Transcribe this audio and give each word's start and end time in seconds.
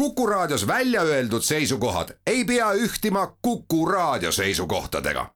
Kuku 0.00 0.26
Raadios 0.26 0.66
välja 0.66 1.02
öeldud 1.02 1.42
seisukohad 1.42 2.08
ei 2.26 2.44
pea 2.44 2.72
ühtima 2.72 3.36
Kuku 3.42 3.86
Raadio 3.86 4.32
seisukohtadega. 4.32 5.26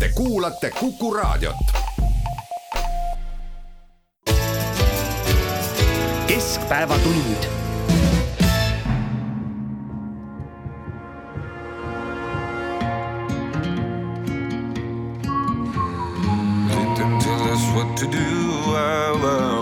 Te 0.00 0.08
kuulate 0.14 0.70
Kuku 0.70 1.14
Raadiot. 1.14 1.56
keskpäevatund 6.26 7.36
what 17.74 17.96
to 17.96 18.06
do. 18.06 18.18
Why, 18.18 19.12
why? 19.22 19.55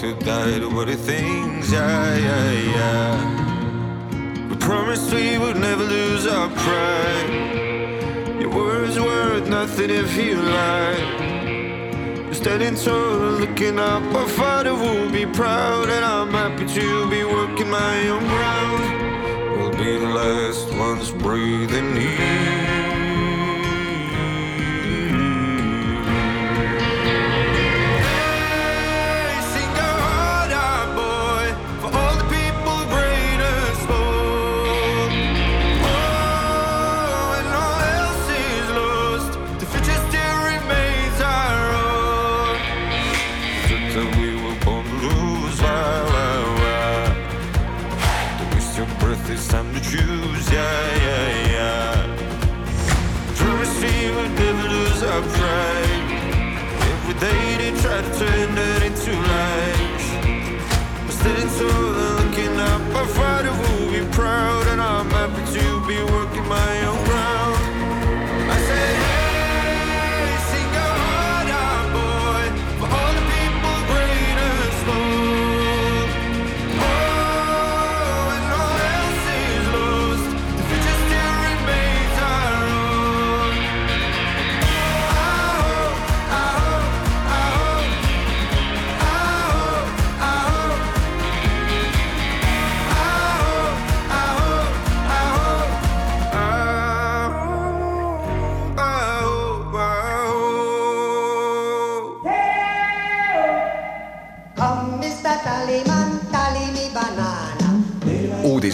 To 0.00 0.14
die 0.14 0.58
to 0.58 0.70
what 0.70 0.88
he 0.88 0.94
thinks. 0.94 1.70
Yeah, 1.70 2.16
yeah, 2.16 2.52
yeah. 2.74 4.48
We 4.48 4.56
promised 4.56 5.12
we 5.12 5.36
would 5.36 5.56
never 5.58 5.84
lose 5.84 6.26
our 6.26 6.48
pride. 6.48 8.40
Your 8.40 8.48
words 8.48 8.98
worth 8.98 9.46
nothing 9.46 9.90
if 9.90 10.16
you 10.16 10.36
lie. 10.36 10.96
You're 12.24 12.32
standing 12.32 12.76
tall, 12.76 13.40
looking 13.42 13.78
up. 13.78 14.02
Our 14.14 14.26
father 14.26 14.72
will 14.72 15.10
be 15.10 15.26
proud, 15.26 15.90
and 15.90 16.02
I'm 16.02 16.30
happy 16.30 16.66
to 16.66 17.10
be 17.10 17.22
working 17.22 17.68
my 17.68 18.08
own 18.08 18.26
ground. 18.26 19.58
We'll 19.58 19.76
be 19.84 19.98
the 19.98 20.08
last 20.08 20.72
ones 20.76 21.10
breathing 21.10 21.94
here. 21.94 22.79
Day 57.18 57.56
they 57.58 57.70
try 57.82 58.00
to 58.00 58.18
turn 58.18 58.56
it 58.56 58.82
into 58.82 59.10
lies. 59.10 60.06
But 61.06 61.12
standing 61.12 61.48
tall 61.58 61.94
and 62.04 62.30
looking 62.30 62.56
up, 62.60 62.80
I 62.94 63.00
our 63.00 63.06
father 63.06 63.50
will 63.50 63.90
be 63.90 64.02
proud, 64.12 64.66
and 64.68 64.80
I'm 64.80 65.10
happy 65.10 65.44
to 65.58 65.86
be 65.88 65.98
working 66.12 66.46
my 66.48 66.86
own 66.86 66.99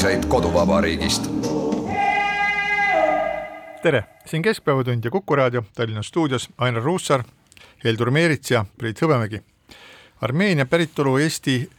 uudiseid 0.07 0.25
koduvabariigist. 0.29 1.31
tere, 3.83 4.05
siin 4.27 4.43
Keskpäevatund 4.43 5.05
ja 5.05 5.11
Kuku 5.11 5.37
raadio 5.37 5.63
Tallinna 5.75 6.03
stuudios 6.03 6.49
Ainar 6.59 6.83
Ruussaar, 6.83 7.25
Heldur 7.85 8.11
Meerits 8.11 8.51
ja 8.51 8.65
Priit 8.79 9.03
Hõbemägi. 9.03 9.43
Armeenia 10.21 10.67
päritolu 10.67 11.17
Eesti 11.17 11.71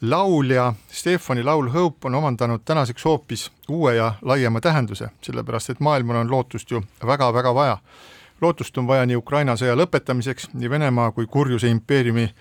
laulja 0.00 0.72
Stefani 0.90 1.42
laul 1.42 1.70
Hope 1.70 2.06
on 2.06 2.14
omandanud 2.14 2.60
tänaseks 2.64 3.04
hoopis 3.04 3.50
uue 3.68 3.94
ja 3.94 4.14
laiema 4.22 4.60
tähenduse, 4.60 5.08
sellepärast 5.22 5.70
et 5.70 5.80
maailmal 5.80 6.16
on 6.16 6.30
lootust 6.30 6.70
ju 6.70 6.82
väga-väga 7.06 7.54
vaja. 7.54 7.78
lootust 8.40 8.78
on 8.78 8.86
vaja 8.86 9.06
nii 9.06 9.16
Ukraina 9.16 9.56
sõja 9.56 9.74
lõpetamiseks, 9.76 10.54
nii 10.54 10.70
Venemaa 10.70 11.10
kui 11.12 11.26
kurjuse 11.26 11.68
impeeriumi 11.68 12.34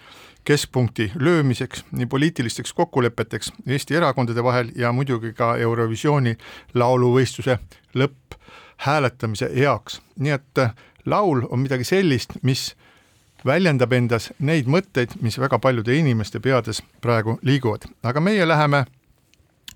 keskpunkti 0.43 1.11
löömiseks, 1.15 1.85
nii 1.91 2.05
poliitilisteks 2.05 2.73
kokkulepeteks 2.73 3.53
Eesti 3.67 3.95
erakondade 3.95 4.43
vahel 4.43 4.71
ja 4.75 4.91
muidugi 4.91 5.33
ka 5.33 5.55
Eurovisiooni 5.57 6.37
lauluvõistluse 6.73 7.59
lõpphääletamise 7.95 9.51
heaks. 9.55 10.01
nii 10.19 10.31
et 10.31 10.57
äh, 10.57 10.73
laul 11.05 11.45
on 11.49 11.59
midagi 11.59 11.83
sellist, 11.83 12.31
mis 12.41 12.75
väljendab 13.45 13.93
endas 13.93 14.31
neid 14.39 14.69
mõtteid, 14.69 15.17
mis 15.21 15.39
väga 15.39 15.59
paljude 15.59 15.95
inimeste 15.95 16.39
peades 16.39 16.81
praegu 17.01 17.39
liiguvad, 17.41 17.85
aga 18.03 18.21
meie 18.21 18.47
läheme 18.47 18.85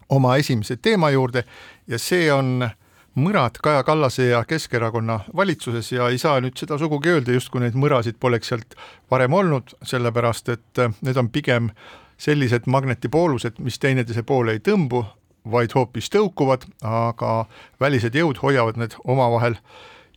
oma 0.10 0.36
esimese 0.38 0.78
teema 0.78 1.10
juurde 1.10 1.44
ja 1.88 2.00
see 2.00 2.32
on 2.34 2.70
mõrad 3.16 3.60
Kaja 3.64 3.84
Kallase 3.84 4.28
ja 4.28 4.44
Keskerakonna 4.46 5.20
valitsuses 5.36 5.92
ja 5.92 6.10
ei 6.10 6.18
saa 6.18 6.40
nüüd 6.44 6.58
seda 6.60 6.78
sugugi 6.78 7.14
öelda, 7.14 7.36
justkui 7.36 7.64
neid 7.64 7.78
mõrasid 7.80 8.20
poleks 8.20 8.52
sealt 8.52 8.76
varem 9.12 9.34
olnud, 9.34 9.76
sellepärast 9.84 10.50
et 10.54 10.82
äh, 10.84 10.92
need 11.02 11.18
on 11.18 11.30
pigem 11.30 11.70
sellised 12.18 12.68
magnetipoolused, 12.72 13.60
mis 13.60 13.80
teineteise 13.80 14.24
poole 14.24 14.56
ei 14.56 14.64
tõmbu, 14.64 15.04
vaid 15.52 15.76
hoopis 15.76 16.10
tõukuvad, 16.12 16.66
aga 16.84 17.46
välised 17.80 18.16
jõud 18.16 18.40
hoiavad 18.42 18.80
need 18.82 18.96
omavahel 19.04 19.58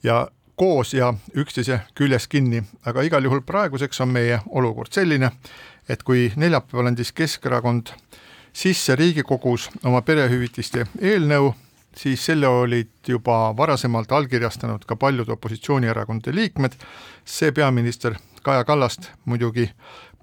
ja 0.02 0.26
koos 0.58 0.94
ja 0.94 1.12
üksteise 1.36 1.80
küljes 1.94 2.26
kinni, 2.28 2.62
aga 2.86 3.02
igal 3.06 3.24
juhul 3.24 3.42
praeguseks 3.46 4.00
on 4.00 4.14
meie 4.14 4.40
olukord 4.48 4.92
selline, 4.94 5.30
et 5.88 6.02
kui 6.02 6.32
neljapäeval 6.36 6.90
andis 6.90 7.12
Keskerakond 7.12 7.92
sisse 8.52 8.96
Riigikogus 8.96 9.68
oma 9.84 10.02
perehüvitiste 10.02 10.86
eelnõu, 10.98 11.52
siis 11.98 12.26
selle 12.26 12.48
olid 12.48 13.08
juba 13.08 13.54
varasemalt 13.56 14.12
allkirjastanud 14.12 14.84
ka 14.86 14.96
paljud 14.96 15.28
opositsioonierakondade 15.34 16.34
liikmed, 16.34 16.76
see 17.24 17.52
peaminister 17.52 18.14
Kaja 18.42 18.64
Kallast 18.64 19.10
muidugi 19.24 19.66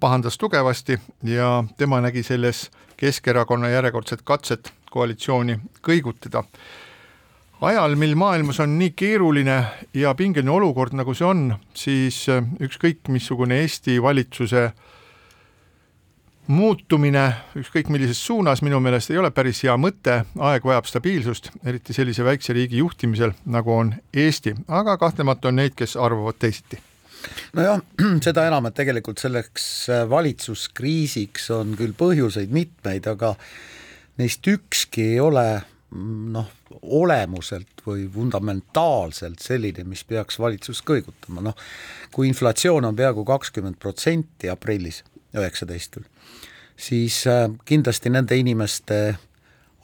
pahandas 0.00 0.38
tugevasti 0.38 0.98
ja 1.22 1.64
tema 1.76 2.00
nägi 2.00 2.22
selles 2.22 2.70
Keskerakonna 2.96 3.68
järjekordset 3.68 4.22
katset 4.24 4.72
koalitsiooni 4.90 5.58
kõigutada. 5.84 6.42
Ajal, 7.60 7.96
mil 7.96 8.14
maailmas 8.16 8.60
on 8.60 8.78
nii 8.78 8.94
keeruline 8.96 9.56
ja 9.94 10.14
pingeline 10.14 10.50
olukord, 10.50 10.96
nagu 10.96 11.14
see 11.16 11.28
on, 11.28 11.44
siis 11.76 12.22
ükskõik 12.60 13.08
missugune 13.12 13.60
Eesti 13.60 14.00
valitsuse 14.02 14.70
muutumine 16.46 17.24
ükskõik 17.58 17.88
millises 17.90 18.18
suunas 18.22 18.62
minu 18.62 18.78
meelest 18.82 19.10
ei 19.10 19.18
ole 19.20 19.30
päris 19.34 19.62
hea 19.66 19.74
mõte, 19.80 20.20
aeg 20.38 20.66
vajab 20.66 20.88
stabiilsust, 20.88 21.50
eriti 21.66 21.94
sellise 21.96 22.24
väikse 22.26 22.54
riigi 22.56 22.80
juhtimisel, 22.82 23.34
nagu 23.50 23.72
on 23.74 23.94
Eesti, 24.14 24.54
aga 24.68 24.96
kahtlemata 25.00 25.50
on 25.50 25.58
neid, 25.60 25.74
kes 25.78 25.96
arvavad 25.96 26.38
teisiti. 26.38 26.78
Nojah, 27.58 27.80
seda 28.26 28.46
enam, 28.46 28.68
et 28.68 28.76
tegelikult 28.78 29.22
selleks 29.22 29.88
valitsuskriisiks 30.10 31.50
on 31.56 31.74
küll 31.78 31.96
põhjuseid 31.98 32.52
mitmeid, 32.54 33.08
aga 33.10 33.34
neist 34.20 34.46
ükski 34.46 35.10
ei 35.14 35.20
ole 35.20 35.48
noh, 35.96 36.48
olemuselt 36.82 37.82
või 37.86 38.06
fundamentaalselt 38.12 39.42
selline, 39.42 39.84
mis 39.86 40.02
peaks 40.06 40.38
valitsust 40.42 40.84
kõigutama, 40.86 41.44
noh 41.46 41.58
kui 42.16 42.30
inflatsioon 42.30 42.86
on 42.88 42.96
peaaegu 42.96 43.24
kakskümmend 43.28 43.78
protsenti 43.82 44.48
aprillis, 44.48 45.02
üheksateist 45.36 45.96
küll, 45.96 46.06
siis 46.76 47.22
äh, 47.30 47.46
kindlasti 47.64 48.12
nende 48.12 48.36
inimeste 48.36 49.00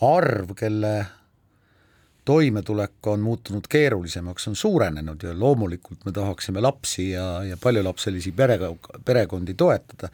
arv, 0.02 0.54
kelle 0.58 0.94
toimetulek 2.24 3.06
on 3.10 3.20
muutunud 3.20 3.66
keerulisemaks, 3.68 4.48
on 4.48 4.56
suurenenud 4.56 5.22
ja 5.22 5.32
loomulikult 5.38 6.04
me 6.04 6.12
tahaksime 6.12 6.60
lapsi 6.60 7.10
ja, 7.10 7.42
ja 7.44 7.56
paljulapselisi 7.56 8.32
pere, 8.32 8.58
perekondi 9.04 9.54
toetada. 9.54 10.08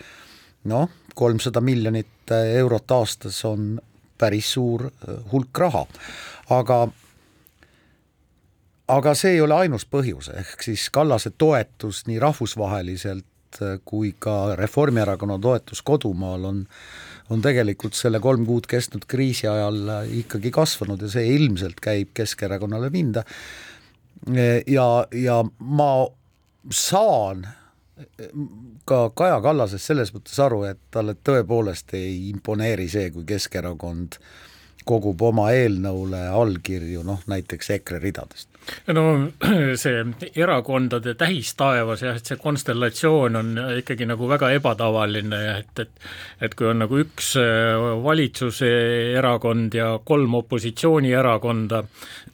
noh, 0.64 0.88
kolmsada 1.14 1.60
miljonit 1.60 2.32
eurot 2.54 2.90
aastas 2.90 3.44
on 3.44 3.80
päris 4.18 4.52
suur 4.52 4.90
hulk 5.32 5.58
raha, 5.58 5.86
aga 6.50 6.88
aga 8.88 9.14
see 9.14 9.36
ei 9.36 9.40
ole 9.44 9.54
ainus 9.54 9.84
põhjus, 9.86 10.30
ehk 10.32 10.62
siis 10.64 10.88
Kallase 10.90 11.30
toetus 11.30 12.06
nii 12.08 12.18
rahvusvaheliselt 12.18 13.26
kui 13.84 14.14
ka 14.18 14.54
Reformierakonna 14.56 15.38
toetus 15.42 15.82
kodumaal 15.82 16.44
on 16.44 16.64
on 17.28 17.42
tegelikult 17.44 17.96
selle 17.96 18.20
kolm 18.24 18.46
kuud 18.48 18.66
kestnud 18.68 19.04
kriisi 19.08 19.48
ajal 19.48 20.08
ikkagi 20.20 20.52
kasvanud 20.54 21.02
ja 21.04 21.10
see 21.12 21.26
ilmselt 21.34 21.80
käib 21.84 22.14
Keskerakonnale 22.16 22.90
pinda. 22.90 23.24
ja, 24.66 24.86
ja 25.12 25.44
ma 25.58 25.90
saan 26.72 27.46
ka 28.88 29.00
Kaja 29.14 29.40
Kallasest 29.42 29.90
selles 29.90 30.12
mõttes 30.14 30.38
aru, 30.40 30.62
et 30.70 30.80
talle 30.90 31.16
tõepoolest 31.24 31.94
ei 31.98 32.28
imponeeri 32.30 32.88
see, 32.88 33.10
kui 33.10 33.26
Keskerakond 33.28 34.20
kogub 34.88 35.22
oma 35.22 35.50
eelnõule 35.52 36.22
allkirju 36.32 37.02
noh, 37.04 37.20
näiteks 37.28 37.74
EKRE 37.76 38.00
ridadest 38.00 38.48
no 38.96 39.04
see 39.82 40.04
erakondade 40.36 41.14
tähistaevas 41.18 42.02
jah, 42.06 42.18
et 42.18 42.32
see 42.32 42.40
konstellatsioon 42.40 43.40
on 43.40 43.52
ikkagi 43.78 44.08
nagu 44.08 44.28
väga 44.30 44.52
ebatavaline 44.58 45.42
et, 45.58 45.84
et 45.84 46.46
et 46.48 46.54
kui 46.58 46.68
on 46.70 46.82
nagu 46.84 47.00
üks 47.02 47.34
äh, 47.40 47.74
valitsuse 48.04 48.70
erakond 49.18 49.74
ja 49.74 49.90
kolm 50.04 50.38
opositsioonierakonda 50.40 51.82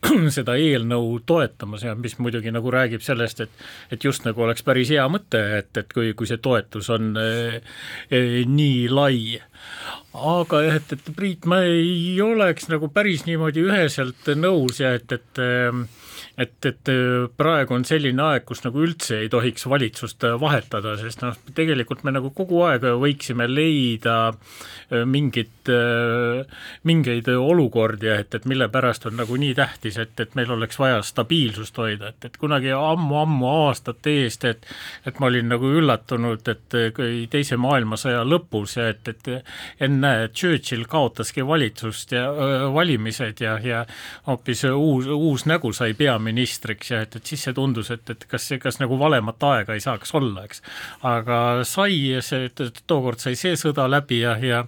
seda 0.36 0.56
eelnõu 0.60 1.20
toetamas 1.26 1.84
ja 1.86 1.94
mis 1.98 2.19
muidugi 2.19 2.52
nagu 2.54 2.70
räägib 2.72 3.04
sellest, 3.04 3.40
et 3.40 3.94
et 3.94 4.04
just 4.04 4.25
nagu 4.26 4.44
oleks 4.44 4.64
päris 4.66 4.90
hea 4.92 5.04
mõte, 5.10 5.40
et, 5.58 5.70
et 5.76 5.92
kui, 5.92 6.12
kui 6.19 6.28
see 6.28 6.40
toetus 6.42 6.90
on 6.94 7.14
eh, 7.20 7.60
eh, 8.10 8.40
nii 8.48 8.88
lai. 8.92 9.40
Aga 10.14 10.60
jah, 10.64 10.78
et, 10.78 10.94
et 10.96 11.12
Priit, 11.16 11.46
ma 11.50 11.62
ei 11.66 12.14
oleks 12.22 12.69
nagu 12.70 12.90
päris 12.92 13.25
niimoodi 13.26 13.64
üheselt 13.64 14.28
nõus 14.38 14.81
ja 14.82 14.94
et, 14.98 15.10
et 15.16 15.42
et, 16.36 16.66
et 16.66 16.90
äh, 16.90 17.28
praegu 17.38 17.76
on 17.76 17.84
selline 17.86 18.22
aeg, 18.25 18.44
kus 18.48 18.64
nagu 18.64 18.82
üldse 18.82 19.20
ei 19.22 19.31
tohiks 19.31 19.69
valitsust 19.70 20.25
äh, 20.26 20.34
vahetada, 20.40 20.96
sest 20.98 21.22
noh, 21.22 21.36
tegelikult 21.54 22.02
me 22.06 22.14
nagu 22.14 22.32
kogu 22.34 22.64
aeg 22.66 22.86
võiksime 22.98 23.46
leida 23.50 24.16
äh, 24.32 25.04
mingit, 25.06 25.52
mingeid 26.84 27.28
olukordi, 27.32 28.10
et, 28.12 28.34
et 28.36 28.44
mille 28.50 28.66
pärast 28.72 29.06
on 29.08 29.16
nagu 29.16 29.36
nii 29.40 29.54
tähtis, 29.56 29.96
et, 30.02 30.12
et 30.20 30.34
meil 30.36 30.50
oleks 30.52 30.78
vaja 30.81 30.98
stabiilsust 31.06 31.78
hoida, 31.81 32.10
et, 32.12 32.28
et 32.28 32.36
kunagi 32.40 32.75
ammu-ammu 32.75 33.48
aastate 33.48 34.19
eest, 34.25 34.44
et 34.50 34.69
et 35.08 35.19
ma 35.20 35.28
olin 35.31 35.48
nagu 35.48 35.69
üllatunud, 35.78 36.48
et 36.50 36.76
teise 37.31 37.56
maailmasõja 37.60 38.22
lõpus 38.28 38.76
ja 38.78 38.88
et, 38.92 39.08
et 39.08 39.31
ennäe, 39.84 40.28
Churchill 40.34 40.86
kaotaski 40.90 41.44
valitsust 41.46 42.12
ja 42.16 42.26
valimised 42.75 43.40
ja, 43.44 43.56
ja 43.62 43.82
hoopis 44.28 44.64
uus, 44.69 45.08
uus 45.08 45.46
nägu 45.48 45.72
sai 45.76 45.94
peaministriks 45.96 46.24
peaministriks 46.25 46.91
ja 46.91 47.03
et, 47.05 47.17
et 47.17 47.26
siis 47.26 47.43
see 47.44 47.55
tundus, 47.56 47.91
et, 47.93 48.09
et 48.11 48.25
kas, 48.29 48.49
kas 48.62 48.81
nagu 48.81 48.97
valemat 48.99 49.43
aega 49.50 49.76
ei 49.76 49.82
saaks 49.85 50.15
olla, 50.17 50.44
eks. 50.49 50.62
aga 51.05 51.38
sai 51.69 52.21
see, 52.25 52.50
tookord 52.87 53.21
sai 53.21 53.37
see 53.37 53.56
sõda 53.61 53.87
läbi 53.91 54.23
ja, 54.23 54.37
ja 54.41 54.65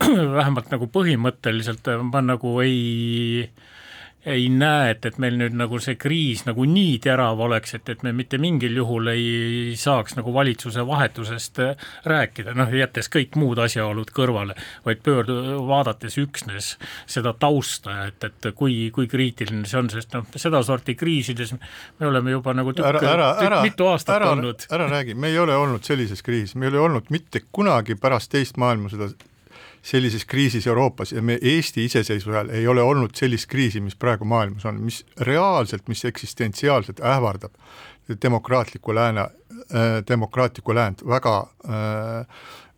vähemalt 0.38 0.70
nagu 0.72 0.88
põhimõtteliselt 0.92 1.90
ma 2.10 2.22
nagu 2.22 2.58
ei 2.62 3.48
ei 4.26 4.48
näe, 4.48 4.90
et, 4.94 5.04
et 5.04 5.18
meil 5.20 5.36
nüüd 5.38 5.56
nagu 5.58 5.78
see 5.82 5.98
kriis 6.00 6.44
nagu 6.46 6.64
nii 6.68 6.96
terav 7.04 7.40
oleks, 7.44 7.74
et, 7.76 7.88
et 7.92 8.04
me 8.06 8.12
mitte 8.16 8.38
mingil 8.40 8.76
juhul 8.80 9.10
ei 9.12 9.74
saaks 9.78 10.16
nagu 10.18 10.32
valitsuse 10.34 10.84
vahetusest 10.86 11.60
äh, 11.64 11.88
rääkida, 12.08 12.54
noh 12.56 12.72
jättes 12.72 13.10
kõik 13.12 13.36
muud 13.40 13.60
asjaolud 13.64 14.12
kõrvale, 14.16 14.56
vaid 14.86 15.02
pöördu-, 15.04 15.58
vaadates 15.68 16.16
üksnes 16.22 16.74
seda 17.10 17.34
tausta, 17.38 17.98
et, 18.08 18.24
et 18.24 18.50
kui, 18.56 18.88
kui 18.94 19.10
kriitiline 19.10 19.68
see 19.68 19.80
on, 19.82 19.92
sest 19.92 20.16
noh, 20.16 20.24
sedasorti 20.36 20.96
kriisides 20.96 21.54
me 21.58 22.08
oleme 22.08 22.34
juba 22.34 22.56
nagu 22.56 22.72
tükk, 22.76 23.04
ära, 23.04 23.60
mitu 23.64 23.90
aastat 23.92 24.16
ära, 24.18 24.32
olnud. 24.32 24.66
ära 24.72 24.88
räägi, 24.90 25.18
me 25.18 25.32
ei 25.32 25.38
ole 25.42 25.56
olnud 25.56 25.84
sellises 25.84 26.24
kriisis, 26.24 26.56
me 26.56 26.68
ei 26.68 26.74
ole 26.74 26.84
olnud 26.88 27.12
mitte 27.14 27.44
kunagi 27.52 27.98
pärast 28.00 28.32
teist 28.32 28.56
maailmasõda 28.60 29.12
sellises 29.84 30.24
kriisis 30.24 30.66
Euroopas 30.66 31.12
ja 31.12 31.22
me 31.22 31.38
Eesti 31.42 31.84
iseseisvuse 31.84 32.36
ajal 32.38 32.52
ei 32.56 32.66
ole 32.68 32.82
olnud 32.82 33.12
sellist 33.14 33.46
kriisi, 33.52 33.82
mis 33.84 33.96
praegu 33.96 34.24
maailmas 34.24 34.64
on, 34.64 34.80
mis 34.80 35.02
reaalselt, 35.20 35.88
mis 35.88 36.04
eksistentsiaalselt 36.08 37.02
ähvardab 37.04 37.52
demokraatliku 38.22 38.94
lääne 38.94 39.20
äh,, 39.20 40.00
demokraatlikku 40.08 40.74
läänt. 40.74 41.04
Väga 41.08 41.36
äh, 41.68 42.26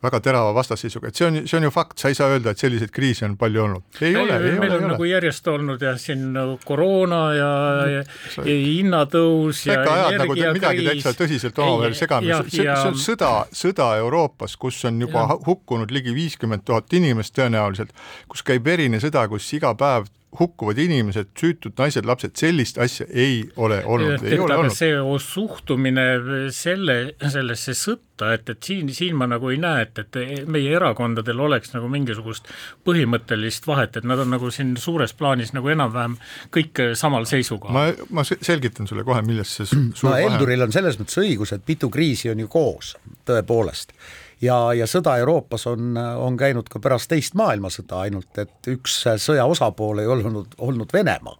väga 0.06 0.20
terava 0.25 0.53
vastasseisuga, 0.56 1.11
et 1.11 1.19
see 1.19 1.26
on, 1.29 1.38
see 1.49 1.58
on 1.61 1.67
ju 1.69 1.73
fakt, 1.75 1.99
sa 2.00 2.08
ei 2.12 2.17
saa 2.19 2.31
öelda, 2.32 2.55
et 2.55 2.62
selliseid 2.62 2.93
kriise 2.94 3.26
on 3.29 3.37
palju 3.41 3.62
olnud. 3.67 3.85
ei 4.00 4.12
ei, 4.12 4.17
ole, 4.23 4.37
ei 4.38 4.58
meil 4.58 4.70
ole, 4.70 4.79
on 4.79 4.85
ei 4.87 4.91
nagu 4.94 5.03
ole. 5.06 5.11
järjest 5.12 5.49
olnud 5.53 5.82
jah, 5.87 5.99
siin 6.00 6.25
nagu 6.37 6.58
koroona 6.64 7.20
ja, 7.37 7.50
ja, 7.97 8.03
sa- 8.35 8.47
ja 8.47 8.56
hinnatõus 8.56 9.64
ja 9.67 9.81
äkki 9.81 9.93
ajad 9.93 10.19
nagu 10.23 10.35
midagi 10.35 10.50
energiakriis. 10.50 11.05
täitsa 11.05 11.14
tõsiselt 11.23 11.58
omavahel 11.62 11.97
jah, 12.29 12.43
see, 12.47 12.56
see 12.56 12.64
ja- 12.64 12.76
on 12.88 12.94
sõda, 13.00 13.32
sõda 13.53 13.88
Euroopas, 14.00 14.56
kus 14.56 14.85
on 14.88 15.00
juba 15.00 15.26
Jah. 15.26 15.38
hukkunud 15.47 15.91
ligi 15.91 16.14
viiskümmend 16.14 16.64
tuhat 16.64 16.93
inimest 16.93 17.35
tõenäoliselt, 17.37 17.91
kus 18.29 18.43
käib 18.47 18.64
verine 18.64 19.00
sõda, 19.02 19.26
kus 19.29 19.49
iga 19.56 19.75
päev 19.75 20.06
hukkuvad 20.37 20.76
inimesed, 20.78 21.31
süütud 21.38 21.78
naised-lapsed, 21.81 22.34
sellist 22.37 22.76
asja 22.82 23.06
ei 23.08 23.38
ole 23.56 23.78
olnud, 23.88 24.20
ei 24.26 24.34
et 24.34 24.40
ole 24.43 24.52
aga 24.52 24.67
olnud. 24.67 24.75
see 24.76 24.90
suhtumine 25.25 26.05
selle, 26.52 26.96
sellesse 27.32 27.73
sõtta, 27.78 28.32
et, 28.37 28.50
et 28.52 28.62
siin, 28.69 28.90
siin 28.93 29.17
ma 29.17 29.28
nagu 29.31 29.49
ei 29.52 29.56
näe, 29.62 29.87
et, 29.87 29.99
et 30.02 30.44
meie 30.50 30.75
erakondadel 30.76 31.40
oleks 31.46 31.73
nagu 31.73 31.88
mingisugust 31.93 32.50
põhimõttelist 32.84 33.67
vahet, 33.69 33.96
et 33.96 34.05
nad 34.08 34.20
on 34.26 34.31
nagu 34.34 34.50
siin 34.52 34.75
suures 34.81 35.14
plaanis 35.17 35.55
nagu 35.56 35.73
enam-vähem 35.73 36.19
kõik 36.55 36.82
samal 37.00 37.25
seisukohal. 37.28 37.73
ma, 37.76 37.87
ma 38.20 38.25
se- 38.28 38.38
selgitan 38.44 38.87
sulle 38.90 39.05
kohe, 39.08 39.23
milles 39.26 39.56
see 39.56 39.67
su- 39.73 39.81
suur 39.94 40.11
no 40.11 40.14
vahe 40.17 40.26
on. 40.28 40.37
Helduril 40.37 40.67
on 40.69 40.73
selles 40.76 41.00
mõttes 41.00 41.17
õigus, 41.23 41.55
et 41.56 41.64
mitu 41.69 41.88
kriisi 41.93 42.31
on 42.32 42.44
ju 42.44 42.49
koos, 42.52 42.96
tõepoolest. 43.28 43.96
Ja, 44.43 44.56
ja 44.75 44.87
sõda 44.91 45.17
Euroopas 45.21 45.67
on, 45.71 45.97
on 45.97 46.37
käinud 46.37 46.69
ka 46.73 46.81
pärast 46.83 47.11
teist 47.12 47.37
maailmasõda, 47.38 48.03
ainult 48.06 48.38
et 48.43 48.71
üks 48.73 49.03
sõja 49.23 49.47
osapool 49.49 50.03
ei 50.03 50.11
olnud, 50.11 50.56
olnud 50.59 50.93
Venemaa. 50.93 51.38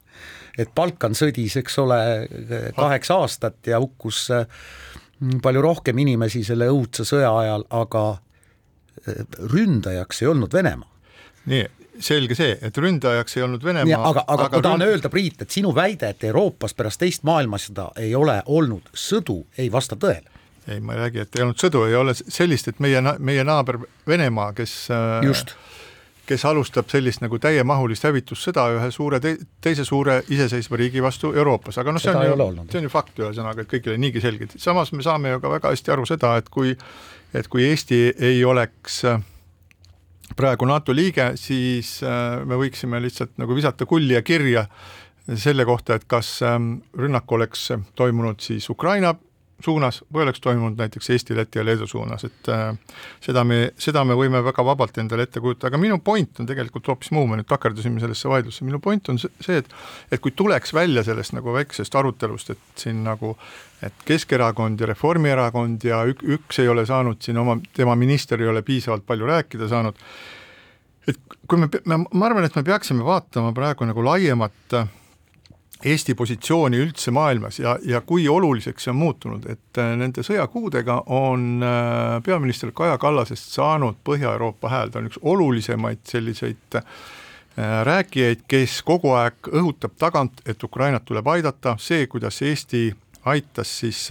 et 0.59 0.73
Balkan 0.75 1.15
sõdis, 1.15 1.57
eks 1.61 1.79
ole, 1.79 2.01
kaheksa 2.77 3.21
aastat 3.21 3.67
ja 3.67 3.81
hukkus 3.81 4.29
mm, 4.33 5.41
palju 5.45 5.63
rohkem 5.63 5.99
inimesi 5.99 6.45
selle 6.45 6.69
õudse 6.73 7.05
sõja 7.05 7.33
ajal, 7.39 7.67
aga 7.71 8.05
eh, 9.07 9.25
ründajaks 9.53 10.23
ei 10.23 10.31
olnud 10.33 10.53
Venemaa. 10.53 10.93
nii, 11.47 11.67
selge 12.01 12.35
see, 12.35 12.57
et 12.63 12.79
ründajaks 12.79 13.37
ei 13.37 13.45
olnud 13.45 13.65
Venemaa. 13.65 14.09
aga, 14.11 14.25
aga 14.27 14.49
ma 14.53 14.63
tahan 14.63 14.81
ründ- 14.81 14.89
öelda, 14.89 15.13
Priit, 15.13 15.43
et 15.43 15.51
sinu 15.51 15.75
väide, 15.75 16.09
et 16.09 16.25
Euroopas 16.25 16.75
pärast 16.75 17.01
teist 17.01 17.23
maailmasõda 17.29 17.91
ei 18.01 18.15
ole 18.15 18.41
olnud 18.47 18.89
sõdu, 18.95 19.45
ei 19.59 19.71
vasta 19.73 19.97
tõele. 19.97 20.36
Ei, 20.69 20.81
ma 20.81 20.95
ei 20.95 20.99
räägi, 21.05 21.23
et 21.23 21.39
ei 21.39 21.45
olnud 21.45 21.61
sõdu, 21.61 21.85
ei 21.87 21.95
ole 21.95 22.15
sellist, 22.17 22.69
et 22.69 22.83
meie, 22.83 23.03
meie 23.19 23.45
naaber 23.47 23.79
Venemaa, 24.09 24.53
kes 24.57 24.77
äh, 24.95 25.25
just. 25.27 25.55
kes 26.27 26.43
alustab 26.45 26.89
sellist 26.91 27.23
nagu 27.23 27.39
täiemahulist 27.39 28.03
hävitussõda 28.03 28.65
ühe 28.75 28.89
suure 28.91 29.21
te, 29.23 29.37
teise 29.63 29.85
suure 29.87 30.17
iseseisva 30.27 30.81
riigi 30.81 31.03
vastu 31.03 31.31
Euroopas, 31.31 31.79
aga 31.79 31.95
noh, 31.95 32.03
see 32.03 32.11
on 32.11 32.27
ju, 32.27 32.65
see 32.73 32.81
on 32.81 32.89
ju 32.89 32.91
fakt 32.91 33.21
ühesõnaga, 33.23 33.63
et 33.63 33.71
kõigile 33.71 33.95
niigi 34.03 34.23
selge, 34.25 34.49
samas 34.59 34.91
me 34.93 35.07
saame 35.07 35.37
ju 35.37 35.45
ka 35.45 35.53
väga 35.55 35.71
hästi 35.71 35.95
aru 35.95 36.07
seda, 36.09 36.35
et 36.43 36.51
kui 36.51 36.75
et 37.37 37.49
kui 37.53 37.67
Eesti 37.69 38.01
ei 38.23 38.45
oleks 38.45 39.05
äh, 39.07 39.23
praegu 40.37 40.67
NATO 40.67 40.95
liige, 40.95 41.33
siis 41.39 42.01
äh, 42.03 42.43
me 42.47 42.59
võiksime 42.59 43.01
lihtsalt 43.03 43.37
nagu 43.39 43.55
visata 43.55 43.87
kulli 43.87 44.17
ja 44.17 44.23
kirja 44.27 44.67
selle 45.35 45.65
kohta, 45.67 45.97
et 45.97 46.05
kas 46.07 46.41
ähm, 46.47 46.77
rünnak 46.95 47.33
oleks 47.35 47.73
toimunud 47.99 48.43
siis 48.43 48.69
Ukraina 48.71 49.15
suunas 49.65 50.03
või 50.13 50.27
oleks 50.27 50.41
toimunud 50.45 50.79
näiteks 50.79 51.11
Eesti, 51.11 51.37
Läti 51.37 51.59
ja 51.59 51.65
Leedu 51.65 51.87
suunas, 51.89 52.25
et 52.29 52.49
äh, 52.53 52.77
seda 53.25 53.45
me, 53.45 53.71
seda 53.81 54.05
me 54.05 54.17
võime 54.19 54.43
väga 54.45 54.65
vabalt 54.65 54.99
endale 55.01 55.25
ette 55.27 55.41
kujutada, 55.41 55.71
aga 55.73 55.81
minu 55.81 55.99
point 56.05 56.41
on 56.41 56.49
tegelikult 56.49 56.91
hoopis 56.93 57.11
muu, 57.17 57.27
me 57.31 57.39
nüüd 57.41 57.49
takerdusime 57.49 58.03
sellesse 58.03 58.29
vaidlusse, 58.29 58.65
minu 58.69 58.81
point 58.85 59.09
on 59.09 59.19
see- 59.19 59.57
et 59.57 59.73
et 60.13 60.21
kui 60.21 60.31
tuleks 60.37 60.75
välja 60.77 61.05
sellest 61.05 61.33
nagu 61.33 61.53
väiksest 61.57 61.95
arutelust, 61.97 62.51
et 62.51 62.85
siin 62.85 63.03
nagu 63.05 63.37
et 63.83 64.05
Keskerakond 64.05 64.81
ja 64.81 64.87
Reformierakond 64.93 65.85
ja 65.85 66.03
ük, 66.09 66.23
üks 66.37 66.61
ei 66.61 66.69
ole 66.69 66.87
saanud 66.87 67.21
siin 67.21 67.39
oma, 67.39 67.59
tema 67.77 67.97
minister 67.97 68.41
ei 68.41 68.49
ole 68.49 68.63
piisavalt 68.63 69.07
palju 69.07 69.27
rääkida 69.27 69.69
saanud, 69.69 69.97
et 71.09 71.19
kui 71.49 71.59
me, 71.59 71.69
me, 71.85 72.03
ma 72.13 72.29
arvan, 72.29 72.45
et 72.45 72.57
me 72.57 72.65
peaksime 72.67 73.05
vaatama 73.05 73.53
praegu 73.57 73.89
nagu 73.89 74.05
laiemat 74.05 74.79
äh, 74.81 74.89
Eesti 75.85 76.15
positsiooni 76.17 76.79
üldse 76.81 77.13
maailmas 77.13 77.59
ja, 77.61 77.75
ja 77.85 78.01
kui 78.01 78.25
oluliseks 78.29 78.87
see 78.87 78.93
on 78.95 78.97
muutunud, 78.97 79.45
et 79.53 79.81
äh, 79.81 79.91
nende 80.01 80.25
sõjakuudega 80.25 81.03
on 81.13 81.61
äh, 81.61 82.17
peaminister 82.25 82.73
Kaja 82.73 82.97
Kallasest 82.99 83.53
saanud 83.53 83.99
Põhja-Euroopa 84.07 84.73
hääl, 84.73 84.91
ta 84.91 85.03
on 85.03 85.11
üks 85.11 85.21
olulisemaid 85.21 86.01
selliseid 86.09 86.81
äh, 86.81 86.89
rääkijaid, 87.85 88.47
kes 88.49 88.81
kogu 88.89 89.13
aeg 89.21 89.53
õhutab 89.53 89.99
tagant, 90.01 90.41
et 90.49 90.65
Ukrainat 90.65 91.05
tuleb 91.05 91.29
aidata, 91.37 91.77
see, 91.77 92.09
kuidas 92.09 92.41
Eesti 92.41 92.89
aitas 93.29 93.79
siis 93.83 94.07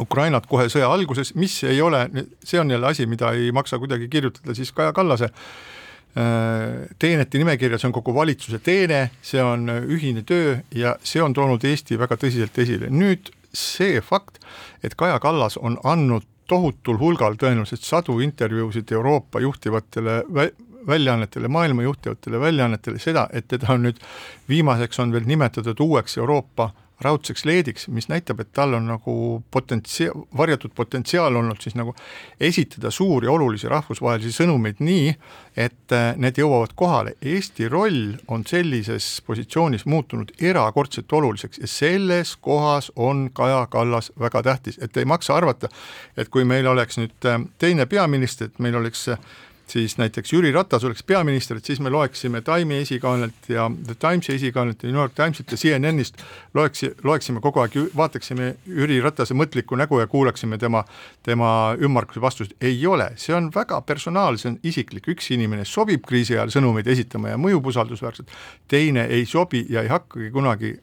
Ukrainat 0.00 0.44
kohe 0.50 0.68
sõja 0.72 0.92
alguses, 0.92 1.32
mis 1.34 1.62
ei 1.64 1.80
ole, 1.80 2.06
see 2.44 2.60
on 2.60 2.70
jälle 2.76 2.92
asi, 2.92 3.08
mida 3.08 3.32
ei 3.32 3.52
maksa 3.56 3.80
kuidagi 3.80 4.12
kirjutada 4.12 4.54
siis 4.56 4.72
Kaja 4.76 4.92
Kallase 4.92 5.32
äh, 5.32 5.71
teenete 6.12 7.40
nimekirja, 7.40 7.78
see 7.80 7.88
on 7.88 7.94
kogu 7.96 8.12
valitsuse 8.12 8.58
teene, 8.60 9.06
see 9.24 9.40
on 9.40 9.64
ühine 9.68 10.20
töö 10.28 10.58
ja 10.76 10.96
see 11.00 11.22
on 11.24 11.32
toonud 11.32 11.64
Eesti 11.64 11.96
väga 12.00 12.18
tõsiselt 12.20 12.58
esile. 12.60 12.90
nüüd 12.92 13.30
see 13.52 14.00
fakt, 14.04 14.42
et 14.84 14.96
Kaja 14.96 15.18
Kallas 15.20 15.56
on 15.56 15.78
andnud 15.84 16.26
tohutul 16.48 16.98
hulgal 17.00 17.38
tõenäoliselt 17.40 17.84
sadu 17.86 18.18
intervjuusid 18.20 18.92
Euroopa 18.92 19.40
juhtivatele 19.40 20.22
vä-, 20.28 20.50
väljaannetele, 20.86 21.48
maailma 21.48 21.82
juhtivatele 21.82 22.40
väljaannetele 22.40 22.98
seda, 22.98 23.28
et 23.32 23.48
teda 23.48 23.72
on 23.72 23.86
nüüd 23.86 24.00
viimaseks 24.48 25.00
on 25.00 25.12
veel 25.12 25.28
nimetatud 25.28 25.80
uueks 25.80 26.18
Euroopa 26.18 26.70
raudseks 27.02 27.44
leediks, 27.48 27.88
mis 27.88 28.08
näitab, 28.08 28.40
et 28.42 28.52
tal 28.54 28.74
on 28.78 28.86
nagu 28.90 29.14
potentsia-, 29.54 30.14
varjatud 30.36 30.74
potentsiaal 30.74 31.36
olnud 31.36 31.60
siis 31.62 31.76
nagu 31.78 31.94
esitada 32.40 32.90
suuri 32.90 33.28
olulisi 33.30 33.68
rahvusvahelisi 33.70 34.32
sõnumeid 34.36 34.80
nii, 34.80 35.12
et 35.56 35.94
äh, 35.96 36.12
need 36.16 36.40
jõuavad 36.40 36.74
kohale. 36.78 37.14
Eesti 37.22 37.68
roll 37.72 38.16
on 38.28 38.46
sellises 38.48 39.20
positsioonis 39.26 39.86
muutunud 39.86 40.32
erakordselt 40.40 41.12
oluliseks 41.12 41.62
ja 41.62 41.70
selles 41.70 42.36
kohas 42.40 42.92
on 42.96 43.28
Kaja 43.34 43.66
Kallas 43.70 44.12
väga 44.20 44.42
tähtis, 44.42 44.80
et 44.82 44.96
ei 44.96 45.04
maksa 45.08 45.36
arvata, 45.36 45.68
et 46.16 46.28
kui 46.32 46.44
meil 46.48 46.66
oleks 46.66 47.00
nüüd 47.00 47.28
äh, 47.28 47.40
teine 47.58 47.86
peaminister, 47.86 48.50
et 48.50 48.62
meil 48.62 48.78
oleks 48.80 49.08
äh, 49.12 49.18
siis 49.72 49.96
näiteks 49.98 50.32
Jüri 50.32 50.52
Ratas 50.52 50.84
oleks 50.84 51.02
peaminister, 51.02 51.56
et 51.56 51.64
siis 51.64 51.80
me 51.80 51.90
loeksime 51.90 52.42
Time'i 52.44 52.82
esikaanelt 52.82 53.48
ja 53.48 53.70
The 53.86 53.94
Timesi 53.94 54.34
esikaanelt 54.34 54.82
ja 54.82 54.90
New 54.90 55.00
York 55.00 55.14
Timesilt 55.16 55.52
ja 55.52 55.58
CNN-ist 55.58 56.20
loeks, 56.54 56.84
loeksime 57.04 57.40
kogu 57.40 57.62
aeg, 57.62 57.78
vaataksime 57.96 58.52
Jüri 58.66 59.00
Ratase 59.04 59.36
mõtlikku 59.38 59.78
nägu 59.80 60.00
ja 60.00 60.06
kuulaksime 60.06 60.58
tema, 60.58 60.84
tema 61.22 61.50
ümmarguse 61.80 62.20
vastust. 62.20 62.52
ei 62.60 62.86
ole, 62.86 63.12
see 63.16 63.34
on 63.36 63.50
väga 63.54 63.80
personaalne, 63.88 64.38
see 64.38 64.52
on 64.52 64.60
isiklik, 64.62 65.08
üks 65.08 65.32
inimene 65.32 65.64
sobib 65.68 66.04
kriisi 66.08 66.36
ajal 66.36 66.52
sõnumeid 66.52 66.88
esitama 66.92 67.32
ja 67.32 67.40
mõjub 67.40 67.72
usaldusväärselt, 67.72 68.32
teine 68.68 69.06
ei 69.08 69.26
sobi 69.26 69.66
ja 69.70 69.82
ei 69.82 69.92
hakkagi 69.92 70.30
kunagi 70.30 70.76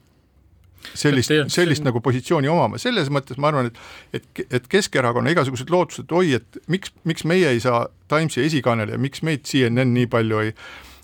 sellist, 0.94 1.34
sellist 1.54 1.86
nagu 1.86 2.02
positsiooni 2.04 2.50
omama, 2.52 2.80
selles 2.82 3.10
mõttes 3.14 3.40
ma 3.40 3.52
arvan, 3.52 3.70
et 3.70 4.20
et, 4.20 4.44
et 4.60 4.68
Keskerakonna 4.72 5.34
igasugused 5.34 5.72
lootused, 5.74 6.12
oi, 6.16 6.36
et 6.40 6.62
miks, 6.72 6.94
miks 7.08 7.26
meie 7.30 7.50
ei 7.54 7.64
saa 7.64 7.88
Timesi 8.10 8.44
esikaanele 8.46 8.96
ja 8.96 9.02
miks 9.02 9.24
meid 9.26 9.46
CNN 9.48 9.94
nii 9.94 10.10
palju 10.12 10.46
ei 10.46 10.54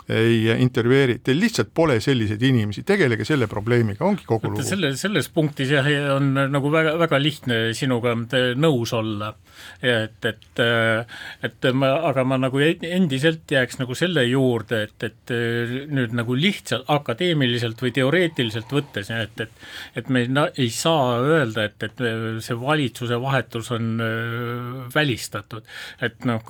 ei 0.09 0.51
intervjueeri, 0.61 1.19
teil 1.25 1.39
lihtsalt 1.41 1.71
pole 1.73 1.97
selliseid 2.03 2.41
inimesi, 2.45 2.83
tegelege 2.85 3.25
selle 3.25 3.47
probleemiga, 3.51 4.05
ongi 4.05 4.27
kogu 4.27 4.51
lugu. 4.51 4.65
selle, 4.65 4.93
selles 4.99 5.29
punktis 5.33 5.73
jah, 5.73 5.87
on 6.15 6.33
nagu 6.51 6.71
väga, 6.73 6.95
väga 7.01 7.19
lihtne 7.21 7.59
sinuga 7.77 8.13
nõus 8.59 8.93
olla. 8.93 9.33
et, 9.81 10.25
et, 10.25 10.61
et 11.47 11.67
ma, 11.73 11.93
aga 12.09 12.25
ma 12.27 12.37
nagu 12.37 12.59
endiselt 12.59 13.49
jääks 13.51 13.79
nagu 13.79 13.95
selle 13.95 14.25
juurde, 14.27 14.81
et, 14.89 15.05
et 15.07 15.35
nüüd 15.89 16.13
nagu 16.17 16.35
lihtsalt 16.35 16.89
akadeemiliselt 16.91 17.81
või 17.81 17.93
teoreetiliselt 17.95 18.73
võttes, 18.75 19.09
et, 19.15 19.39
et 19.45 19.55
et 19.95 20.09
me 20.11 20.25
ei 20.57 20.69
saa 20.73 21.19
öelda, 21.23 21.65
et, 21.69 21.83
et 21.87 22.03
see 22.43 22.57
valitsuse 22.59 23.17
vahetus 23.21 23.71
on 23.75 24.01
äh, 24.03 24.95
välistatud. 24.95 25.65
et 26.03 26.25
noh, 26.27 26.43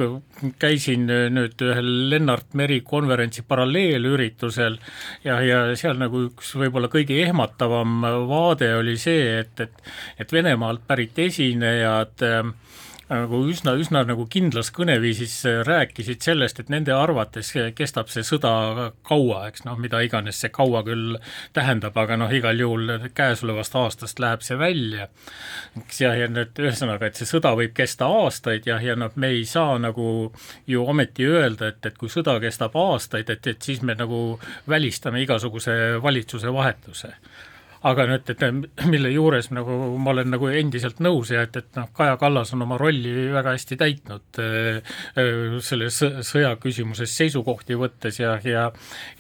käisin 0.59 1.05
nüüd 1.07 1.61
ühel 1.61 1.91
Lennart 2.11 2.55
Meri 2.57 2.81
konverentsil 2.85 3.44
paralleelüritusel. 3.47 4.79
Ja, 5.25 5.39
ja 5.45 5.61
seal 5.79 5.99
nagu 6.01 6.25
üks 6.29 6.53
võib-olla 6.59 6.89
kõige 6.91 7.17
ehmatavam 7.25 8.01
vaade 8.29 8.73
oli 8.79 8.97
see, 9.01 9.39
et, 9.41 9.59
et 9.59 9.93
et 10.19 10.31
Venemaalt 10.31 10.85
pärit 10.87 11.17
esinejad 11.19 12.23
äh, 12.25 12.43
nagu 13.09 13.41
üsna, 13.51 13.75
üsna 13.77 14.01
nagu 14.07 14.25
kindlas 14.31 14.71
kõneviisis 14.73 15.35
rääkisid 15.67 16.25
sellest, 16.25 16.59
et 16.61 16.71
nende 16.73 16.93
arvates 16.95 17.51
kestab 17.77 18.09
see 18.09 18.25
sõda 18.25 18.91
kaua, 19.05 19.43
eks 19.49 19.65
noh, 19.67 19.77
mida 19.81 20.01
iganes 20.05 20.39
see 20.41 20.49
kaua 20.53 20.81
küll 20.87 21.19
tähendab, 21.53 21.97
aga 22.01 22.17
noh, 22.17 22.33
igal 22.33 22.59
juhul 22.59 23.07
käesolevast 23.15 23.77
aastast 23.77 24.21
läheb 24.23 24.45
see 24.45 24.57
välja. 24.59 25.09
eks 25.83 26.01
jah, 26.01 26.17
ja 26.17 26.29
nüüd 26.31 26.57
ühesõnaga, 26.61 27.09
et 27.09 27.21
see 27.21 27.29
sõda 27.29 27.53
võib 27.57 27.75
kesta 27.77 28.09
aastaid 28.09 28.65
ja, 28.69 28.79
ja 28.81 28.97
noh, 28.97 29.13
me 29.15 29.33
ei 29.35 29.45
saa 29.49 29.77
nagu 29.81 30.31
ju 30.65 30.85
ometi 30.85 31.29
öelda, 31.29 31.73
et, 31.73 31.85
et 31.85 31.97
kui 31.97 32.09
sõda 32.09 32.39
kestab 32.41 32.75
aastaid, 32.79 33.29
et, 33.29 33.47
et 33.53 33.61
siis 33.61 33.83
me 33.85 33.93
nagu 33.97 34.39
välistame 34.69 35.21
igasuguse 35.21 35.99
valitsuse 36.01 36.53
vahetuse 36.53 37.13
aga 37.85 38.05
nüüd, 38.09 38.31
et 38.33 38.85
mille 38.89 39.11
juures 39.13 39.51
nagu 39.53 39.75
ma 40.01 40.13
olen 40.15 40.31
nagu 40.33 40.49
endiselt 40.49 41.01
nõus 41.05 41.31
ja 41.33 41.43
et, 41.45 41.55
et 41.59 41.77
noh, 41.77 41.89
Kaja 41.95 42.17
Kallas 42.21 42.53
on 42.55 42.65
oma 42.65 42.79
rolli 42.81 43.13
väga 43.33 43.53
hästi 43.53 43.77
täitnud 43.81 44.39
äh, 44.41 44.93
äh, 45.21 45.57
selles 45.65 46.01
sõja 46.25 46.55
küsimuses 46.61 47.13
seisukohti 47.17 47.77
võttes 47.79 48.19
ja, 48.21 48.35
ja 48.43 48.67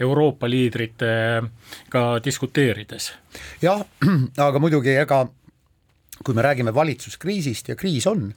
Euroopa 0.01 0.49
liidritega 0.49 2.05
diskuteerides. 2.25 3.11
jah, 3.61 3.83
aga 4.47 4.63
muidugi 4.63 4.95
ega 4.97 5.25
kui 6.25 6.33
me 6.33 6.41
räägime 6.41 6.73
valitsuskriisist 6.73 7.69
ja 7.69 7.75
kriis 7.77 8.07
on 8.09 8.31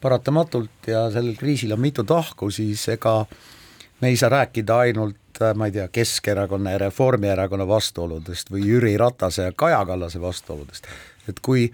paratamatult 0.00 0.88
ja 0.88 1.06
sellel 1.10 1.36
kriisil 1.36 1.72
on 1.74 1.80
mitu 1.82 2.04
tahku, 2.04 2.50
siis 2.50 2.84
ega 2.92 3.24
me 4.00 4.08
ei 4.08 4.16
saa 4.16 4.28
rääkida 4.28 4.78
ainult 4.78 5.16
Äh, 5.42 5.54
ma 5.54 5.66
ei 5.66 5.72
tea, 5.72 5.88
Keskerakonna 5.88 6.70
ja 6.70 6.78
Reformierakonna 6.78 7.66
vastuoludest 7.68 8.50
või 8.50 8.64
Jüri 8.64 8.96
Ratase 8.96 9.48
ja 9.48 9.52
Kaja 9.52 9.82
Kallase 9.86 10.20
vastuoludest, 10.20 10.86
et 11.28 11.40
kui 11.44 11.66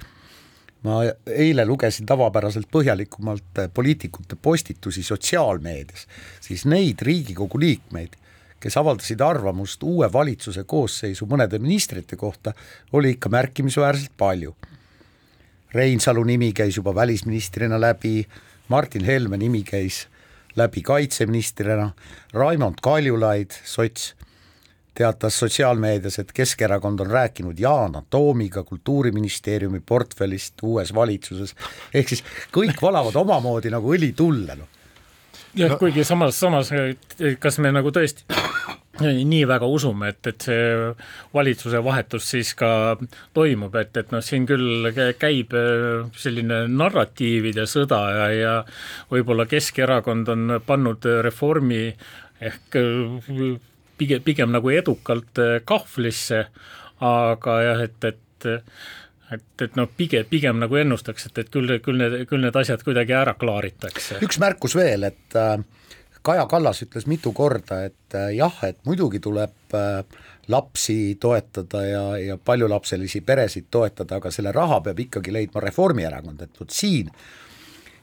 ma 0.82 1.02
eile 1.30 1.66
lugesin 1.66 2.06
tavapäraselt 2.06 2.66
põhjalikumalt 2.72 3.62
äh, 3.62 3.70
poliitikute 3.74 4.36
postitusi 4.42 5.02
sotsiaalmeedias, 5.06 6.06
siis 6.40 6.66
neid 6.66 7.04
Riigikogu 7.06 7.60
liikmeid, 7.62 8.18
kes 8.62 8.76
avaldasid 8.78 9.22
arvamust 9.22 9.82
uue 9.86 10.10
valitsuse 10.12 10.64
koosseisu 10.64 11.26
mõnede 11.30 11.58
ministrite 11.62 12.16
kohta, 12.16 12.54
oli 12.92 13.14
ikka 13.16 13.30
märkimisväärselt 13.30 14.16
palju. 14.18 14.56
Reinsalu 15.72 16.24
nimi 16.24 16.52
käis 16.52 16.76
juba 16.76 16.94
välisministrina 16.94 17.78
läbi, 17.80 18.26
Martin 18.68 19.04
Helme 19.04 19.38
nimi 19.38 19.62
käis 19.62 20.06
läbi 20.56 20.82
kaitseministrina, 20.82 21.90
Raimond 22.32 22.82
Kaljulaid, 22.82 23.54
sots, 23.64 24.14
teatas 24.94 25.38
sotsiaalmeedias, 25.38 26.18
et 26.18 26.32
Keskerakond 26.32 27.00
on 27.00 27.10
rääkinud 27.10 27.58
Yana 27.60 28.02
Toomiga 28.10 28.62
Kultuuriministeeriumi 28.62 29.80
portfellist 29.80 30.54
uues 30.62 30.94
valitsuses, 30.94 31.54
ehk 31.94 32.08
siis 32.08 32.24
kõik 32.52 32.82
valavad 32.82 33.16
omamoodi 33.16 33.72
nagu 33.72 33.94
õli 33.94 34.12
tulle, 34.16 34.56
noh. 34.56 34.68
jah 35.54 35.72
no., 35.72 35.80
kuigi 35.80 36.04
samas, 36.04 36.40
samas 36.40 36.72
kas 37.40 37.58
me 37.58 37.72
nagu 37.72 37.94
tõesti 37.94 38.28
nii 39.00 39.44
väga 39.48 39.66
usume, 39.72 40.10
et, 40.12 40.26
et 40.28 40.44
see 40.44 40.64
valitsuse 41.32 41.80
vahetus 41.84 42.26
siis 42.34 42.52
ka 42.58 42.98
toimub, 43.32 43.74
et, 43.80 43.96
et 43.96 44.12
noh, 44.12 44.20
siin 44.24 44.44
küll 44.48 44.90
käib 45.20 45.54
äh, 45.56 46.10
selline 46.20 46.66
narratiivide 46.68 47.64
sõda 47.70 48.02
ja, 48.12 48.26
ja 48.36 48.54
võib-olla 49.12 49.48
Keskerakond 49.48 50.28
on 50.34 50.58
pannud 50.66 51.08
reformi 51.24 51.86
ehk 52.42 52.76
äh, 52.76 53.54
pigem, 53.96 54.24
pigem 54.26 54.52
nagu 54.52 54.72
edukalt 54.74 55.40
äh, 55.40 55.60
kahvlisse, 55.64 56.44
aga 57.00 57.60
jah, 57.64 57.86
et, 57.88 58.10
et 58.12 58.18
et, 59.32 59.62
et 59.64 59.76
noh, 59.78 59.88
pigem, 59.96 60.26
pigem 60.28 60.58
nagu 60.60 60.76
ennustaks, 60.76 61.30
et, 61.30 61.38
et 61.40 61.52
küll, 61.52 61.70
küll 61.84 61.96
need, 61.96 62.16
küll 62.28 62.42
need 62.44 62.56
asjad 62.58 62.82
kuidagi 62.84 63.14
ära 63.16 63.32
klaaritakse. 63.38 64.18
üks 64.26 64.36
märkus 64.42 64.76
veel, 64.76 65.06
et 65.08 65.38
äh, 65.38 65.56
Kaja 66.22 66.46
Kallas 66.46 66.82
ütles 66.84 67.06
mitu 67.10 67.32
korda, 67.34 67.82
et 67.88 68.14
äh, 68.14 68.30
jah, 68.36 68.58
et 68.66 68.78
muidugi 68.86 69.18
tuleb 69.20 69.74
äh, 69.74 70.04
lapsi 70.48 71.16
toetada 71.20 71.84
ja, 71.86 72.02
ja 72.18 72.36
paljulapselisi 72.38 73.20
peresid 73.26 73.70
toetada, 73.70 74.20
aga 74.20 74.30
selle 74.30 74.52
raha 74.52 74.80
peab 74.80 75.00
ikkagi 75.02 75.32
leidma 75.34 75.62
Reformierakond, 75.64 76.42
et 76.42 76.60
vot 76.60 76.70
siin 76.70 77.10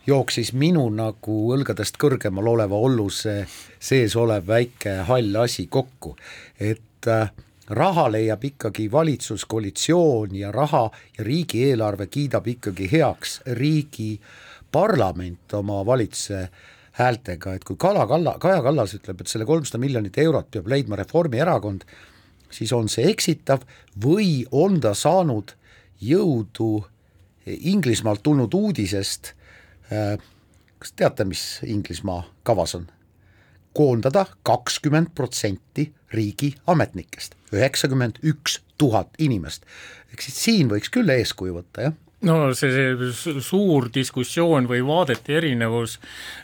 jooksis 0.07 0.53
minu 0.57 0.87
nagu 0.93 1.35
õlgadest 1.53 1.99
kõrgemal 2.01 2.47
oleva 2.51 2.75
olluse 2.75 3.43
sees 3.79 4.15
olev 4.17 4.47
väike 4.47 5.03
hall 5.09 5.35
asi 5.43 5.67
kokku, 5.71 6.15
et 6.59 7.07
äh, 7.07 7.31
raha 7.69 8.07
leiab 8.11 8.43
ikkagi 8.43 8.91
valitsuskoalitsioon 8.91 10.35
ja 10.35 10.51
raha 10.51 10.89
ja 11.17 11.23
riigieelarve 11.23 12.07
kiidab 12.07 12.47
ikkagi 12.47 12.89
heaks 12.91 13.39
riigi 13.59 14.19
parlament 14.71 15.53
oma 15.53 15.85
valitsuse 15.85 16.47
häältega, 16.99 17.55
et 17.55 17.63
kui 17.63 17.77
Kala 17.79 18.05
Kalla, 18.07 18.35
Kaja 18.41 18.61
Kallas 18.65 18.93
ütleb, 18.97 19.21
et 19.21 19.31
selle 19.31 19.47
kolmsada 19.47 19.79
miljonit 19.81 20.17
eurot 20.19 20.49
peab 20.51 20.67
leidma 20.71 20.99
Reformierakond, 20.99 21.85
siis 22.51 22.73
on 22.75 22.89
see 22.91 23.07
eksitav 23.09 23.63
või 24.03 24.43
on 24.51 24.79
ta 24.83 24.93
saanud 24.97 25.55
jõudu 26.01 26.71
Inglismaalt 27.49 28.21
tulnud 28.23 28.53
uudisest, 28.53 29.33
äh, 29.93 30.19
kas 30.79 30.93
teate, 30.93 31.25
mis 31.25 31.61
Inglismaa 31.65 32.23
kavas 32.43 32.75
on? 32.79 32.89
koondada 33.79 34.25
kakskümmend 34.43 35.11
protsenti 35.15 35.85
riigi 36.11 36.49
ametnikest, 36.67 37.35
üheksakümmend 37.53 38.17
üks 38.25 38.57
tuhat 38.81 39.13
inimest. 39.21 39.63
ehk 40.11 40.25
siis 40.25 40.39
siin 40.43 40.71
võiks 40.71 40.89
küll 40.91 41.09
eeskuju 41.13 41.53
võtta, 41.59 41.85
jah 41.85 41.93
no 42.21 42.53
see, 42.53 42.71
see 42.71 43.11
su- 43.15 43.39
suur 43.41 43.89
diskussioon 43.93 44.67
või 44.67 44.81
vaadete 44.85 45.37
erinevus 45.39 45.97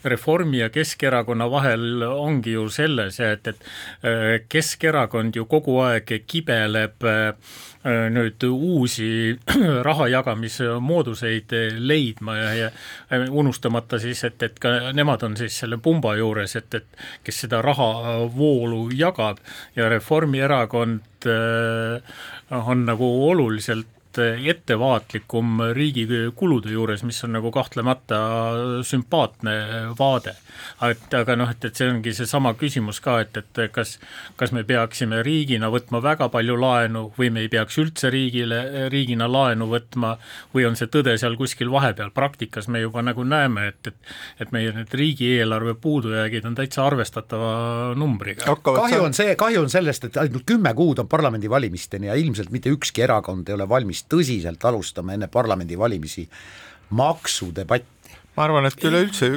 Reformi 0.07 0.61
ja 0.61 0.69
Keskerakonna 0.71 1.49
vahel 1.51 2.03
ongi 2.07 2.55
ju 2.55 2.67
selles, 2.71 3.19
et, 3.19 3.47
et 3.51 3.63
äh, 4.07 4.41
Keskerakond 4.49 5.35
ju 5.35 5.45
kogu 5.51 5.79
aeg 5.83 6.13
kibeleb 6.27 7.03
äh, 7.03 7.33
nüüd 7.85 8.43
uusi 8.47 9.35
raha 9.87 10.07
jagamismooduseid 10.09 11.53
leidma 11.77 12.37
ja, 12.37 12.53
ja 12.55 12.69
unustamata 13.29 13.99
siis, 14.01 14.23
et, 14.25 14.41
et 14.43 14.57
ka 14.59 14.93
nemad 14.95 15.23
on 15.27 15.37
siis 15.37 15.59
selle 15.61 15.77
pumba 15.77 16.15
juures, 16.17 16.55
et, 16.57 16.79
et 16.79 17.03
kes 17.23 17.43
seda 17.45 17.61
rahavoolu 17.65 18.87
jagab. 18.95 19.43
Ja 19.75 19.89
Reformierakond 19.91 21.29
äh, 21.29 22.15
on 22.63 22.85
nagu 22.89 23.11
oluliselt 23.29 23.94
ettevaatlikum 24.19 25.61
riigi 25.75 26.05
kulude 26.35 26.71
juures, 26.73 27.03
mis 27.03 27.23
on 27.23 27.35
nagu 27.37 27.51
kahtlemata 27.51 28.19
sümpaatne 28.83 29.55
vaade. 29.99 30.35
et 30.89 31.13
aga 31.13 31.35
noh, 31.35 31.49
et, 31.51 31.65
et 31.65 31.75
see 31.75 31.89
ongi 31.89 32.13
seesama 32.15 32.53
küsimus 32.59 33.01
ka, 33.03 33.19
et, 33.25 33.37
et 33.37 33.61
kas, 33.73 33.97
kas 34.39 34.53
me 34.55 34.63
peaksime 34.63 35.21
riigina 35.25 35.69
võtma 35.73 36.01
väga 36.03 36.29
palju 36.31 36.55
laenu 36.59 37.09
või 37.17 37.29
me 37.33 37.45
ei 37.45 37.49
peaks 37.51 37.77
üldse 37.81 38.09
riigile, 38.13 38.89
riigina 38.93 39.27
laenu 39.31 39.67
võtma 39.71 40.15
või 40.53 40.67
on 40.69 40.79
see 40.79 40.87
tõde 40.91 41.17
seal 41.19 41.35
kuskil 41.39 41.71
vahepeal, 41.73 42.13
praktikas 42.15 42.69
me 42.71 42.81
juba 42.83 43.03
nagu 43.05 43.23
näeme, 43.27 43.67
et, 43.73 43.91
et 43.91 44.45
et 44.45 44.51
meie 44.55 44.71
need 44.75 44.93
riigieelarve 44.93 45.75
puudujäägid 45.81 46.45
on 46.47 46.55
täitsa 46.57 46.85
arvestatava 46.85 47.93
numbriga. 47.97 48.55
kahju 48.63 49.03
on 49.03 49.15
see, 49.17 49.35
kahju 49.39 49.63
on 49.65 49.71
sellest, 49.71 50.09
et 50.09 50.19
ainult 50.21 50.45
kümme 50.47 50.73
kuud 50.77 50.99
on 51.03 51.09
parlamendivalimisteni 51.11 52.09
ja 52.09 52.17
ilmselt 52.19 52.51
mitte 52.53 52.71
ükski 52.73 53.05
erakond 53.05 53.49
ei 53.49 53.57
ole 53.57 53.67
valmis 53.69 54.04
tõsiselt 54.09 54.65
alustama 54.65 55.13
enne 55.13 55.27
parlamendivalimisi 55.27 56.29
maksudebatti. 56.89 58.17
ma 58.35 58.43
arvan, 58.43 58.65
et 58.65 58.83
üleüldse, 58.83 59.31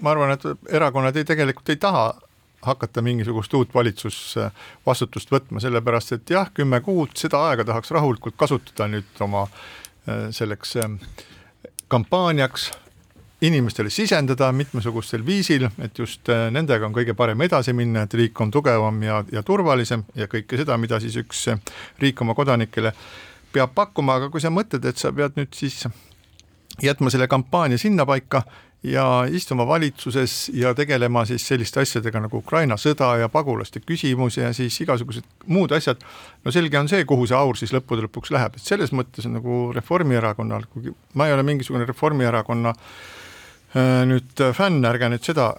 ma 0.00 0.10
arvan, 0.10 0.34
et 0.34 0.74
erakonnad 0.74 1.16
ei, 1.16 1.24
tegelikult 1.24 1.68
ei 1.68 1.76
taha 1.76 2.12
hakata 2.62 3.02
mingisugust 3.02 3.54
uut 3.54 3.74
valitsusvastutust 3.74 5.32
võtma, 5.34 5.60
sellepärast 5.60 6.16
et 6.16 6.30
jah, 6.30 6.50
kümme 6.54 6.80
kuud, 6.80 7.16
seda 7.18 7.40
aega 7.48 7.66
tahaks 7.66 7.90
rahulikult 7.94 8.36
kasutada 8.38 8.88
nüüd 8.92 9.24
oma 9.24 9.46
äh, 9.48 10.28
selleks 10.30 10.76
äh, 10.82 10.94
kampaaniaks, 11.90 12.70
inimestele 13.42 13.90
sisendada 13.90 14.52
mitmesugustel 14.54 15.26
viisil, 15.26 15.66
et 15.82 15.98
just 15.98 16.30
äh, 16.30 16.46
nendega 16.54 16.86
on 16.86 16.94
kõige 16.94 17.16
parem 17.18 17.42
edasi 17.42 17.74
minna, 17.74 18.06
et 18.06 18.14
riik 18.14 18.40
on 18.40 18.54
tugevam 18.54 19.02
ja, 19.02 19.24
ja 19.32 19.42
turvalisem 19.42 20.06
ja 20.14 20.30
kõike 20.30 20.62
seda, 20.62 20.78
mida 20.78 21.02
siis 21.02 21.18
üks 21.18 21.48
riik 22.02 22.22
oma 22.22 22.38
kodanikele 22.38 22.94
peab 23.52 23.74
pakkuma, 23.74 24.18
aga 24.18 24.30
kui 24.32 24.42
sa 24.42 24.50
mõtled, 24.52 24.84
et 24.88 25.00
sa 25.00 25.12
pead 25.14 25.38
nüüd 25.38 25.54
siis 25.56 25.84
jätma 26.82 27.10
selle 27.12 27.28
kampaania 27.28 27.78
sinnapaika 27.78 28.42
ja 28.82 29.04
istuma 29.30 29.66
valitsuses 29.66 30.50
ja 30.54 30.74
tegelema 30.74 31.24
siis 31.24 31.44
selliste 31.48 31.80
asjadega 31.80 32.24
nagu 32.24 32.40
Ukraina 32.42 32.74
sõda 32.80 33.12
ja 33.20 33.28
pagulaste 33.30 33.80
küsimus 33.86 34.40
ja 34.40 34.50
siis 34.56 34.80
igasugused 34.82 35.46
muud 35.46 35.72
asjad, 35.76 36.02
no 36.44 36.54
selge 36.54 36.80
on 36.80 36.90
see, 36.90 37.04
kuhu 37.06 37.28
see 37.30 37.38
aur 37.38 37.58
siis 37.58 37.74
lõppude 37.74 38.08
lõpuks 38.08 38.34
läheb, 38.34 38.58
et 38.58 38.66
selles 38.66 38.90
mõttes 38.96 39.28
on 39.28 39.38
nagu 39.38 39.60
Reformierakonnal, 39.76 40.66
kuigi 40.72 40.96
ma 41.14 41.28
ei 41.28 41.36
ole 41.36 41.46
mingisugune 41.46 41.86
Reformierakonna 41.86 42.74
äh, 42.74 44.02
nüüd 44.10 44.46
fänn, 44.58 44.82
ärge 44.90 45.12
nüüd 45.12 45.30
seda 45.30 45.52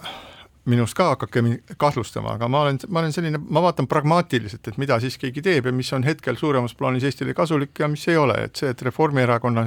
minust 0.64 0.96
ka 0.96 1.10
hakake 1.12 1.42
kahtlustama, 1.80 2.38
aga 2.38 2.48
ma 2.48 2.62
olen, 2.64 2.78
ma 2.88 3.02
olen 3.02 3.12
selline, 3.12 3.38
ma 3.38 3.62
vaatan 3.64 3.88
pragmaatiliselt, 3.90 4.68
et 4.68 4.78
mida 4.80 4.96
siis 5.02 5.18
keegi 5.20 5.42
teeb 5.44 5.68
ja 5.68 5.72
mis 5.76 5.92
on 5.92 6.06
hetkel 6.06 6.38
suuremas 6.40 6.74
plaanis 6.78 7.04
Eestile 7.04 7.34
kasulik 7.36 7.80
ja 7.80 7.88
mis 7.88 8.06
ei 8.08 8.16
ole, 8.16 8.38
et 8.46 8.56
see, 8.56 8.70
et 8.72 8.82
Reformierakonna 8.88 9.66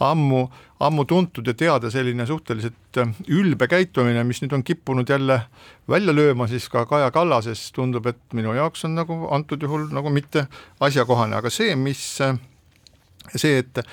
ammu, 0.00 0.42
ammu 0.80 1.04
tuntud 1.10 1.46
ja 1.46 1.54
teada 1.58 1.90
selline 1.90 2.26
suhteliselt 2.26 2.98
äh, 2.98 3.14
ülbe 3.28 3.68
käitumine, 3.70 4.22
mis 4.26 4.42
nüüd 4.42 4.54
on 4.54 4.66
kippunud 4.66 5.10
jälle 5.10 5.40
välja 5.90 6.14
lööma, 6.14 6.48
siis 6.50 6.68
ka 6.70 6.84
Kaja 6.86 7.10
Kallases 7.14 7.68
tundub, 7.74 8.06
et 8.06 8.20
minu 8.34 8.54
jaoks 8.58 8.86
on 8.88 8.94
nagu 8.98 9.26
antud 9.34 9.62
juhul 9.62 9.88
nagu 9.94 10.10
mitte 10.14 10.46
asjakohane, 10.80 11.38
aga 11.38 11.50
see, 11.50 11.74
mis 11.78 12.04
äh, 12.24 12.38
see, 13.34 13.58
et 13.62 13.84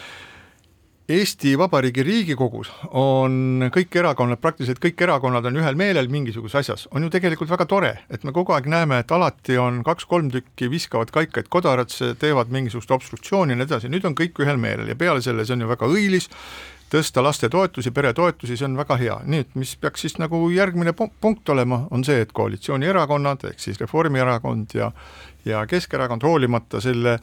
Eesti 1.10 1.52
Vabariigi 1.54 2.02
Riigikogus 2.02 2.72
on 2.98 3.68
kõik 3.70 3.94
erakonnad, 4.02 4.40
praktiliselt 4.42 4.80
kõik 4.82 5.04
erakonnad 5.06 5.46
on 5.46 5.60
ühel 5.62 5.78
meelel 5.78 6.10
mingisuguses 6.10 6.64
asjas, 6.64 6.86
on 6.98 7.06
ju 7.06 7.12
tegelikult 7.14 7.52
väga 7.52 7.68
tore, 7.70 7.92
et 8.10 8.26
me 8.26 8.34
kogu 8.34 8.56
aeg 8.56 8.66
näeme, 8.74 9.04
et 9.04 9.14
alati 9.14 9.60
on 9.62 9.84
kaks-kolm 9.86 10.32
tükki 10.34 10.72
viskavad 10.74 11.14
kaikaid 11.14 11.52
kodaratse, 11.54 12.16
teevad 12.18 12.50
mingisugust 12.50 12.96
obstruktsiooni 12.98 13.54
ja 13.54 13.60
nii 13.60 13.68
edasi, 13.70 13.94
nüüd 13.94 14.10
on 14.10 14.18
kõik 14.18 14.42
ühel 14.42 14.58
meelel 14.58 14.90
ja 14.90 14.98
peale 14.98 15.22
selle, 15.22 15.46
see 15.46 15.54
on 15.54 15.68
ju 15.68 15.70
väga 15.76 15.92
õilis, 15.94 16.26
tõsta 16.90 17.22
lastetoetusi, 17.22 17.94
peretoetusi, 17.94 18.58
see 18.58 18.66
on 18.66 18.82
väga 18.82 18.98
hea, 18.98 19.22
et 19.38 19.54
mis 19.54 19.78
peaks 19.78 20.08
siis 20.08 20.18
nagu 20.18 20.42
järgmine 20.50 20.98
punkt 20.98 21.54
olema, 21.54 21.84
on 21.94 22.02
see, 22.08 22.18
et 22.26 22.34
koalitsioonierakonnad 22.34 23.46
ehk 23.52 23.62
siis 23.62 23.78
Reformierakond 23.84 24.74
ja 24.74 24.90
ja 25.46 25.68
Keskerakond 25.70 26.24
hoolimata 26.26 26.82
selle 26.82 27.20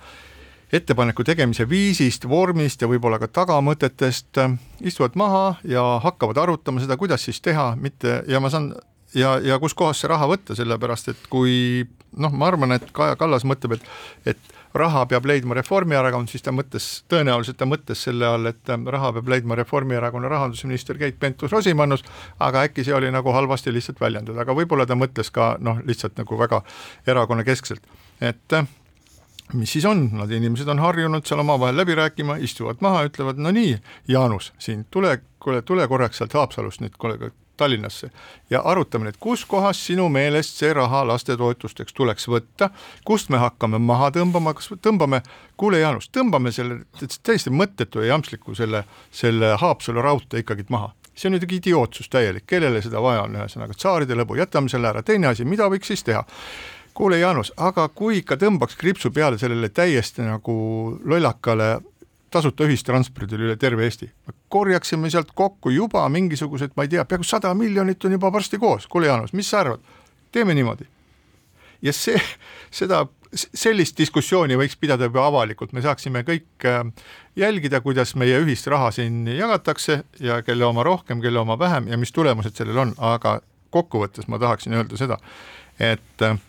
ettepaneku 0.72 1.24
tegemise 1.24 1.66
viisist, 1.68 2.28
vormist 2.28 2.82
ja 2.82 2.88
võib-olla 2.88 3.18
ka 3.20 3.28
tagamõtetest 3.28 4.40
äh, 4.40 4.56
istuvad 4.80 5.18
maha 5.20 5.44
ja 5.68 5.84
hakkavad 6.04 6.40
arutama 6.40 6.80
seda, 6.80 6.96
kuidas 7.00 7.24
siis 7.28 7.40
teha, 7.44 7.72
mitte 7.76 8.22
ja 8.28 8.40
ma 8.40 8.50
saan 8.52 8.72
ja, 9.14 9.36
ja 9.44 9.58
kuskohast 9.60 10.02
see 10.02 10.10
raha 10.12 10.28
võtta, 10.30 10.56
sellepärast 10.56 11.12
et 11.12 11.28
kui 11.32 11.84
noh, 12.16 12.32
ma 12.32 12.48
arvan, 12.48 12.76
et 12.76 12.90
Kaja 12.96 13.16
Kallas 13.20 13.46
mõtleb, 13.48 13.78
et 13.78 14.34
et 14.34 14.58
raha 14.74 15.04
peab 15.08 15.26
leidma 15.28 15.56
Reformierakond, 15.58 16.30
siis 16.32 16.44
ta 16.44 16.52
mõtles, 16.54 16.86
tõenäoliselt 17.12 17.58
ta 17.60 17.66
mõtles 17.68 18.02
selle 18.06 18.24
all, 18.28 18.48
et 18.48 18.72
äh, 18.72 18.84
raha 18.96 19.12
peab 19.18 19.28
leidma 19.28 19.58
Reformierakonna 19.60 20.30
rahandusminister 20.32 20.96
Keit 21.00 21.18
Pentus-Rosimannus, 21.20 22.04
aga 22.40 22.64
äkki 22.68 22.84
see 22.86 22.96
oli 22.96 23.10
nagu 23.12 23.34
halvasti 23.36 23.74
lihtsalt 23.74 24.00
väljendatud, 24.00 24.40
aga 24.40 24.56
võib-olla 24.56 24.88
ta 24.88 24.96
mõtles 24.96 25.28
ka 25.34 25.56
noh, 25.60 25.82
lihtsalt 25.84 26.16
nagu 26.20 26.38
väga 26.40 26.62
erakonnakeskselt, 27.12 27.84
et 28.20 28.56
äh, 28.56 28.64
mis 29.52 29.72
siis 29.72 29.84
on, 29.88 30.06
nad 30.16 30.30
inimesed 30.30 30.68
on 30.68 30.80
harjunud 30.82 31.26
seal 31.28 31.42
omavahel 31.42 31.76
läbi 31.76 31.94
rääkima, 31.98 32.38
istuvad 32.44 32.80
maha, 32.84 33.04
ütlevad, 33.08 33.40
no 33.42 33.52
nii, 33.54 33.76
Jaanus, 34.08 34.52
siin 34.58 34.86
tule, 34.90 35.18
kuule, 35.42 35.62
tule 35.62 35.88
korraks 35.88 36.20
sealt 36.22 36.34
Haapsalust 36.38 36.82
nüüd 36.84 36.98
kuule 36.98 37.32
Tallinnasse 37.56 38.08
ja 38.50 38.62
arutame 38.64 39.06
nüüd, 39.06 39.18
kus 39.20 39.44
kohas 39.46 39.78
sinu 39.86 40.08
meelest 40.12 40.56
see 40.58 40.72
raha 40.74 41.02
lastetoetusteks 41.06 41.94
tuleks 41.94 42.26
võtta, 42.32 42.70
kust 43.04 43.28
me 43.30 43.38
hakkame 43.42 43.78
maha 43.78 44.08
tõmbama, 44.16 44.54
kas 44.56 44.72
tõmbame, 44.82 45.20
kuule 45.60 45.82
Jaanus, 45.82 46.08
tõmbame 46.16 46.52
selle 46.52 46.80
täiesti 47.22 47.52
mõttetu 47.52 48.02
ja 48.02 48.14
jampsliku 48.14 48.56
selle, 48.56 48.84
selle 49.12 49.54
Haapsalu 49.60 50.02
raudtee 50.02 50.42
ikkagi 50.42 50.66
maha. 50.72 50.94
See 51.14 51.28
on 51.28 51.36
muidugi 51.36 51.58
idiootsus 51.60 52.08
täielik, 52.08 52.46
kellele 52.48 52.80
seda 52.82 53.02
vaja 53.04 53.26
on, 53.26 53.36
ühesõnaga 53.36 53.76
tsaaride 53.76 54.16
lõbu, 54.16 54.38
jätame 54.40 54.72
selle 54.72 54.88
ära, 54.88 55.02
teine 55.04 55.28
asi, 55.28 55.44
mida 55.44 55.68
võiks 55.68 55.92
siis 55.92 56.02
teha? 56.08 56.24
Kuule, 56.94 57.18
Jaanus, 57.18 57.52
aga 57.56 57.88
kui 57.88 58.20
ikka 58.20 58.36
tõmbaks 58.40 58.76
kriipsu 58.78 59.10
peale 59.10 59.38
sellele 59.38 59.68
täiesti 59.68 60.24
nagu 60.26 60.54
lollakale 61.04 61.78
tasuta 62.32 62.64
ühistranspordile 62.64 63.50
üle 63.50 63.56
terve 63.60 63.84
Eesti, 63.86 64.08
korjaksime 64.52 65.10
sealt 65.12 65.32
kokku 65.36 65.72
juba 65.74 66.04
mingisugused, 66.12 66.72
ma 66.76 66.86
ei 66.86 66.92
tea, 66.94 67.04
peaaegu 67.08 67.26
sada 67.28 67.52
miljonit 67.56 68.04
on 68.08 68.16
juba 68.16 68.32
varsti 68.32 68.60
koos, 68.60 68.88
kuule 68.88 69.10
Jaanus, 69.10 69.34
mis 69.36 69.50
sa 69.52 69.60
arvad, 69.60 69.82
teeme 70.32 70.54
niimoodi. 70.56 70.88
ja 71.82 71.92
see, 71.92 72.20
seda, 72.70 73.04
sellist 73.34 73.98
diskussiooni 73.98 74.56
võiks 74.60 74.76
pidada 74.80 75.08
juba 75.08 75.26
avalikult, 75.26 75.72
me 75.72 75.82
saaksime 75.84 76.22
kõik 76.28 76.68
äh, 76.68 76.84
jälgida, 77.36 77.80
kuidas 77.84 78.14
meie 78.16 78.38
ühist 78.40 78.68
raha 78.70 78.90
siin 78.94 79.26
jagatakse 79.28 80.02
ja 80.20 80.42
kelle 80.46 80.64
oma 80.64 80.84
rohkem, 80.86 81.20
kelle 81.20 81.40
oma 81.40 81.58
vähem 81.58 81.88
ja 81.88 81.98
mis 81.98 82.12
tulemused 82.12 82.56
sellel 82.56 82.78
on, 82.86 82.94
aga 82.98 83.40
kokkuvõttes 83.72 84.28
ma 84.28 84.38
tahaksin 84.38 84.76
öelda 84.76 85.00
seda, 85.00 85.18
et 85.80 86.24
äh, 86.24 86.40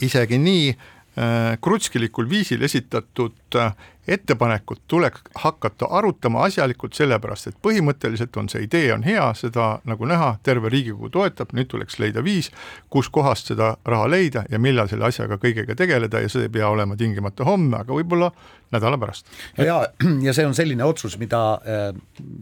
isegi 0.00 0.38
nii 0.38 0.68
äh, 0.72 1.58
krutskilikul 1.60 2.28
viisil 2.30 2.62
esitatud 2.62 3.56
äh, 3.56 3.74
ettepanekut 4.08 4.80
tuleks 4.88 5.20
hakata 5.34 5.86
arutama 5.90 6.42
asjalikult, 6.44 6.94
sellepärast 6.94 7.46
et 7.46 7.58
põhimõtteliselt 7.62 8.36
on 8.36 8.48
see 8.50 8.64
idee 8.66 8.88
on 8.94 9.04
hea, 9.06 9.28
seda 9.38 9.76
nagu 9.86 10.08
näha, 10.10 10.32
terve 10.42 10.72
Riigikogu 10.72 11.10
toetab, 11.14 11.52
nüüd 11.54 11.70
tuleks 11.70 12.00
leida 12.02 12.24
viis, 12.24 12.50
kuskohast 12.90 13.52
seda 13.52 13.76
raha 13.86 14.08
leida 14.10 14.42
ja 14.50 14.58
millal 14.58 14.90
selle 14.90 15.06
asjaga 15.06 15.38
kõigega 15.42 15.76
tegeleda 15.78 16.24
ja 16.24 16.32
see 16.32 16.48
ei 16.48 16.52
pea 16.52 16.68
olema 16.68 16.98
tingimata 16.98 17.46
homme, 17.46 17.78
aga 17.78 17.94
võib-olla 17.94 18.32
nädala 18.74 18.98
pärast. 18.98 19.30
ja, 19.58 19.78
ja 20.26 20.34
see 20.34 20.46
on 20.50 20.58
selline 20.58 20.84
otsus, 20.84 21.14
mida 21.22 21.44
äh, 21.54 21.86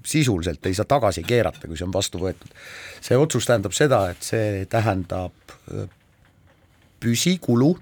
sisuliselt 0.06 0.66
ei 0.66 0.74
saa 0.74 0.88
tagasi 0.88 1.26
keerata, 1.28 1.68
kui 1.68 1.76
see 1.76 1.88
on 1.88 1.92
vastu 1.92 2.24
võetud. 2.24 2.56
see 3.04 3.20
otsus 3.20 3.46
tähendab 3.50 3.76
seda, 3.76 4.06
et 4.14 4.24
see 4.24 4.64
tähendab 4.70 5.56
äh, 5.68 5.88
püsikulu, 7.00 7.74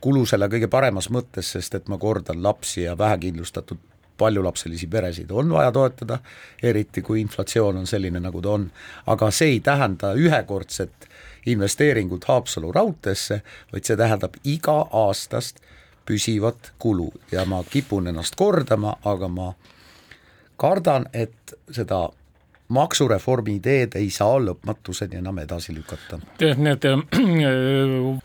kulu 0.00 0.24
selle 0.26 0.48
kõige 0.48 0.68
paremas 0.70 1.10
mõttes, 1.10 1.52
sest 1.56 1.74
et 1.74 1.88
ma 1.88 1.98
kordan, 1.98 2.42
lapsi 2.42 2.84
ja 2.84 2.98
vähekindlustatud 2.98 3.78
paljulapselisi 4.18 4.86
peresid 4.86 5.30
on 5.30 5.52
vaja 5.52 5.72
toetada, 5.72 6.18
eriti 6.62 7.02
kui 7.02 7.20
inflatsioon 7.20 7.76
on 7.76 7.86
selline, 7.86 8.20
nagu 8.20 8.42
ta 8.42 8.56
on, 8.56 8.66
aga 9.06 9.30
see 9.30 9.54
ei 9.54 9.60
tähenda 9.64 10.12
ühekordset 10.18 11.08
investeeringut 11.46 12.26
Haapsalu 12.28 12.72
raudteesse, 12.72 13.40
vaid 13.72 13.86
see 13.86 13.96
tähendab 13.96 14.36
iga-aastast 14.44 15.62
püsivat 16.08 16.72
kulu. 16.78 17.12
Ja 17.32 17.44
ma 17.44 17.62
kipun 17.70 18.10
ennast 18.10 18.36
kordama, 18.36 18.96
aga 19.04 19.28
ma 19.28 19.52
kardan, 20.56 21.06
et 21.12 21.54
seda 21.70 22.08
maksureformi 22.68 23.54
ideed 23.58 23.94
ei 23.96 24.10
saa 24.12 24.36
lõpmatuseni 24.42 25.18
enam 25.22 25.38
edasi 25.40 25.72
lükata. 25.74 26.18
need 26.38 26.84
äh, 26.84 26.98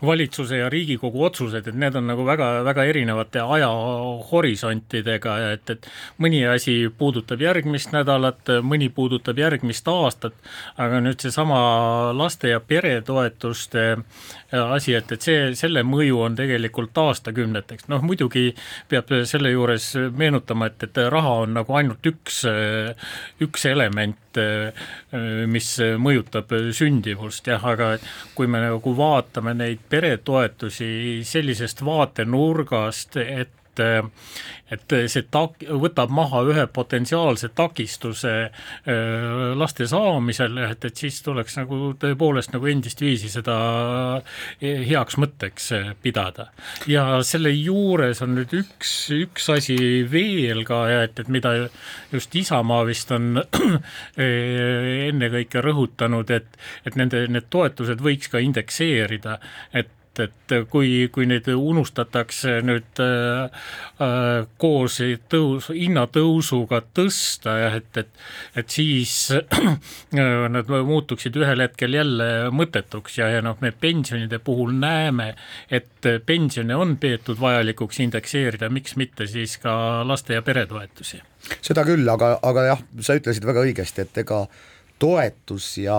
valitsuse 0.02 0.58
ja 0.58 0.68
Riigikogu 0.68 1.24
otsused, 1.24 1.68
et 1.68 1.74
need 1.74 1.96
on 1.96 2.06
nagu 2.10 2.26
väga, 2.26 2.48
väga 2.64 2.84
erinevate 2.84 3.40
ajahorisontidega 3.40 5.38
ja 5.40 5.52
et, 5.56 5.70
et 5.70 5.88
mõni 6.20 6.42
asi 6.48 6.76
puudutab 6.98 7.40
järgmist 7.40 7.92
nädalat, 7.96 8.52
mõni 8.62 8.90
puudutab 8.92 9.38
järgmist 9.40 9.88
aastat, 9.88 10.36
aga 10.76 11.00
nüüd 11.00 11.24
seesama 11.24 12.12
laste 12.12 12.52
ja 12.52 12.60
peretoetuste 12.60 13.86
äh, 13.94 14.72
asi, 14.74 14.94
et, 14.94 15.12
et 15.12 15.24
see, 15.24 15.40
selle 15.56 15.82
mõju 15.86 16.20
on 16.26 16.36
tegelikult 16.36 16.98
aastakümneteks, 17.00 17.88
noh 17.88 18.04
muidugi 18.04 18.50
peab 18.92 19.08
selle 19.24 19.54
juures 19.54 19.94
meenutama, 20.16 20.68
et, 20.68 20.84
et 20.84 21.02
raha 21.12 21.34
on 21.44 21.56
nagu 21.56 21.80
ainult 21.80 22.06
üks, 22.12 22.42
üks 23.44 23.66
element, 23.70 24.33
mis 25.50 25.68
mõjutab 26.00 26.52
sündivust 26.74 27.46
jah, 27.48 27.64
aga 27.64 27.94
kui 28.34 28.48
me 28.50 28.62
nagu 28.64 28.94
vaatame 28.96 29.54
neid 29.56 29.82
peretoetusi 29.90 31.22
sellisest 31.26 31.84
vaatenurgast, 31.86 33.16
et 33.22 33.63
et 33.82 34.94
see 35.10 35.24
tak-, 35.32 35.64
võtab 35.82 36.12
maha 36.14 36.42
ühe 36.48 36.66
potentsiaalse 36.72 37.50
takistuse 37.56 38.32
öö, 38.88 39.52
laste 39.58 39.86
saamisel, 39.90 40.58
et, 40.64 40.84
et 40.88 41.02
siis 41.04 41.20
tuleks 41.24 41.58
nagu 41.60 41.80
tõepoolest 42.00 42.54
nagu 42.54 42.70
endist 42.70 43.02
viisi 43.04 43.30
seda 43.32 43.56
heaks 44.60 45.18
mõtteks 45.20 45.70
pidada. 46.02 46.48
ja 46.90 47.22
selle 47.26 47.52
juures 47.54 48.22
on 48.24 48.34
nüüd 48.38 48.54
üks, 48.60 48.94
üks 49.14 49.50
asi 49.54 49.78
veel 50.10 50.64
ka 50.68 50.84
et, 51.04 51.18
et 51.20 51.28
mida 51.32 51.54
just 52.12 52.34
Isamaa 52.34 52.84
vist 52.88 53.12
on 53.14 53.42
ennekõike 55.08 55.62
rõhutanud, 55.64 56.30
et, 56.34 56.56
et 56.86 56.96
nende, 56.98 57.26
need 57.30 57.50
toetused 57.52 58.02
võiks 58.04 58.32
ka 58.32 58.42
indekseerida, 58.42 59.38
et 59.72 59.92
et 60.22 60.54
kui, 60.70 61.08
kui 61.12 61.26
neid 61.26 61.48
unustatakse 61.50 62.58
nüüd 62.66 63.00
äh, 63.02 63.62
äh, 64.04 64.46
koos 64.60 65.00
tõus, 65.30 65.70
hinnatõusuga 65.74 66.82
tõsta 66.94 67.56
jah, 67.62 67.78
et, 67.80 68.02
et 68.02 68.62
et 68.62 68.70
siis 68.70 69.14
äh, 69.34 69.76
nad 70.54 70.70
muutuksid 70.70 71.36
ühel 71.40 71.64
hetkel 71.64 71.96
jälle 71.98 72.30
mõttetuks 72.54 73.18
ja, 73.18 73.30
ja 73.34 73.42
noh, 73.44 73.58
me 73.64 73.72
pensionide 73.72 74.38
puhul 74.44 74.74
näeme, 74.78 75.32
et 75.70 76.10
pensione 76.26 76.76
on 76.76 76.96
peetud 77.00 77.40
vajalikuks 77.40 78.00
indekseerida, 78.04 78.70
miks 78.70 78.98
mitte 79.00 79.26
siis 79.30 79.58
ka 79.62 80.04
laste- 80.06 80.38
ja 80.38 80.42
peretoetusi 80.42 81.22
seda 81.64 81.84
küll, 81.84 82.06
aga, 82.08 82.38
aga 82.42 82.68
jah, 82.70 82.84
sa 83.04 83.16
ütlesid 83.18 83.44
väga 83.44 83.64
õigesti, 83.66 84.06
et 84.06 84.22
ega 84.24 84.44
toetus 85.02 85.74
ja 85.82 85.98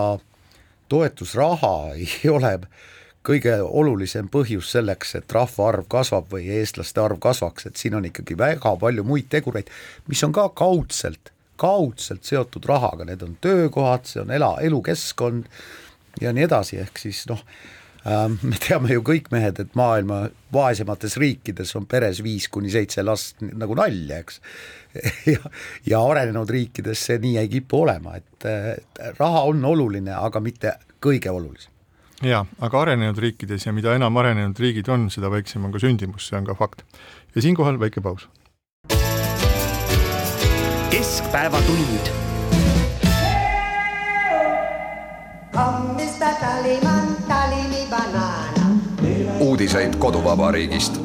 toetusraha 0.88 1.74
ei 2.02 2.30
ole 2.30 2.58
kõige 3.26 3.56
olulisem 3.62 4.28
põhjus 4.32 4.70
selleks, 4.76 5.14
et 5.18 5.32
rahvaarv 5.34 5.88
kasvab 5.90 6.28
või 6.32 6.48
eestlaste 6.58 7.02
arv 7.02 7.20
kasvaks, 7.22 7.68
et 7.68 7.80
siin 7.80 7.96
on 7.98 8.06
ikkagi 8.08 8.36
väga 8.38 8.76
palju 8.80 9.04
muid 9.06 9.30
tegureid, 9.32 9.70
mis 10.10 10.22
on 10.26 10.34
ka 10.36 10.48
kaudselt, 10.56 11.32
kaudselt 11.60 12.26
seotud 12.28 12.68
rahaga, 12.68 13.06
need 13.08 13.24
on 13.26 13.34
töökohad, 13.42 14.06
see 14.06 14.22
on 14.22 14.34
ela, 14.34 14.54
elukeskkond 14.62 15.48
ja 16.20 16.32
nii 16.32 16.46
edasi, 16.46 16.80
ehk 16.84 17.02
siis 17.02 17.24
noh, 17.30 17.42
me 18.46 18.58
teame 18.62 18.94
ju 18.94 19.02
kõik 19.06 19.30
mehed, 19.34 19.58
et 19.62 19.78
maailma 19.78 20.26
vaesemates 20.54 21.16
riikides 21.18 21.74
on 21.78 21.88
peres 21.90 22.22
viis 22.22 22.46
kuni 22.52 22.70
seitse 22.70 23.02
last 23.02 23.42
nagu 23.42 23.74
nalja, 23.78 24.20
eks. 24.22 24.40
ja, 25.34 25.54
ja 25.84 26.02
arenenud 26.06 26.50
riikides 26.50 27.02
see 27.08 27.18
nii 27.22 27.40
ei 27.42 27.50
kipu 27.52 27.82
olema, 27.82 28.16
et 28.20 28.46
raha 29.18 29.46
on 29.50 29.64
oluline, 29.66 30.14
aga 30.14 30.40
mitte 30.40 30.76
kõige 31.02 31.32
olulisem. 31.34 31.75
jaa, 32.22 32.46
aga 32.60 32.80
arenenud 32.80 33.18
riikides 33.18 33.66
ja 33.66 33.72
mida 33.72 33.94
enam 33.94 34.16
arenenud 34.16 34.58
riigid 34.58 34.88
on, 34.88 35.10
seda 35.10 35.30
väiksem 35.30 35.64
on 35.64 35.72
ka 35.72 35.82
sündimus, 35.82 36.28
see 36.28 36.38
on 36.38 36.46
ka 36.48 36.54
fakt. 36.54 36.84
ja 37.34 37.42
siinkohal 37.42 37.80
väike 37.80 38.00
paus 38.00 38.28
keskpäevatund. 40.96 42.08
Tallyman, 46.40 47.16
tally 47.28 47.62
me 47.70 47.86
banana. 47.90 48.80
uudiseid 49.38 49.96
koduvabariigist. 49.98 51.00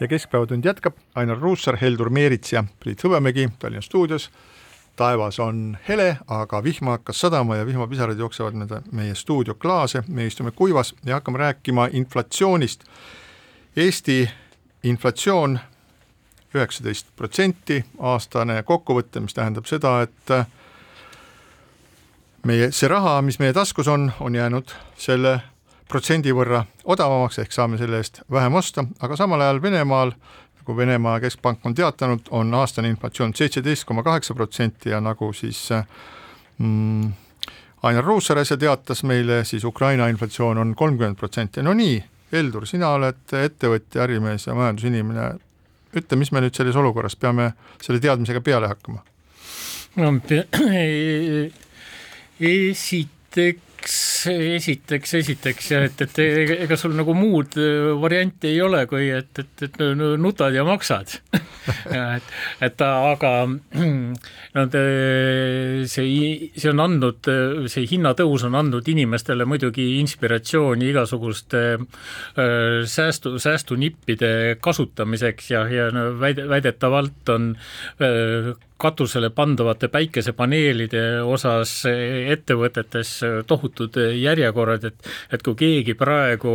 ja 0.00 0.08
Keskpäevatund 0.08 0.64
jätkab, 0.64 0.94
Ainar 1.14 1.38
Ruussaar, 1.38 1.76
Heldur 1.80 2.10
Meerits 2.10 2.52
ja 2.52 2.64
Priit 2.80 3.04
Hõbemägi 3.04 3.48
Tallinna 3.58 3.82
stuudios. 3.82 4.30
Taevas 5.00 5.38
on 5.40 5.78
hele, 5.88 6.18
aga 6.28 6.60
vihma 6.64 6.98
hakkas 6.98 7.20
sadama 7.24 7.56
ja 7.56 7.66
vihmapisarad 7.66 8.18
jooksevad 8.20 8.58
mööda 8.60 8.82
meie 8.92 9.14
stuudio 9.16 9.54
klaase, 9.56 10.02
me 10.08 10.26
istume 10.28 10.52
kuivas 10.52 10.92
ja 11.04 11.18
hakkame 11.18 11.40
rääkima 11.40 11.88
inflatsioonist. 11.92 12.84
Eesti 13.76 14.22
inflatsioon 14.84 15.58
üheksateist 16.54 17.12
protsenti 17.16 17.84
aastane 17.98 18.62
kokkuvõte, 18.66 19.22
mis 19.24 19.36
tähendab 19.36 19.68
seda, 19.70 20.00
et 20.02 20.34
meie, 22.44 22.70
see 22.74 22.90
raha, 22.90 23.20
mis 23.22 23.38
meie 23.40 23.54
taskus 23.56 23.88
on, 23.88 24.10
on 24.20 24.34
jäänud 24.34 24.74
selle 24.98 25.38
protsendi 25.90 26.34
võrra 26.34 26.64
odavamaks, 26.84 27.40
ehk 27.42 27.54
saame 27.54 27.78
selle 27.78 28.02
eest 28.02 28.22
vähem 28.30 28.54
osta, 28.54 28.84
aga 29.00 29.16
samal 29.18 29.42
ajal 29.42 29.62
Venemaal, 29.62 30.12
nagu 30.70 30.76
Venemaa 30.76 31.20
keskpank 31.20 31.66
on 31.66 31.74
teatanud, 31.74 32.20
on 32.30 32.54
aastane 32.54 32.88
inflatsioon 32.88 33.34
seitseteist 33.34 33.84
koma 33.84 34.02
kaheksa 34.02 34.34
protsenti 34.34 34.90
ja 34.90 35.00
nagu 35.00 35.32
siis 35.32 35.68
mm, 36.58 37.12
Ainar 37.82 38.04
Ruussaar 38.04 38.38
äsja 38.38 38.56
teatas 38.56 39.02
meile, 39.02 39.44
siis 39.44 39.64
Ukraina 39.64 40.06
inflatsioon 40.08 40.58
on 40.58 40.74
kolmkümmend 40.74 41.16
protsenti, 41.16 41.62
no 41.62 41.72
nii, 41.74 42.02
Heldur, 42.32 42.66
sina 42.66 42.92
oled 42.94 43.32
ettevõtja, 43.34 44.04
ärimees 44.04 44.46
ja 44.46 44.54
majandusinimene, 44.54 45.24
ütle, 45.98 46.18
mis 46.20 46.30
me 46.30 46.44
nüüd 46.44 46.54
selles 46.54 46.76
olukorras 46.78 47.16
peame 47.18 47.48
selle 47.82 47.98
teadmisega 48.00 48.40
peale 48.40 48.70
hakkama? 48.70 49.02
no 49.96 50.12
pe- 50.28 50.46
esiteks, 53.80 53.96
esiteks, 54.60 55.14
esiteks 55.20 55.70
ja 55.72 55.80
et, 55.86 56.02
et 56.04 56.20
ega 56.66 56.76
sul 56.78 56.94
nagu 56.98 57.14
muud 57.16 57.56
äh, 57.60 57.90
varianti 58.00 58.50
ei 58.52 58.60
ole, 58.64 58.84
kui 58.90 59.08
et, 59.14 59.30
et, 59.40 59.64
et 59.66 59.78
nutad 60.20 60.54
ja 60.54 60.64
maksad. 60.66 61.16
et, 61.94 62.30
et 62.66 62.84
aga 62.86 63.32
no 64.56 64.66
see, 64.70 66.50
see 66.54 66.70
on 66.72 66.84
andnud, 66.86 67.30
see 67.72 67.88
hinnatõus 67.90 68.46
on 68.48 68.58
andnud 68.60 68.88
inimestele 68.92 69.46
muidugi 69.48 69.86
inspiratsiooni 70.00 70.90
igasuguste 70.92 71.64
säästu, 72.90 73.36
säästunippide 73.40 74.32
kasutamiseks 74.60 75.52
ja, 75.54 75.66
ja 75.70 75.90
no 75.94 76.10
väide, 76.20 76.48
väidetavalt 76.50 77.34
on 77.36 77.54
katusele 78.80 79.30
pandavate 79.34 79.90
päikesepaneelide 79.92 81.04
osas 81.22 81.74
ettevõtetes 81.86 83.12
tohutud 83.46 83.98
järjekorrad, 84.16 84.88
et 84.90 85.10
et 85.32 85.42
kui 85.46 85.56
keegi 85.58 85.94
praegu 85.98 86.54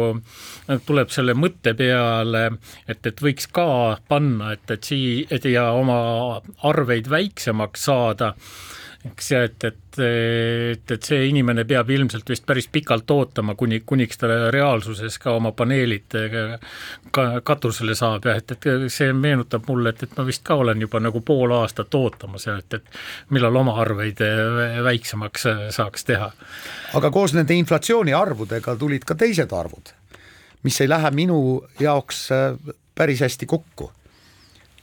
tuleb 0.86 1.12
selle 1.14 1.36
mõtte 1.38 1.76
peale, 1.78 2.46
et, 2.88 3.02
et 3.06 3.22
võiks 3.22 3.50
ka 3.52 3.68
panna, 4.10 4.54
et, 4.56 4.66
et 4.72 4.90
sii-, 4.90 5.28
et 5.32 5.46
ja 5.50 5.70
oma 5.78 6.42
arveid 6.66 7.10
väiksemaks 7.12 7.86
saada, 7.90 8.34
eks 9.06 9.32
ja 9.32 9.42
et, 9.46 9.64
et, 9.64 9.98
et, 10.02 10.92
et 10.92 11.08
see 11.08 11.28
inimene 11.30 11.66
peab 11.70 11.90
ilmselt 11.94 12.30
vist 12.30 12.46
päris 12.48 12.68
pikalt 12.72 13.12
ootama, 13.12 13.56
kuni, 13.56 13.82
kuniks 13.86 14.18
ta 14.22 14.30
reaalsuses 14.54 15.18
ka 15.22 15.36
oma 15.38 15.52
paneelid 15.56 16.16
ka 17.16 17.26
katusele 17.46 17.96
saab 17.98 18.26
ja 18.26 18.38
et, 18.40 18.56
et 18.56 18.88
see 18.92 19.12
meenutab 19.14 19.68
mulle, 19.70 19.94
et, 19.94 20.06
et 20.08 20.16
ma 20.18 20.26
vist 20.28 20.44
ka 20.46 20.58
olen 20.62 20.82
juba 20.82 21.02
nagu 21.04 21.22
pool 21.26 21.54
aastat 21.60 21.94
ootamas 21.96 22.48
ja 22.50 22.58
et, 22.62 22.80
et 22.80 23.36
millal 23.36 23.62
oma 23.62 23.78
arveid 23.84 24.24
väiksemaks 24.86 25.46
saaks 25.76 26.10
teha. 26.10 26.32
aga 26.98 27.12
koos 27.14 27.36
nende 27.38 27.58
inflatsiooniarvudega 27.62 28.76
tulid 28.82 29.06
ka 29.06 29.18
teised 29.20 29.54
arvud, 29.54 29.94
mis 30.66 30.82
ei 30.82 30.90
lähe 30.90 31.12
minu 31.14 31.38
jaoks 31.80 32.26
äh, 32.34 32.74
päris 32.96 33.22
hästi 33.22 33.46
kokku. 33.46 33.92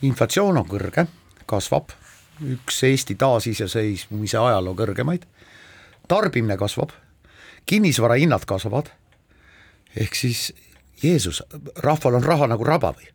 inflatsioon 0.03 0.59
on 0.59 0.67
kõrge, 0.67 1.07
kasvab, 1.47 1.93
üks 2.41 2.83
Eesti 2.89 3.15
taasiseseisvumise 3.21 4.39
ajaloo 4.39 4.75
kõrgemaid, 4.79 5.27
tarbimine 6.09 6.57
kasvab, 6.61 6.95
kinnisvarahinnad 7.67 8.47
kasvavad, 8.49 8.91
ehk 9.97 10.17
siis 10.17 10.51
Jeesus, 11.03 11.43
rahval 11.83 12.21
on 12.21 12.25
raha 12.25 12.49
nagu 12.51 12.65
raba 12.65 12.93
või? 12.97 13.09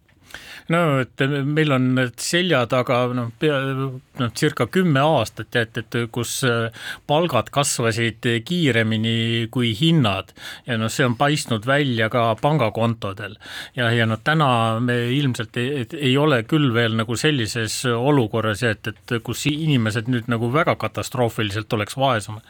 No 0.74 1.00
et 1.02 1.24
meil 1.46 1.72
on 1.76 1.88
selja 2.20 2.64
taga 2.70 3.00
noh, 3.16 3.30
pea 3.40 3.58
noh, 3.64 4.32
circa 4.36 4.68
kümme 4.72 5.02
aastat 5.04 5.56
et, 5.60 5.80
et 5.80 5.98
kus 6.14 6.42
äh, 6.48 6.68
palgad 7.08 7.52
kasvasid 7.54 8.28
kiiremini 8.48 9.48
kui 9.54 9.72
hinnad 9.78 10.34
ja 10.68 10.78
noh, 10.80 10.92
see 10.92 11.08
on 11.08 11.16
paistnud 11.20 11.68
välja 11.68 12.10
ka 12.14 12.30
pangakontodel 12.42 13.38
ja, 13.78 13.90
ja 13.96 14.08
noh, 14.10 14.20
täna 14.24 14.50
me 14.84 14.98
ilmselt 15.16 15.58
ei, 15.62 15.86
ei 15.96 16.16
ole 16.20 16.42
küll 16.50 16.74
veel 16.76 16.98
nagu 17.00 17.18
sellises 17.20 17.80
olukorras 17.88 18.66
et, 18.68 18.92
et 18.92 19.16
kus 19.24 19.46
inimesed 19.52 20.12
nüüd 20.12 20.28
nagu 20.32 20.52
väga 20.54 20.76
katastroofiliselt 20.80 21.74
oleks 21.78 21.98
vaesemad. 21.98 22.44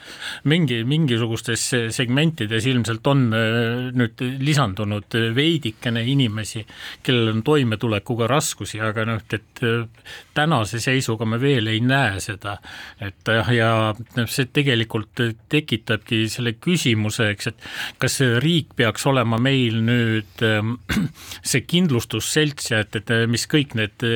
mingi, 0.44 0.82
mingisugustes 0.88 1.70
segmentides 1.94 2.66
ilmselt 2.66 3.08
on 3.08 3.28
äh, 3.36 3.92
nüüd 3.98 4.26
lisandunud 4.42 5.20
veidikene 5.38 6.04
inimesi, 6.08 6.66
kellel 7.06 7.36
on 7.36 7.44
toimetulekuga 8.08 8.28
raskusi, 8.28 8.80
aga 8.82 9.06
noh, 9.06 9.22
et 9.34 9.62
tänase 10.36 10.80
seisuga 10.80 11.26
me 11.26 11.38
veel 11.40 11.68
ei 11.68 11.80
näe 11.82 12.20
seda, 12.20 12.58
et 13.00 13.28
ja 13.54 13.94
noh, 14.16 14.28
see 14.28 14.48
tegelikult 14.54 15.20
tekitabki 15.50 16.28
selle 16.30 16.54
küsimuse, 16.54 17.32
eks, 17.34 17.48
et 17.48 17.68
kas 18.00 18.20
riik 18.44 18.76
peaks 18.76 19.06
olema 19.08 19.38
meil 19.38 19.82
nüüd 19.84 20.44
see 21.52 21.64
kindlustusselts 21.68 22.72
ja 22.72 22.82
et, 22.86 22.96
et 22.96 23.14
mis 23.28 23.48
kõik 23.48 23.76
need 23.78 24.08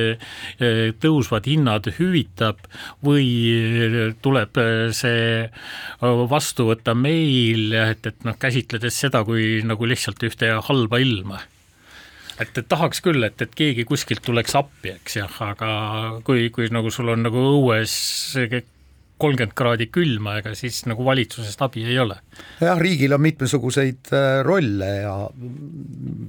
tõusvad 1.02 1.46
hinnad 1.46 1.88
hüvitab 1.98 2.62
või 3.04 4.14
tuleb 4.22 4.60
see 4.92 5.48
vastu 6.00 6.70
võtta 6.70 6.94
meil, 6.94 7.72
et, 7.72 8.06
et 8.06 8.24
noh, 8.24 8.36
käsitledes 8.38 9.02
seda 9.04 9.24
kui 9.26 9.60
nagu 9.66 9.88
lihtsalt 9.88 10.22
ühte 10.28 10.54
halba 10.68 11.00
ilma 11.02 11.42
et, 12.40 12.52
et 12.58 12.68
tahaks 12.68 13.02
küll, 13.04 13.22
et, 13.26 13.40
et 13.42 13.56
keegi 13.56 13.86
kuskilt 13.88 14.22
tuleks 14.24 14.56
appi, 14.58 14.94
eks 14.96 15.18
jah, 15.20 15.40
aga 15.46 15.72
kui, 16.26 16.48
kui 16.54 16.68
nagu 16.72 16.92
sul 16.94 17.12
on 17.12 17.26
nagu 17.26 17.48
õues 17.56 17.96
kolmkümmend 19.22 19.54
kraadi 19.54 19.86
külma, 19.94 20.38
ega 20.40 20.54
siis 20.58 20.80
nagu 20.90 21.04
valitsusest 21.06 21.60
abi 21.62 21.84
ei 21.86 21.98
ole. 22.02 22.16
jah, 22.60 22.78
riigil 22.80 23.14
on 23.14 23.22
mitmesuguseid 23.22 24.10
äh, 24.16 24.38
rolle 24.46 24.94
ja 25.02 25.16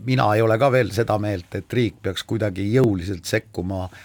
mina 0.05 0.27
ei 0.35 0.43
ole 0.45 0.59
ka 0.61 0.69
veel 0.73 0.93
seda 0.93 1.17
meelt, 1.21 1.49
et 1.57 1.73
riik 1.73 2.03
peaks 2.05 2.27
kuidagi 2.29 2.67
jõuliselt 2.75 3.25
sekkuma 3.29 3.87
äh, 3.87 4.03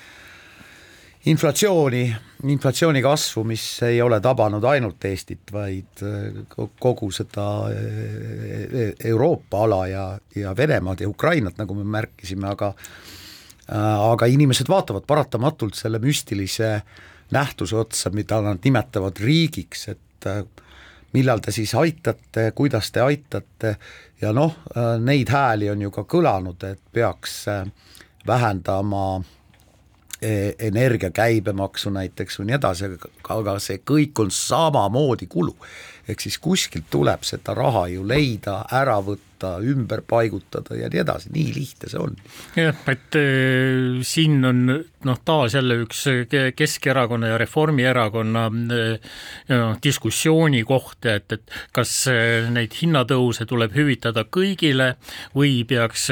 inflatsiooni, 1.29 2.03
inflatsiooni 2.49 3.03
kasvu, 3.03 3.45
mis 3.49 3.65
ei 3.87 4.01
ole 4.03 4.21
tabanud 4.25 4.65
ainult 4.65 5.05
Eestit, 5.05 5.53
vaid 5.53 6.03
äh, 6.07 6.41
kogu 6.81 7.11
seda 7.15 7.47
äh, 7.73 8.95
Euroopa 9.11 9.65
ala 9.67 9.83
ja, 9.91 10.07
ja 10.37 10.57
Venemaad 10.57 11.05
ja 11.05 11.09
Ukrainat, 11.09 11.59
nagu 11.61 11.77
me 11.79 11.87
märkisime, 11.99 12.53
aga 12.55 12.75
aga 13.69 14.25
inimesed 14.33 14.65
vaatavad 14.65 15.05
paratamatult 15.05 15.77
selle 15.77 15.99
müstilise 16.01 16.71
nähtuse 17.37 17.77
otsa, 17.77 18.09
mida 18.17 18.39
nad 18.41 18.63
nimetavad 18.65 19.21
riigiks, 19.21 19.83
et 19.93 20.29
millal 21.13 21.43
te 21.45 21.53
siis 21.53 21.75
aitate, 21.77 22.47
kuidas 22.57 22.89
te 22.95 23.05
aitate 23.05 23.75
ja 24.23 24.33
noh, 24.33 24.57
neid 25.05 25.29
hääli 25.29 25.69
on 25.69 25.85
ju 25.85 25.93
ka 25.93 26.07
kõlanud, 26.09 26.65
et 26.65 26.81
peaks 26.97 27.43
vähendama 28.25 29.05
äh, 29.19 29.38
energia 30.21 31.11
käibemaksu 31.15 31.91
näiteks 31.95 32.41
või 32.41 32.49
nii 32.49 32.57
edasi, 32.57 32.89
aga 33.35 33.59
see 33.63 33.79
kõik 33.87 34.19
on 34.25 34.31
samamoodi 34.35 35.27
kulu. 35.31 35.57
ehk 36.09 36.21
siis 36.21 36.39
kuskilt 36.39 36.89
tuleb 36.91 37.23
seda 37.23 37.55
raha 37.55 37.87
ju 37.93 38.07
leida, 38.09 38.65
ära 38.73 38.97
võtta, 39.05 39.28
ümber 39.45 40.03
paigutada 40.07 40.77
ja 40.79 40.91
nii 40.93 41.03
edasi, 41.05 41.33
nii 41.35 41.53
lihtne 41.55 41.91
see 41.93 42.03
on. 42.03 42.17
jah, 42.57 42.83
et 42.91 43.19
äh, 43.19 44.01
siin 44.07 44.45
on 44.49 44.65
noh, 45.07 45.21
taas 45.25 45.55
jälle 45.55 45.79
üks 45.85 46.05
Keskerakonna 46.57 47.33
ja 47.33 47.39
Reformierakonna 47.39 48.45
no, 48.51 49.61
diskussiooni 49.83 50.65
koht, 50.67 51.07
et, 51.07 51.33
et 51.33 51.57
kas 51.75 51.93
neid 52.51 52.75
hinnatõuse 52.81 53.47
tuleb 53.49 53.75
hüvitada 53.77 54.25
kõigile 54.27 54.95
või 55.37 55.63
peaks 55.69 56.09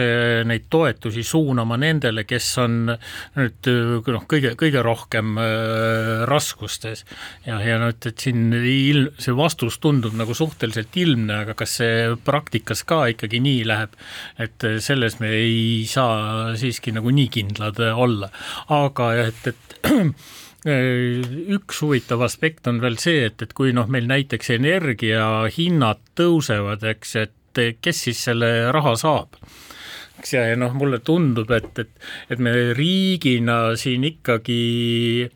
neid 0.46 0.68
toetusi 0.70 1.24
suunama 1.26 1.78
nendele, 1.80 2.24
kes 2.28 2.50
on 2.62 2.78
nüüd 2.86 3.70
noh, 4.06 4.26
kõige, 4.30 4.54
kõige 4.58 4.82
rohkem 4.84 5.36
äh, 5.40 6.24
raskustes. 6.28 7.04
ja, 7.46 7.58
ja 7.64 7.78
noh, 7.80 7.92
et, 7.94 8.06
et 8.10 8.26
siin 8.26 8.52
il-, 8.56 9.10
see 9.22 9.34
vastus 9.36 9.78
tundub 9.82 10.16
nagu 10.18 10.34
suhteliselt 10.36 10.96
ilmne, 11.00 11.42
aga 11.44 11.56
kas 11.58 11.78
see 11.80 12.14
praktikas 12.26 12.84
ka 12.86 13.04
ikkagi 13.16 13.42
nii 13.42 13.66
läheb, 13.68 13.96
et 14.42 14.68
selles 14.84 15.18
me 15.22 15.32
ei 15.34 15.84
saa 15.90 16.54
siiski 16.56 16.94
nagu 16.96 17.10
nii 17.10 17.28
kindlad 17.32 17.80
olla. 17.90 18.30
Aga 18.76 19.12
et, 19.26 19.52
et 19.52 19.78
üks 21.56 21.82
huvitav 21.82 22.24
aspekt 22.26 22.66
on 22.70 22.80
veel 22.82 22.98
see, 23.02 23.26
et, 23.30 23.42
et 23.42 23.52
kui 23.56 23.74
noh, 23.76 23.88
meil 23.90 24.08
näiteks 24.10 24.54
energiahinnad 24.56 26.02
tõusevad, 26.18 26.86
eks, 26.94 27.16
et 27.22 27.62
kes 27.82 28.02
siis 28.08 28.24
selle 28.28 28.50
raha 28.74 28.96
saab 29.00 29.40
eks 30.26 30.34
ja, 30.34 30.42
ja 30.50 30.56
noh, 30.58 30.72
mulle 30.74 30.98
tundub, 31.06 31.50
et, 31.54 31.78
et, 31.78 31.90
et 32.34 32.40
me 32.42 32.52
riigina 32.74 33.76
siin 33.78 34.02
ikkagi 34.08 35.28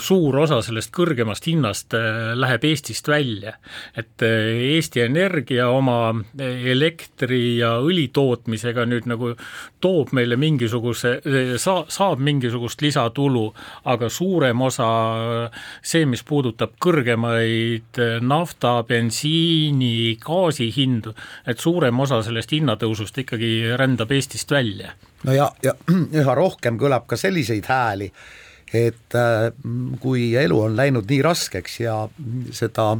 suur 0.00 0.38
osa 0.40 0.62
sellest 0.64 0.92
kõrgemast 0.96 1.44
hinnast 1.50 1.92
äh, 1.96 2.32
läheb 2.38 2.64
Eestist 2.64 3.08
välja. 3.08 3.58
et 3.96 4.24
äh, 4.24 4.56
Eesti 4.78 5.04
Energia 5.04 5.68
oma 5.68 6.14
elektri 6.38 7.58
ja 7.58 7.76
õli 7.84 8.08
tootmisega 8.08 8.86
nüüd 8.88 9.08
nagu 9.10 9.34
toob 9.80 10.14
meile 10.16 10.38
mingisuguse, 10.40 11.18
saa-, 11.60 11.84
saab 11.92 12.22
mingisugust 12.24 12.80
lisatulu, 12.82 13.44
aga 13.84 14.08
suurem 14.08 14.64
osa, 14.64 14.88
see, 15.82 16.06
mis 16.08 16.24
puudutab 16.24 16.78
kõrgemaid 16.80 18.00
nafta, 18.24 18.78
bensiini, 18.88 20.16
gaasi 20.24 20.70
hindu, 20.74 21.12
et 21.46 21.60
suurem 21.60 22.00
osa 22.00 22.22
sellest 22.24 22.56
hinnatõusust 22.56 23.22
ikkagi 23.24 23.52
rändab 23.78 24.12
Eestist 24.16 24.37
Eestist 24.38 24.50
välja. 24.50 24.92
no 25.22 25.32
ja, 25.32 25.52
ja 25.62 25.74
üha 26.20 26.34
rohkem 26.34 26.78
kõlab 26.78 27.08
ka 27.10 27.16
selliseid 27.18 27.66
hääli, 27.66 28.06
et 28.72 29.14
äh, 29.18 29.48
kui 30.00 30.36
elu 30.38 30.60
on 30.62 30.76
läinud 30.78 31.08
nii 31.10 31.22
raskeks 31.26 31.80
ja 31.80 31.96
seda 32.54 32.92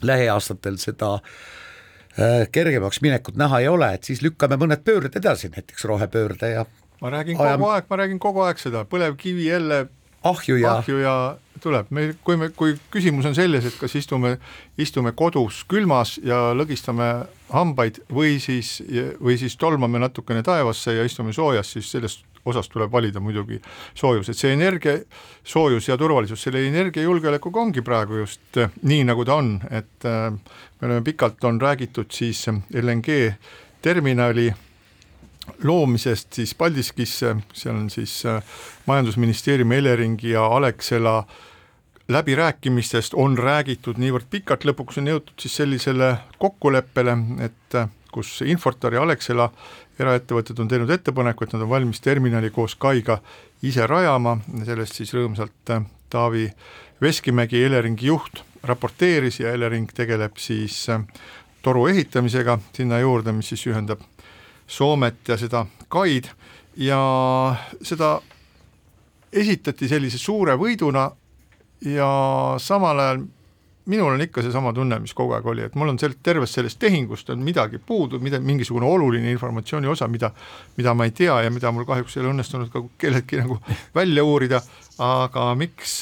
lähiaastatel 0.00 0.78
seda 0.80 1.18
äh, 1.18 2.46
kergemaks 2.52 3.02
minekut 3.04 3.36
näha 3.36 3.60
ei 3.60 3.68
ole, 3.68 3.92
et 3.98 4.08
siis 4.08 4.22
lükkame 4.24 4.56
mõned 4.56 4.80
pöörded 4.84 5.20
edasi, 5.20 5.52
näiteks 5.52 5.84
rohepöörde 5.84 6.54
ja 6.54 6.64
ma 7.02 7.12
räägin 7.12 7.36
ajam... 7.36 7.60
kogu 7.60 7.70
aeg, 7.74 7.90
ma 7.90 8.00
räägin 8.00 8.22
kogu 8.24 8.46
aeg 8.46 8.64
seda, 8.64 8.86
põlevkivi 8.88 9.50
jälle 9.50 9.84
ahju 10.24 10.58
ja, 10.60 10.78
ahju 10.80 10.98
ja 11.02 11.14
tuleb, 11.62 11.88
me, 11.94 12.08
kui 12.24 12.36
me, 12.40 12.50
kui 12.56 12.74
küsimus 12.92 13.28
on 13.28 13.36
selles, 13.36 13.64
et 13.68 13.76
kas 13.80 13.94
istume, 13.96 14.36
istume 14.80 15.14
kodus 15.16 15.62
külmas 15.70 16.16
ja 16.24 16.50
lõgistame 16.56 17.08
hambaid 17.54 18.02
või 18.12 18.38
siis, 18.42 18.78
või 19.20 19.38
siis 19.40 19.56
tolmame 19.60 20.00
natukene 20.02 20.42
taevasse 20.44 20.96
ja 20.96 21.04
istume 21.06 21.32
soojas, 21.36 21.72
siis 21.76 21.90
sellest 21.94 22.24
osast 22.44 22.72
tuleb 22.72 22.92
valida 22.92 23.20
muidugi 23.24 23.60
soojus, 23.96 24.28
et 24.28 24.38
see 24.38 24.52
energia, 24.52 24.98
soojus 25.44 25.88
ja 25.88 25.96
turvalisus, 26.00 26.42
selle 26.44 26.64
energiajulgeolekuga 26.68 27.62
ongi 27.62 27.84
praegu 27.84 28.20
just 28.20 28.60
äh, 28.60 28.72
nii, 28.82 29.06
nagu 29.08 29.24
ta 29.24 29.38
on, 29.40 29.56
et 29.70 30.08
äh, 30.08 30.28
me 30.34 30.90
oleme 30.90 31.04
pikalt, 31.06 31.44
on 31.48 31.60
räägitud 31.60 32.12
siis 32.12 32.44
LNG 32.48 33.32
terminali 33.84 34.50
loomisest 35.62 36.32
siis 36.32 36.54
Paldiskisse, 36.54 37.36
seal 37.52 37.76
on 37.76 37.90
siis 37.90 38.22
äh, 38.26 38.42
Majandusministeeriumi, 38.86 39.76
Eleringi 39.76 40.30
ja 40.30 40.46
Alexela. 40.46 41.18
Äh, 41.18 41.42
läbirääkimistest 42.08 43.14
on 43.14 43.38
räägitud 43.38 43.98
niivõrd 43.98 44.28
pikalt, 44.30 44.64
lõpuks 44.68 45.00
on 45.00 45.08
jõutud 45.08 45.40
siis 45.40 45.56
sellisele 45.56 46.10
kokkuleppele, 46.38 47.16
et 47.46 47.78
kus 48.12 48.42
Infortar 48.46 48.94
ja 48.94 49.02
Alexela 49.02 49.48
eraettevõtted 49.98 50.60
on 50.60 50.68
teinud 50.68 50.90
ettepaneku, 50.90 51.44
et 51.44 51.54
nad 51.54 51.64
on 51.64 51.70
valmis 51.70 52.00
terminali 52.04 52.50
koos 52.50 52.76
Kaiga 52.76 53.18
ise 53.62 53.86
rajama, 53.86 54.36
sellest 54.66 55.00
siis 55.00 55.14
rõõmsalt 55.16 55.74
Taavi 56.10 56.48
Veskimägi, 57.02 57.64
Eleringi 57.64 58.06
juht, 58.12 58.44
raporteeris 58.62 59.40
ja 59.40 59.54
Elering 59.56 59.90
tegeleb 59.94 60.36
siis 60.36 60.84
toru 61.64 61.86
ehitamisega 61.88 62.58
sinna 62.76 63.00
juurde, 63.00 63.32
mis 63.32 63.48
siis 63.48 63.64
ühendab 63.72 64.04
Soomet 64.66 65.28
ja 65.28 65.36
seda 65.40 65.66
kaid. 65.88 66.30
Ja 66.76 66.98
seda 67.82 68.16
esitati 69.32 69.88
sellise 69.88 70.18
suure 70.18 70.56
võiduna 70.58 71.08
ja 71.86 72.10
samal 72.58 72.98
ajal 72.98 73.24
minul 73.86 74.14
on 74.14 74.20
ikka 74.20 74.42
seesama 74.42 74.72
tunne, 74.72 74.98
mis 75.02 75.12
kogu 75.14 75.34
aeg 75.36 75.46
oli, 75.46 75.64
et 75.66 75.74
mul 75.76 75.92
on 75.92 75.98
sellest, 76.00 76.22
tervest 76.24 76.56
sellest 76.56 76.78
tehingust 76.80 77.30
on 77.34 77.42
midagi 77.44 77.78
puudu, 77.78 78.18
mida, 78.22 78.40
mingisugune 78.40 78.86
oluline 78.88 79.32
informatsiooni 79.32 79.90
osa, 79.92 80.08
mida, 80.08 80.30
mida 80.78 80.94
ma 80.96 81.04
ei 81.04 81.12
tea 81.16 81.36
ja 81.44 81.50
mida 81.52 81.72
mul 81.72 81.84
kahjuks 81.88 82.16
ei 82.16 82.22
ole 82.22 82.32
õnnestunud 82.32 82.72
ka 82.72 82.84
kelleltki 82.98 83.40
nagu 83.42 83.58
välja 83.94 84.24
uurida, 84.24 84.62
aga 85.04 85.50
miks, 85.60 85.98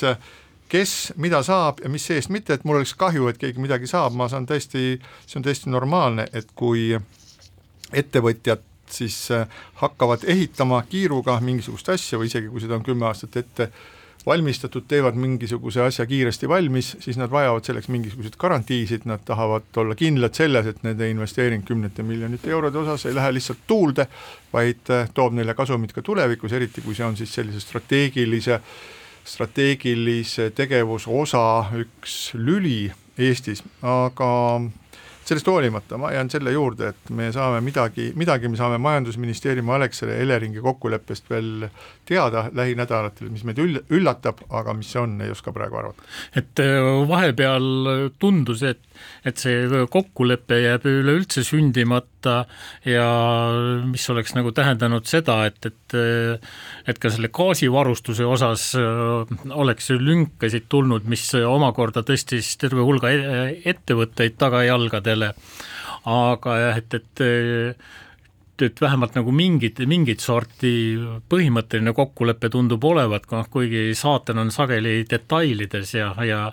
kes 0.70 0.94
mida 1.22 1.42
saab 1.46 1.82
ja 1.82 1.90
mis 1.90 2.06
seest 2.06 2.30
mitte, 2.30 2.54
et 2.54 2.68
mul 2.68 2.78
oleks 2.78 2.94
kahju, 2.98 3.26
et 3.32 3.40
keegi 3.40 3.62
midagi 3.62 3.90
saab, 3.90 4.14
ma 4.14 4.30
saan 4.30 4.46
täiesti, 4.46 5.00
see 5.26 5.40
on 5.40 5.48
täiesti 5.48 5.72
normaalne, 5.72 6.28
et 6.32 6.54
kui 6.54 6.92
ettevõtjad 7.92 8.62
siis 8.92 9.30
äh, 9.30 9.48
hakkavad 9.80 10.24
ehitama 10.26 10.82
kiiruga 10.88 11.38
mingisugust 11.40 11.88
asja 11.88 12.20
või 12.20 12.30
isegi 12.30 12.50
kui 12.52 12.60
seda 12.60 12.76
on 12.76 12.86
kümme 12.86 13.08
aastat 13.08 13.36
ette 13.40 13.70
valmistatud, 14.26 14.84
teevad 14.88 15.16
mingisuguse 15.18 15.82
asja 15.82 16.06
kiiresti 16.06 16.48
valmis, 16.48 16.92
siis 17.00 17.16
nad 17.18 17.30
vajavad 17.30 17.66
selleks 17.66 17.88
mingisuguseid 17.90 18.36
garantiisid, 18.38 19.06
nad 19.10 19.24
tahavad 19.26 19.66
olla 19.82 19.96
kindlad 19.98 20.34
selles, 20.38 20.66
et 20.70 20.82
nende 20.86 21.08
investeering 21.10 21.64
kümnete 21.66 22.04
miljonite 22.06 22.50
eurode 22.50 22.78
osas 22.78 23.06
ei 23.06 23.14
lähe 23.14 23.32
lihtsalt 23.34 23.64
tuulde, 23.66 24.06
vaid 24.52 24.92
äh, 24.94 25.08
toob 25.14 25.34
neile 25.38 25.54
kasumit 25.58 25.92
ka 25.92 26.04
tulevikus, 26.06 26.52
eriti 26.52 26.84
kui 26.84 26.94
see 26.94 27.06
on 27.06 27.18
siis 27.18 27.34
sellise 27.34 27.60
strateegilise 27.60 28.60
strateegilise 29.22 30.50
tegevuse 30.50 31.10
osa 31.10 31.42
üks 31.78 32.32
lüli 32.34 32.90
Eestis, 33.18 33.60
aga 33.84 34.30
sellest 35.24 35.46
hoolimata 35.46 35.98
ma 35.98 36.12
jään 36.12 36.30
selle 36.30 36.52
juurde, 36.52 36.92
et 36.92 37.10
me 37.10 37.30
saame 37.32 37.60
midagi, 37.64 38.10
midagi 38.18 38.48
me 38.48 38.56
saame 38.56 38.78
Majandusministeeriumi 38.82 39.72
Alexela 39.72 40.16
ja 40.16 40.24
Eleringi 40.26 40.60
kokkuleppest 40.60 41.30
veel 41.30 41.68
teada 42.08 42.46
lähinädalatel, 42.52 43.30
mis 43.32 43.44
meid 43.46 43.60
üll-, 43.62 43.82
üllatab, 43.90 44.42
aga 44.50 44.74
mis 44.76 44.92
see 44.92 45.02
on, 45.02 45.18
ei 45.22 45.30
oska 45.32 45.54
praegu 45.54 45.78
arvata. 45.80 46.08
et 46.36 46.62
äh, 46.62 46.80
vahepeal 47.08 47.68
tundus, 48.18 48.62
et, 48.66 48.82
et 49.24 49.38
see 49.38 49.86
kokkulepe 49.90 50.62
jääb 50.62 50.86
üleüldse 50.90 51.44
sündimata 51.46 52.42
ja 52.86 53.06
mis 53.86 54.08
oleks 54.10 54.34
nagu 54.38 54.52
tähendanud 54.54 55.06
seda, 55.10 55.42
et, 55.46 55.58
et 55.66 55.78
et 56.88 56.98
ka 56.98 57.10
selle 57.12 57.28
gaasivarustuse 57.34 58.26
osas 58.26 58.68
äh, 58.78 59.32
oleks 59.54 59.90
lünkasid 59.94 60.68
tulnud, 60.72 61.06
mis 61.10 61.24
omakorda 61.36 62.04
tõstis 62.06 62.54
terve 62.60 62.84
hulga 62.86 63.10
e-, 63.12 63.56
ettevõtteid 63.72 64.38
tagajalgadele, 64.40 65.11
aga 66.12 66.56
jah, 66.58 66.80
et, 66.80 66.94
et 66.94 67.76
et 68.62 68.80
vähemalt 68.80 69.16
nagu 69.16 69.32
mingit, 69.34 69.80
mingit 69.88 70.20
sorti 70.22 70.94
põhimõtteline 71.30 71.94
kokkulepe 71.96 72.50
tundub 72.52 72.84
olevat, 72.84 73.24
noh 73.32 73.48
kuigi 73.50 73.90
saatan 73.98 74.38
on 74.44 74.52
sageli 74.54 75.02
detailides 75.08 75.94
ja, 75.96 76.12
ja 76.26 76.44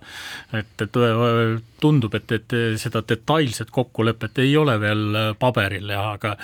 et, 0.55 0.73
et 0.81 0.99
tundub, 1.81 2.15
et, 2.15 2.31
et 2.39 2.57
seda 2.81 3.03
detailset 3.05 3.69
kokkulepet 3.75 4.41
ei 4.45 4.55
ole 4.57 4.79
veel 4.81 5.05
paberil 5.39 5.93
ja 5.93 6.07
aga 6.15 6.35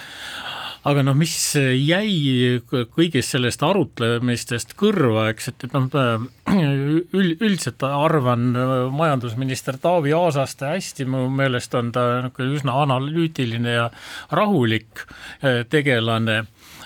aga 0.85 1.03
noh, 1.05 1.15
mis 1.17 1.33
jäi 1.57 2.61
kõigist 2.69 3.33
sellest 3.33 3.63
arutlemistest 3.65 4.75
kõrva, 4.77 5.29
eks, 5.33 5.49
et, 5.51 5.65
et 5.67 5.75
noh, 5.75 5.87
üld, 7.19 7.41
üldiselt 7.41 7.85
arvan 7.87 8.51
majandusminister 8.93 9.79
Taavi 9.81 10.13
Aasast 10.15 10.61
hästi, 10.65 11.07
mu 11.09 11.25
meelest 11.33 11.73
on 11.77 11.91
ta 11.95 12.05
niisugune 12.25 12.59
üsna 12.59 12.77
analüütiline 12.83 13.77
ja 13.79 13.87
rahulik 14.33 15.05
eh, 15.41 15.63
tegelane. 15.69 16.43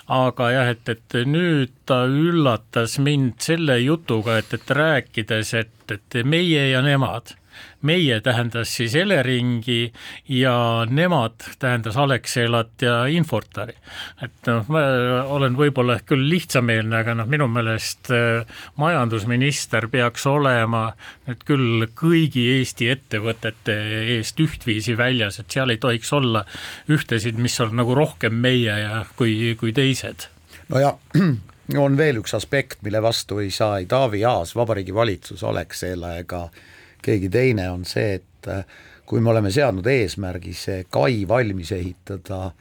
Aga 0.10 0.48
jah, 0.50 0.70
et, 0.72 0.90
et 0.90 1.16
nüüd 1.30 1.76
ta 1.86 2.00
üllatas 2.10 2.96
mind 2.98 3.36
selle 3.46 3.76
jutuga, 3.84 4.40
et, 4.42 4.56
et 4.58 4.72
rääkides, 4.74 5.52
et, 5.60 5.76
et 5.94 6.18
meie 6.26 6.64
ja 6.72 6.82
nemad 6.82 7.36
meie 7.82 8.20
tähendas 8.22 8.72
siis 8.76 8.96
Eleringi 8.96 9.94
ja 10.30 10.86
nemad 10.90 11.32
tähendas 11.60 11.98
Alexelat 11.98 12.82
ja 12.82 13.06
Infortari. 13.06 13.74
et 14.22 14.48
noh, 14.48 14.66
ma 14.68 14.82
olen 15.28 15.56
võib-olla 15.58 16.00
küll 16.06 16.28
lihtsameelne, 16.30 17.04
aga 17.04 17.16
noh, 17.16 17.28
minu 17.30 17.48
meelest 17.48 18.12
äh, 18.12 18.44
majandusminister 18.76 19.88
peaks 19.92 20.28
olema 20.28 20.90
nüüd 21.28 21.46
küll 21.48 21.86
kõigi 21.96 22.46
Eesti 22.58 22.90
ettevõtete 22.92 23.76
eest 24.18 24.40
ühtviisi 24.40 24.98
väljas, 24.98 25.40
et 25.40 25.52
seal 25.52 25.72
ei 25.72 25.80
tohiks 25.80 26.12
olla 26.14 26.44
ühtesid, 26.92 27.40
mis 27.40 27.60
on 27.64 27.78
nagu 27.80 27.96
rohkem 27.96 28.36
meie 28.36 28.76
ja 28.84 29.06
kui, 29.16 29.56
kui 29.60 29.72
teised. 29.74 30.28
no 30.68 30.84
ja 30.84 30.98
on 31.86 31.96
veel 31.98 32.20
üks 32.20 32.36
aspekt, 32.36 32.84
mille 32.84 33.02
vastu 33.02 33.40
ei 33.40 33.54
saa 33.56 33.78
ei 33.80 33.88
Taavi 33.88 34.26
Aas, 34.26 34.56
Vabariigi 34.56 34.96
Valitsus, 34.96 35.44
Alexela 35.48 36.18
ega 36.20 36.50
äh, 36.50 36.68
keegi 37.02 37.30
teine, 37.30 37.70
on 37.72 37.86
see, 37.88 38.20
et 38.20 38.48
äh, 38.52 38.64
kui 39.10 39.22
me 39.26 39.32
oleme 39.32 39.50
seadnud 39.52 39.88
eesmärgi 39.90 40.54
see 40.54 40.86
kai 40.94 41.24
valmis 41.28 41.72
ehitada 41.74 42.52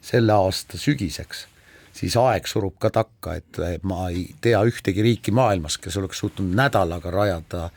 selle 0.00 0.32
aasta 0.32 0.78
sügiseks, 0.80 1.44
siis 1.92 2.16
aeg 2.16 2.46
surub 2.48 2.78
ka 2.80 2.90
takka, 2.94 3.34
et 3.36 3.82
ma 3.84 4.06
ei 4.08 4.24
tea 4.40 4.60
ühtegi 4.64 5.04
riiki 5.04 5.34
maailmas, 5.36 5.76
kes 5.82 5.98
oleks 6.00 6.22
suutnud 6.22 6.54
nädalaga 6.56 7.12
rajada 7.12 7.68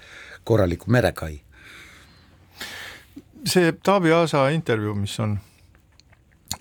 korraliku 0.48 0.92
merekai. 0.92 1.42
see 3.46 3.74
Taavi 3.84 4.12
Aasa 4.14 4.48
intervjuu, 4.54 4.94
mis 4.96 5.20
on 5.20 5.40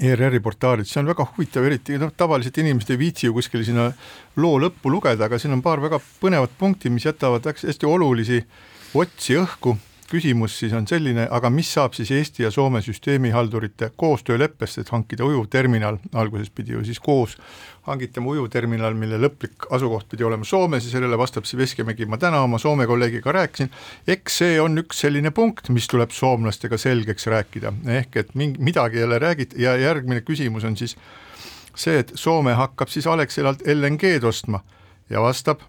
ERR-i 0.01 0.41
portaalis, 0.41 0.91
see 0.91 1.01
on 1.03 1.11
väga 1.13 1.27
huvitav, 1.29 1.65
eriti 1.69 1.99
noh, 2.01 2.11
tavaliselt 2.17 2.59
inimesed 2.59 2.91
ei 2.91 2.99
viitsi 2.99 3.27
ju 3.27 3.37
kuskil 3.37 3.63
sinna 3.65 3.91
loo 4.37 4.57
lõppu 4.59 4.91
lugeda, 4.91 5.29
aga 5.29 5.39
siin 5.39 5.53
on 5.53 5.63
paar 5.63 5.83
väga 5.83 6.01
põnevat 6.23 6.57
punkti, 6.59 6.91
mis 6.91 7.05
jätavad 7.05 7.45
hästi 7.45 7.87
olulisi 7.87 8.41
äh, 8.41 8.70
otsi 8.95 9.37
õhku, 9.39 9.77
küsimus 10.11 10.57
siis 10.59 10.73
on 10.75 10.87
selline, 10.91 11.29
aga 11.31 11.51
mis 11.55 11.69
saab 11.71 11.95
siis 11.95 12.11
Eesti 12.11 12.43
ja 12.43 12.51
Soome 12.51 12.81
süsteemihaldurite 12.83 13.93
koostööleppest, 13.97 14.81
et 14.83 14.91
hankida 14.91 15.25
ujuvterminal, 15.25 16.01
alguses 16.19 16.51
pidi 16.51 16.75
ju 16.75 16.83
siis 16.85 16.99
koos 17.01 17.37
hangitama 17.87 18.33
ujuvterminal, 18.35 18.97
mille 18.99 19.21
lõplik 19.23 19.69
asukoht 19.71 20.09
pidi 20.11 20.27
olema 20.27 20.45
Soomes 20.45 20.89
ja 20.89 20.97
sellele 20.97 21.19
vastab 21.19 21.47
siis 21.47 21.61
Veskimägi, 21.63 22.09
ma 22.11 22.19
täna 22.19 22.43
oma 22.43 22.59
Soome 22.59 22.87
kolleegiga 22.91 23.33
rääkisin, 23.39 23.71
eks 24.11 24.43
see 24.43 24.61
on 24.61 24.83
üks 24.83 25.05
selline 25.07 25.31
punkt, 25.31 25.71
mis 25.71 25.87
tuleb 25.91 26.11
soomlastega 26.15 26.79
selgeks 26.79 27.31
rääkida, 27.31 27.73
ehk 28.01 28.23
et 28.25 28.35
mingi, 28.35 28.59
midagi 28.59 29.05
jälle 29.05 29.19
räägiti 29.23 29.63
ja 29.63 29.77
järgmine 29.79 30.27
küsimus 30.27 30.67
on 30.67 30.77
siis 30.77 30.97
see, 31.75 32.01
et 32.03 32.13
Soome 32.19 32.59
hakkab 32.59 32.91
siis 32.91 33.07
Alexelalt 33.07 33.63
LNG-d 33.63 34.27
ostma 34.27 34.65
ja 35.11 35.23
vastab 35.23 35.63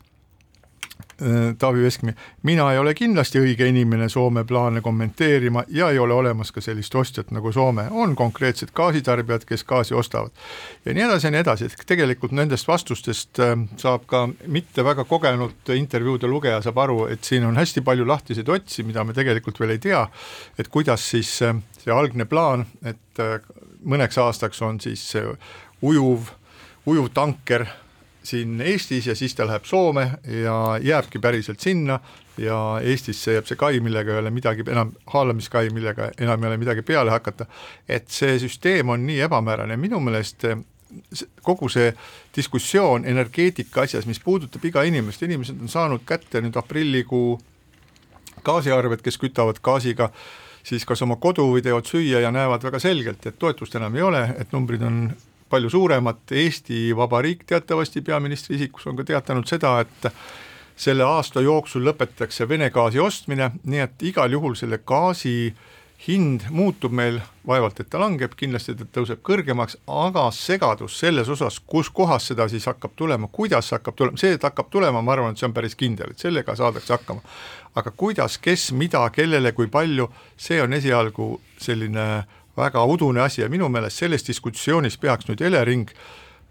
Taavi 1.57 1.83
Veskimäe, 1.83 2.15
mina 2.43 2.65
ei 2.73 2.79
ole 2.81 2.93
kindlasti 2.97 3.39
õige 3.41 3.67
inimene 3.69 4.07
Soome 4.09 4.43
plaane 4.47 4.81
kommenteerima 4.81 5.63
ja 5.69 5.89
ei 5.93 5.99
ole 5.99 6.13
olemas 6.13 6.51
ka 6.51 6.61
sellist 6.61 6.95
ostjat 6.95 7.29
nagu 7.31 7.51
Soome, 7.53 7.85
on 7.91 8.15
konkreetsed 8.15 8.71
gaasitarbijad, 8.75 9.45
kes 9.45 9.63
gaasi 9.69 9.93
ostavad. 9.93 10.31
ja 10.85 10.93
nii 10.93 11.03
edasi 11.03 11.27
ja 11.27 11.31
nii 11.31 11.43
edasi, 11.43 11.65
et 11.65 11.85
tegelikult 11.87 12.33
nendest 12.33 12.67
vastustest 12.67 13.39
äh, 13.39 13.53
saab 13.77 14.07
ka 14.09 14.23
mitte 14.47 14.83
väga 14.83 15.05
kogenud 15.05 15.73
intervjuude 15.75 16.27
lugeja 16.27 16.61
saab 16.61 16.81
aru, 16.87 17.05
et 17.13 17.23
siin 17.23 17.45
on 17.45 17.57
hästi 17.57 17.81
palju 17.85 18.07
lahtiseid 18.07 18.49
otsi, 18.49 18.83
mida 18.83 19.03
me 19.03 19.13
tegelikult 19.13 19.59
veel 19.59 19.75
ei 19.77 19.83
tea, 19.83 20.01
et 20.57 20.73
kuidas 20.73 21.05
siis 21.13 21.37
äh, 21.45 21.55
see 21.83 21.93
algne 21.93 22.25
plaan, 22.25 22.65
et 22.85 23.21
mõneks 23.85 24.17
aastaks 24.21 24.61
on 24.61 24.79
siis 24.81 25.03
ujuv, 25.81 26.29
ujuv 26.85 27.09
tanker 27.13 27.65
siin 28.23 28.61
Eestis 28.61 29.07
ja 29.07 29.15
siis 29.15 29.35
ta 29.35 29.47
läheb 29.47 29.65
Soome 29.65 30.11
ja 30.43 30.55
jääbki 30.81 31.19
päriselt 31.19 31.59
sinna 31.59 31.99
ja 32.37 32.57
Eestisse 32.83 33.33
jääb 33.37 33.47
see 33.49 33.57
kai, 33.57 33.79
millega 33.79 34.13
ei 34.13 34.21
ole 34.21 34.31
midagi 34.33 34.65
enam, 34.67 34.91
haalamiskai, 35.13 35.69
millega 35.73 36.11
enam 36.19 36.43
ei 36.43 36.51
ole 36.51 36.57
midagi 36.61 36.81
peale 36.85 37.11
hakata, 37.11 37.45
et 37.89 38.09
see 38.09 38.37
süsteem 38.39 38.89
on 38.89 39.05
nii 39.07 39.19
ebamäärane, 39.27 39.77
minu 39.77 39.99
meelest 39.99 40.45
kogu 41.41 41.69
see 41.71 41.93
diskussioon 42.35 43.05
energeetika 43.07 43.85
asjas, 43.85 44.05
mis 44.05 44.19
puudutab 44.19 44.65
iga 44.65 44.83
inimest, 44.87 45.23
inimesed 45.23 45.61
on 45.61 45.71
saanud 45.71 46.05
kätte 46.05 46.41
nüüd 46.43 46.57
aprillikuu 46.59 47.39
gaasiarved, 48.45 49.03
kes 49.05 49.17
kütavad 49.21 49.61
gaasiga, 49.63 50.11
siis 50.63 50.85
kas 50.85 51.01
oma 51.01 51.17
kodu 51.21 51.47
või 51.53 51.63
teevad 51.65 51.87
süüa 51.89 52.21
ja 52.25 52.31
näevad 52.33 52.63
väga 52.63 52.79
selgelt, 52.79 53.25
et 53.25 53.39
toetust 53.39 53.75
enam 53.79 53.95
ei 53.95 54.05
ole, 54.05 54.23
et 54.39 54.51
numbrid 54.53 54.83
on 54.85 55.03
palju 55.51 55.69
suuremat, 55.69 56.23
Eesti 56.31 56.95
Vabariik 56.95 57.43
teatavasti 57.47 58.01
peaministri 58.01 58.55
isikus 58.55 58.87
on 58.87 58.99
ka 58.99 59.05
teatanud 59.07 59.47
seda, 59.49 59.79
et 59.83 60.07
selle 60.81 61.05
aasta 61.05 61.43
jooksul 61.43 61.83
lõpetatakse 61.85 62.47
Vene 62.49 62.71
gaasi 62.73 62.99
ostmine, 62.99 63.51
nii 63.63 63.83
et 63.83 64.09
igal 64.11 64.31
juhul 64.31 64.55
selle 64.57 64.81
gaasi 64.87 65.53
hind 66.07 66.47
muutub 66.49 66.93
meil, 66.97 67.19
vaevalt 67.47 67.79
et 67.83 67.89
ta 67.91 67.99
langeb, 68.01 68.33
kindlasti 68.37 68.73
ta 68.79 68.87
tõuseb 68.97 69.21
kõrgemaks, 69.25 69.77
aga 69.85 70.23
segadus 70.33 70.95
selles 70.97 71.29
osas, 71.29 71.59
kus 71.59 71.91
kohas 71.93 72.31
seda 72.31 72.47
siis 72.49 72.65
hakkab 72.65 72.95
tulema, 72.97 73.29
kuidas 73.31 73.69
hakkab 73.75 73.97
tulema, 73.99 74.17
see, 74.17 74.33
et 74.37 74.47
hakkab 74.47 74.71
tulema, 74.73 75.03
ma 75.05 75.13
arvan, 75.13 75.35
et 75.35 75.41
see 75.41 75.49
on 75.49 75.53
päris 75.53 75.77
kindel, 75.77 76.15
et 76.15 76.25
sellega 76.25 76.55
saadakse 76.57 76.95
hakkama. 76.95 77.21
aga 77.75 77.91
kuidas, 77.97 78.37
kes, 78.41 78.71
mida, 78.75 79.05
kellele, 79.13 79.53
kui 79.55 79.69
palju, 79.71 80.09
see 80.37 80.57
on 80.61 80.73
esialgu 80.73 81.35
selline 81.61 82.07
äh, 82.17 82.40
väga 82.61 82.85
udune 82.85 83.25
asi 83.25 83.41
ja 83.41 83.49
minu 83.49 83.69
meelest 83.69 84.03
selles 84.03 84.27
diskussioonis 84.27 84.99
peaks 85.01 85.29
nüüd 85.29 85.41
Elering 85.41 85.89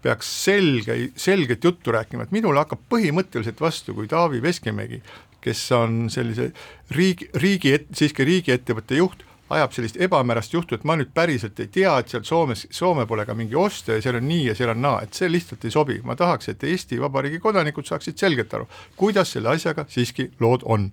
peaks 0.01 0.29
selge, 0.43 0.95
selget 1.15 1.63
juttu 1.63 1.93
rääkima, 1.93 2.25
et 2.25 2.31
minule 2.33 2.61
hakkab 2.63 2.81
põhimõtteliselt 2.89 3.59
vastu, 3.61 3.93
kui 3.93 4.09
Taavi 4.09 4.41
Veskimägi, 4.41 5.01
kes 5.41 5.65
on 5.77 6.07
sellise 6.13 6.51
riigi, 6.95 7.29
riigi, 7.37 7.75
siiski 7.97 8.25
riigiettevõtte 8.25 8.97
juht, 8.97 9.21
ajab 9.51 9.73
sellist 9.75 9.99
ebamäärast 10.01 10.53
juhtu, 10.55 10.77
et 10.77 10.85
ma 10.87 10.95
nüüd 10.97 11.11
päriselt 11.13 11.59
ei 11.59 11.67
tea, 11.67 11.97
et 11.99 12.11
seal 12.11 12.23
Soomes, 12.27 12.65
Soome 12.71 13.05
pole 13.07 13.25
ka 13.27 13.35
mingi 13.37 13.57
ostja 13.59 13.97
ja 13.97 14.05
seal 14.05 14.21
on 14.21 14.27
nii 14.29 14.45
ja 14.47 14.55
seal 14.57 14.71
on 14.73 14.81
naa, 14.81 15.01
et 15.05 15.17
see 15.17 15.29
lihtsalt 15.29 15.65
ei 15.67 15.75
sobi, 15.75 15.99
ma 16.07 16.15
tahaks, 16.17 16.53
et 16.53 16.63
Eesti 16.63 17.01
Vabariigi 17.01 17.41
kodanikud 17.43 17.87
saaksid 17.87 18.17
selgelt 18.21 18.53
aru, 18.57 18.69
kuidas 18.97 19.35
selle 19.35 19.51
asjaga 19.53 19.85
siiski 19.91 20.31
lood 20.39 20.65
on 20.65 20.89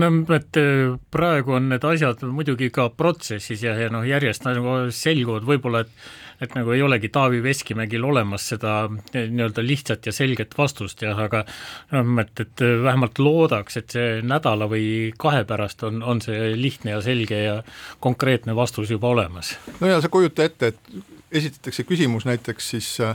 no 0.00 0.10
et 0.34 0.60
äh, 0.60 0.98
praegu 1.14 1.56
on 1.58 1.70
need 1.72 1.86
asjad 1.86 2.22
muidugi 2.26 2.70
ka 2.74 2.88
protsessis 2.90 3.62
ja, 3.62 3.76
ja 3.78 3.90
noh, 3.92 4.04
järjest 4.06 4.46
nagu 4.48 4.84
selguvad 4.94 5.48
võib-olla, 5.48 5.84
et 5.84 6.12
et 6.42 6.54
nagu 6.56 6.72
ei 6.74 6.82
olegi 6.82 7.08
Taavi 7.14 7.38
Veskimägil 7.44 8.04
olemas 8.04 8.48
seda 8.50 8.88
nii-öelda 9.14 9.62
lihtsat 9.64 10.08
ja 10.08 10.12
selget 10.12 10.56
vastust 10.58 11.02
jah, 11.04 11.18
aga 11.26 11.44
noh, 11.94 12.10
et, 12.22 12.42
et 12.42 12.64
vähemalt 12.82 13.20
loodaks, 13.22 13.78
et 13.80 13.94
see 13.94 14.18
nädala 14.26 14.68
või 14.70 15.12
kahe 15.20 15.44
pärast 15.48 15.84
on, 15.86 16.02
on 16.02 16.22
see 16.24 16.52
lihtne 16.58 16.96
ja 16.96 17.00
selge 17.04 17.38
ja 17.44 17.56
konkreetne 18.04 18.56
vastus 18.56 18.90
juba 18.90 19.12
olemas. 19.14 19.54
no 19.80 19.90
ja 19.90 20.00
sa 20.02 20.10
kujuta 20.12 20.48
ette, 20.50 20.74
et 20.74 21.04
esitatakse 21.34 21.86
küsimus 21.86 22.26
näiteks 22.28 22.70
siis 22.74 22.90
äh, 23.00 23.14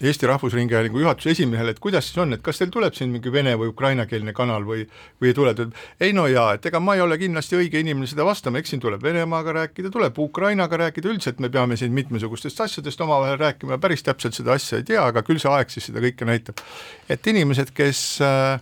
Eesti 0.00 0.26
Rahvusringhäälingu 0.26 0.98
juhatuse 1.02 1.34
esimehele, 1.34 1.74
et 1.74 1.80
kuidas 1.82 2.06
siis 2.08 2.18
on, 2.22 2.32
et 2.32 2.42
kas 2.44 2.60
teil 2.60 2.70
tuleb 2.72 2.94
siin 2.96 3.10
mingi 3.12 3.32
vene 3.32 3.52
või 3.60 3.68
ukrainakeelne 3.72 4.32
kanal 4.36 4.64
või, 4.64 4.86
või 5.20 5.32
ei 5.32 5.36
tule, 5.36 5.52
ta 5.54 5.66
ütleb 5.66 6.06
ei 6.06 6.14
no 6.16 6.24
jaa, 6.30 6.54
et 6.56 6.66
ega 6.70 6.80
ma 6.80 6.96
ei 6.96 7.04
ole 7.04 7.18
kindlasti 7.20 7.58
õige 7.58 7.82
inimene 7.82 8.08
seda 8.08 8.24
vastama, 8.24 8.62
eks 8.62 8.72
siin 8.74 8.80
tuleb 8.80 9.02
Venemaaga 9.04 9.52
rääkida, 9.58 9.92
tuleb 9.92 10.18
Ukrainaga 10.24 10.80
rääkida, 10.86 11.12
üldiselt 11.12 11.40
me 11.44 11.52
peame 11.52 11.76
siin 11.76 11.92
mitmesugustest 11.96 12.60
asjadest 12.64 13.00
omavahel 13.04 13.36
rääkima, 13.40 13.78
päris 13.82 14.06
täpselt 14.06 14.38
seda 14.38 14.56
asja 14.56 14.80
ei 14.80 14.88
tea, 14.88 15.04
aga 15.04 15.24
küll 15.26 15.42
see 15.42 15.52
aeg 15.52 15.72
siis 15.72 15.90
seda 15.90 16.00
kõike 16.04 16.28
näitab. 16.28 16.64
et 17.08 17.26
inimesed, 17.26 17.74
kes 17.76 18.04
äh, 18.24 18.60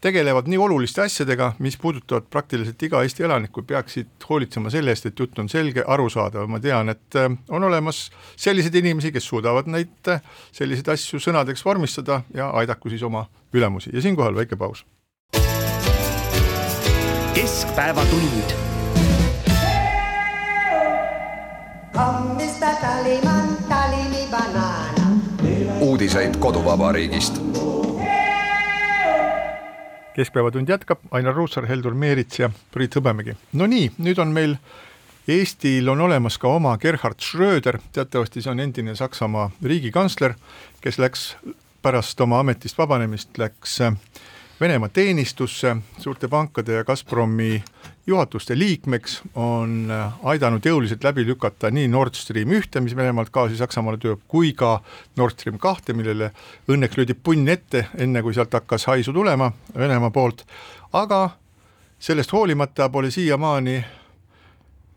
tegelevad 0.00 0.46
nii 0.48 0.58
oluliste 0.58 1.02
asjadega, 1.02 1.52
mis 1.58 1.76
puudutavad 1.76 2.28
praktiliselt 2.30 2.82
iga 2.82 3.02
Eesti 3.02 3.24
elanikku, 3.26 3.62
peaksid 3.62 4.26
hoolitsema 4.28 4.70
selle 4.70 4.94
eest, 4.94 5.08
et 5.10 5.18
jutt 5.18 5.38
on 5.38 5.48
selge, 5.48 5.84
arusaadav, 5.86 6.46
ma 6.50 6.60
tean, 6.62 6.92
et 6.94 7.18
äh, 7.18 7.30
on 7.48 7.64
olemas 7.64 8.08
selliseid 8.36 8.78
inimesi, 8.78 9.12
kes 9.12 9.26
suudavad 9.26 9.70
neid 9.70 10.12
äh, 10.12 10.22
selliseid 10.52 10.92
asju 10.94 11.20
sõnadeks 11.22 11.64
vormistada 11.64 12.22
ja 12.34 12.50
aidaku 12.60 12.92
siis 12.92 13.02
oma 13.02 13.26
ülemusi 13.52 13.90
ja 13.92 14.02
siinkohal 14.02 14.36
väike 14.36 14.56
paus. 14.56 14.86
keskpäevatund. 17.34 18.56
Uudiseid 25.80 26.36
koduvabariigist 26.36 27.38
keskpäevatund 30.18 30.68
jätkab, 30.68 31.04
Ainar 31.14 31.34
Ruussaar, 31.34 31.66
Heldur 31.70 31.94
Meerits 31.94 32.42
ja 32.42 32.50
Priit 32.74 32.96
Hõbemägi. 32.98 33.36
no 33.52 33.66
nii, 33.70 33.92
nüüd 34.02 34.18
on 34.18 34.34
meil 34.34 34.56
Eestil 35.28 35.88
on 35.92 36.00
olemas 36.00 36.38
ka 36.40 36.48
oma 36.48 36.72
Gerhard 36.80 37.20
Schröder, 37.20 37.78
teatavasti 37.92 38.42
see 38.42 38.50
on 38.50 38.62
endine 38.64 38.94
Saksamaa 38.96 39.50
riigikantsler, 39.62 40.34
kes 40.80 40.98
läks 40.98 41.26
pärast 41.84 42.20
oma 42.24 42.40
ametist 42.40 42.78
vabanemist, 42.78 43.36
läks 43.38 43.76
Venemaa 44.60 44.88
teenistusse. 44.88 45.76
Suurte 45.98 46.28
pankade 46.28 46.72
ja 46.72 46.84
Gazpromi 46.84 47.62
juhatuste 48.06 48.58
liikmeks, 48.58 49.20
on 49.34 49.92
aidanud 50.22 50.64
jõuliselt 50.66 51.04
läbi 51.04 51.22
lükata 51.26 51.70
nii 51.70 51.86
Nord 51.88 52.18
Stream 52.18 52.50
ühte, 52.56 52.80
mis 52.82 52.96
Venemaalt 52.96 53.30
gaasi 53.30 53.56
Saksamaale 53.56 54.00
tööb, 54.02 54.24
kui 54.28 54.50
ka 54.58 54.80
Nord 55.16 55.38
Stream 55.38 55.60
kahte, 55.62 55.94
millele 55.94 56.32
õnneks 56.66 56.98
löödi 56.98 57.14
punn 57.14 57.48
ette, 57.48 57.84
enne 57.98 58.22
kui 58.22 58.34
sealt 58.34 58.58
hakkas 58.58 58.88
haisu 58.90 59.14
tulema 59.14 59.52
Venemaa 59.78 60.10
poolt, 60.10 60.42
aga 60.92 61.30
sellest 61.98 62.34
hoolimata 62.34 62.88
pole 62.90 63.14
siiamaani 63.14 63.84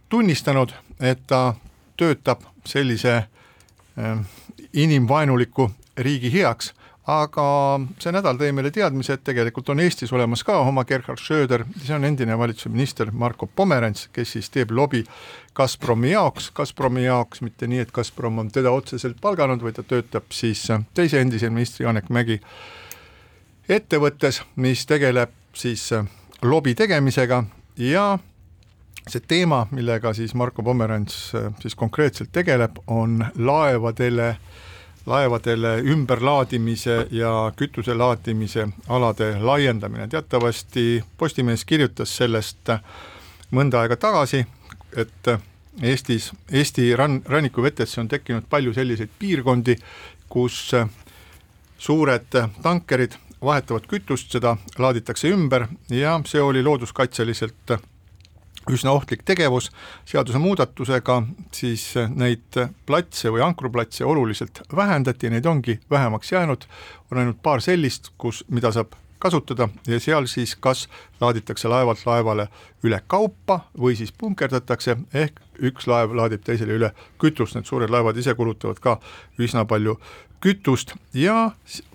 tunnistanud, 0.09 0.73
et 0.99 1.21
ta 1.27 1.53
töötab 1.97 2.47
sellise 2.65 3.13
äh, 3.13 4.25
inimvaenuliku 4.73 5.69
riigi 5.97 6.33
heaks 6.33 6.73
aga 7.09 7.45
see 8.01 8.13
nädal 8.13 8.37
tõi 8.37 8.51
meile 8.53 8.69
teadmise, 8.73 9.15
et 9.15 9.23
tegelikult 9.25 9.71
on 9.73 9.79
Eestis 9.81 10.11
olemas 10.13 10.43
ka 10.45 10.59
oma 10.61 10.83
Gerhard 10.85 11.19
Schröder, 11.19 11.63
see 11.81 11.95
on 11.95 12.05
endine 12.05 12.37
valitsuse 12.37 12.69
minister 12.69 13.09
Marko 13.11 13.47
Pomerants, 13.47 14.07
kes 14.13 14.35
siis 14.35 14.49
teeb 14.53 14.71
lobi 14.71 15.01
Gazpromi 15.57 16.13
jaoks, 16.13 16.51
Gazpromi 16.55 17.07
jaoks 17.07 17.41
mitte 17.41 17.67
nii, 17.67 17.81
et 17.81 17.91
Gazprom 17.91 18.37
on 18.39 18.51
teda 18.53 18.71
otseselt 18.71 19.17
palganud, 19.21 19.63
vaid 19.65 19.79
ta 19.79 19.83
töötab 19.87 20.29
siis 20.35 20.67
teise 20.93 21.21
endise 21.21 21.49
ministri 21.49 21.87
Janek 21.87 22.11
Mägi 22.13 22.37
ettevõttes, 23.69 24.43
mis 24.61 24.85
tegeleb 24.85 25.33
siis 25.57 25.89
lobi 26.43 26.75
tegemisega. 26.77 27.43
Ja 27.81 28.19
see 29.09 29.23
teema, 29.25 29.65
millega 29.71 30.13
siis 30.13 30.35
Marko 30.37 30.61
Pomerants 30.63 31.31
siis 31.63 31.75
konkreetselt 31.75 32.29
tegeleb, 32.35 32.77
on 32.87 33.23
laevadele 33.35 34.27
äh, 34.35 34.67
laevadele 35.05 35.77
ümberlaadimise 35.93 37.07
ja 37.11 37.51
kütuse 37.57 37.93
laadimise 37.93 38.67
alade 38.89 39.35
laiendamine, 39.41 40.07
teatavasti 40.07 41.03
Postimees 41.17 41.65
kirjutas 41.65 42.17
sellest 42.17 42.69
mõnda 43.51 43.81
aega 43.81 43.97
tagasi, 43.97 44.45
et 44.97 45.33
Eestis, 45.81 46.31
Eesti 46.51 46.89
rann, 46.95 47.21
rannikuvetesse 47.25 48.01
on 48.01 48.07
tekkinud 48.11 48.43
palju 48.49 48.73
selliseid 48.75 49.09
piirkondi, 49.19 49.77
kus 50.29 50.71
suured 51.79 52.27
tankerid 52.61 53.15
vahetavad 53.41 53.87
kütust, 53.89 54.29
seda 54.35 54.57
laaditakse 54.77 55.31
ümber 55.31 55.65
ja 55.89 56.19
see 56.27 56.41
oli 56.43 56.63
looduskaitseliselt 56.63 57.77
üsna 58.69 58.91
ohtlik 58.93 59.23
tegevus, 59.25 59.71
seadusemuudatusega 60.05 61.21
siis 61.55 61.87
neid 62.13 62.59
platse 62.85 63.31
või 63.33 63.41
ankruplatse 63.45 64.05
oluliselt 64.05 64.61
vähendati, 64.75 65.29
neid 65.29 65.45
ongi 65.45 65.79
vähemaks 65.89 66.31
jäänud, 66.31 66.67
on 67.11 67.23
ainult 67.23 67.41
paar 67.43 67.61
sellist, 67.61 68.11
kus, 68.17 68.43
mida 68.49 68.71
saab 68.71 68.93
kasutada 69.21 69.69
ja 69.87 69.99
seal 69.99 70.25
siis 70.25 70.55
kas 70.55 70.87
laaditakse 71.21 71.69
laevalt 71.69 72.05
laevale 72.05 72.47
üle 72.83 73.01
kaupa 73.07 73.59
või 73.77 73.95
siis 73.97 74.13
punkerdatakse, 74.17 74.97
ehk 75.13 75.37
üks 75.61 75.87
laev 75.87 76.15
laadib 76.17 76.41
teisele 76.45 76.77
üle 76.79 76.91
kütust, 77.21 77.55
need 77.55 77.69
suured 77.69 77.93
laevad 77.93 78.17
ise 78.17 78.33
kulutavad 78.37 78.81
ka 78.81 78.97
üsna 79.39 79.65
palju 79.69 79.99
kütust. 80.41 80.95
Ja 81.13 81.51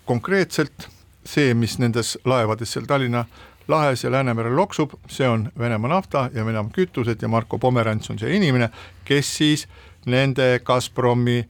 konkreetselt 0.07 0.89
see, 1.27 1.55
mis 1.55 1.79
nendes 1.83 2.15
laevades 2.25 2.73
seal 2.73 2.87
Tallinna 2.87 3.25
lahes 3.69 4.05
ja 4.05 4.11
Läänemerel 4.11 4.57
loksub, 4.57 4.95
see 5.09 5.29
on 5.29 5.49
Venemaa 5.59 5.91
nafta 5.91 6.31
ja 6.35 6.47
Venemaa 6.47 6.71
kütused 6.73 7.23
ja 7.23 7.29
Marko 7.29 7.59
Pomerants 7.59 8.11
on 8.11 8.19
see 8.19 8.37
inimene, 8.37 8.71
kes 9.05 9.37
siis 9.37 9.67
nende 10.07 10.61
Gazpromi 10.65 11.49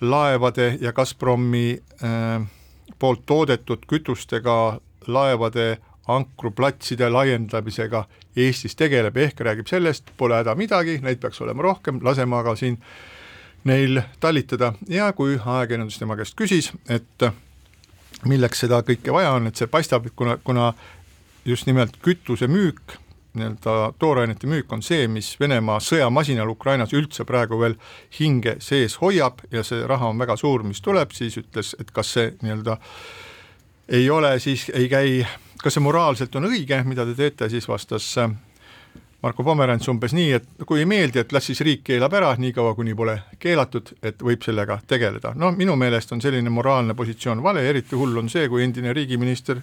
laevade 0.00 0.78
ja 0.80 0.92
Gazpromi 0.92 1.78
äh, 2.04 2.46
poolt 2.98 3.26
toodetud 3.26 3.84
kütustega 3.88 4.80
laevade 5.06 5.76
ankruplatside 6.08 7.08
laiendamisega 7.10 8.04
Eestis 8.36 8.76
tegeleb, 8.76 9.16
ehk 9.16 9.40
räägib 9.40 9.66
sellest, 9.66 10.10
pole 10.16 10.36
häda 10.36 10.54
midagi, 10.54 10.98
neid 11.02 11.18
peaks 11.22 11.40
olema 11.40 11.64
rohkem, 11.64 12.00
laseme 12.04 12.36
aga 12.36 12.52
siin 12.56 12.76
neil 13.64 14.02
talitada 14.20 14.72
ja 14.88 15.08
kui 15.16 15.38
ajakirjandus 15.40 15.98
tema 15.98 16.16
käest 16.16 16.36
küsis, 16.38 16.70
et 16.88 17.26
milleks 18.28 18.60
seda 18.62 18.82
kõike 18.86 19.12
vaja 19.12 19.32
on, 19.38 19.48
et 19.48 19.56
see 19.56 19.70
paistab, 19.72 20.06
kuna, 20.16 20.36
kuna 20.44 20.68
just 21.46 21.66
nimelt 21.66 21.96
kütuse 22.02 22.48
müük, 22.50 22.96
nii-öelda 23.36 23.92
toorainete 23.98 24.46
müük 24.46 24.72
on 24.72 24.82
see, 24.82 25.06
mis 25.08 25.34
Venemaa 25.40 25.78
sõjamasinal 25.84 26.48
Ukrainas 26.50 26.94
üldse 26.96 27.26
praegu 27.28 27.58
veel 27.60 27.76
hinge 28.18 28.56
sees 28.64 28.96
hoiab 29.00 29.44
ja 29.52 29.62
see 29.66 29.84
raha 29.86 30.10
on 30.10 30.18
väga 30.18 30.36
suur, 30.40 30.64
mis 30.66 30.80
tuleb, 30.80 31.12
siis 31.12 31.36
ütles, 31.40 31.74
et 31.80 31.92
kas 31.94 32.14
see 32.16 32.32
nii-öelda 32.42 32.78
ei 33.88 34.10
ole 34.10 34.38
siis, 34.42 34.66
ei 34.74 34.88
käi, 34.88 35.20
kas 35.62 35.76
see 35.76 35.84
moraalselt 35.84 36.34
on 36.36 36.48
õige, 36.50 36.80
mida 36.88 37.06
te 37.06 37.14
teete, 37.18 37.50
siis 37.52 37.68
vastas 37.68 38.08
äh, 38.18 38.32
Marko 39.22 39.44
Pomerants 39.44 39.88
umbes 39.88 40.12
nii, 40.14 40.32
et 40.36 40.66
kui 40.68 40.82
ei 40.82 40.88
meeldi, 40.88 41.18
et 41.22 41.32
las 41.32 41.46
siis 41.48 41.60
riik 41.64 41.86
keelab 41.86 42.12
ära, 42.14 42.34
niikaua 42.38 42.74
kuni 42.76 42.94
pole 42.94 43.16
keelatud, 43.42 43.94
et 44.02 44.20
võib 44.22 44.44
sellega 44.44 44.78
tegeleda. 44.86 45.32
no 45.34 45.52
minu 45.56 45.76
meelest 45.76 46.12
on 46.12 46.20
selline 46.20 46.50
moraalne 46.52 46.94
positsioon 46.94 47.42
vale, 47.42 47.64
eriti 47.68 47.96
hull 47.96 48.16
on 48.20 48.28
see, 48.32 48.48
kui 48.48 48.62
endine 48.64 48.92
riigiminister 48.96 49.62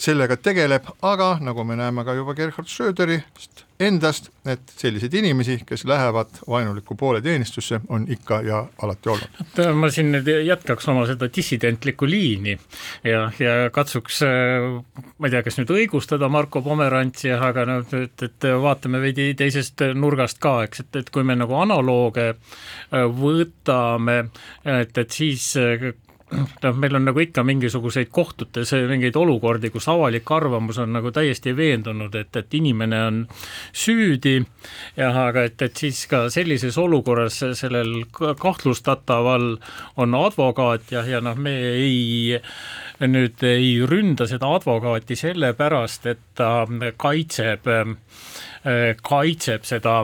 sellega 0.00 0.36
tegeleb, 0.40 0.86
aga 1.02 1.34
nagu 1.44 1.64
me 1.64 1.76
näeme 1.78 2.04
ka 2.04 2.14
juba 2.16 2.34
Gerhard 2.34 2.68
Schröderist 2.68 3.66
endast, 3.80 4.28
et 4.44 4.72
selliseid 4.76 5.14
inimesi, 5.16 5.56
kes 5.66 5.84
lähevad 5.88 6.40
vaenuliku 6.48 6.94
poole 7.00 7.22
teenistusse, 7.24 7.80
on 7.88 8.04
ikka 8.12 8.40
ja 8.44 8.58
alati 8.82 9.08
olnud. 9.08 9.38
Äh, 9.58 9.70
ma 9.76 9.88
siin 9.92 10.12
nüüd 10.12 10.28
jätkaks 10.46 10.88
oma 10.92 11.06
seda 11.08 11.30
dissidentlikku 11.32 12.08
liini 12.08 12.58
ja, 13.04 13.22
ja 13.40 13.54
katsuks, 13.72 14.20
äh, 14.26 14.68
ma 15.16 15.30
ei 15.30 15.34
tea, 15.34 15.42
kas 15.46 15.56
nüüd 15.60 15.72
õigustada 15.76 16.28
Marko 16.32 16.62
Pomerantsi, 16.64 17.32
aga 17.32 17.64
noh, 17.68 17.96
et, 17.96 18.26
et 18.28 18.48
vaatame 18.60 19.00
veidi 19.00 19.30
teisest 19.38 19.86
nurgast 19.96 20.42
ka, 20.44 20.58
eks, 20.68 20.84
et, 20.84 21.00
et 21.00 21.10
kui 21.14 21.24
me 21.24 21.38
nagu 21.40 21.56
analooge 21.60 22.28
äh, 22.34 23.08
võtame, 23.24 24.20
et, 24.68 24.92
et 24.92 25.20
siis 25.20 25.54
noh, 26.34 26.76
meil 26.76 26.96
on 26.98 27.06
nagu 27.08 27.22
ikka 27.22 27.44
mingisuguseid 27.46 28.10
kohtutes 28.12 28.72
mingeid 28.88 29.16
olukordi, 29.16 29.70
kus 29.74 29.88
avalik 29.90 30.30
arvamus 30.30 30.78
on 30.82 30.92
nagu 30.96 31.12
täiesti 31.14 31.54
veendunud, 31.56 32.14
et, 32.14 32.36
et 32.36 32.54
inimene 32.58 33.02
on 33.06 33.22
süüdi. 33.72 34.38
Jah, 34.98 35.16
aga 35.28 35.46
et, 35.48 35.62
et 35.62 35.84
siis 35.84 36.04
ka 36.10 36.26
sellises 36.32 36.78
olukorras 36.78 37.40
sellel 37.58 38.04
kahtlustataval 38.40 39.56
on 40.00 40.18
advokaat 40.18 40.92
ja, 40.94 41.04
ja 41.06 41.22
noh, 41.24 41.38
me 41.38 41.56
ei 41.70 42.38
nüüd 43.08 43.42
ei 43.46 43.78
ründa 43.88 44.26
seda 44.28 44.50
advokaati 44.56 45.16
sellepärast, 45.16 46.06
et 46.10 46.20
ta 46.36 46.66
kaitseb, 47.00 47.68
kaitseb 49.06 49.64
seda 49.68 49.94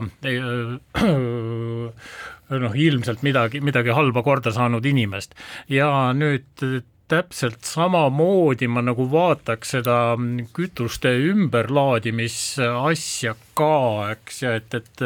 noh, 2.51 2.75
ilmselt 2.75 3.23
midagi, 3.27 3.61
midagi 3.65 3.91
halba 3.95 4.23
korda 4.27 4.53
saanud 4.55 4.85
inimest 4.87 5.35
ja 5.73 6.13
nüüd 6.17 6.65
täpselt 7.09 7.65
samamoodi 7.67 8.69
ma 8.71 8.83
nagu 8.83 9.11
vaataks 9.11 9.71
seda 9.77 10.17
kütuste 10.57 11.09
ümberlaadimisasja 11.31 13.35
ka, 13.59 14.11
eks, 14.17 14.43
ja 14.43 14.55
et, 14.59 14.75
et 14.75 15.03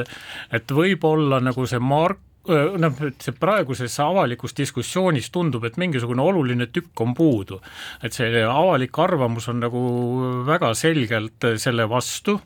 et 0.61 0.73
võib-olla 0.73 1.41
nagu 1.45 1.67
see 1.69 1.81
mark 1.83 2.21
noh, 2.49 2.95
et 3.05 3.21
see 3.21 3.35
praeguses 3.37 3.99
avalikus 4.01 4.55
diskussioonis 4.57 5.29
tundub, 5.33 5.65
et 5.69 5.77
mingisugune 5.81 6.23
oluline 6.25 6.71
tükk 6.73 7.03
on 7.05 7.13
puudu. 7.15 7.61
et 8.03 8.17
see 8.17 8.45
avalik 8.45 8.99
arvamus 8.99 9.49
on 9.49 9.61
nagu 9.61 9.83
väga 10.47 10.73
selgelt 10.75 11.45
selle 11.61 11.89
vastu, 11.89 12.41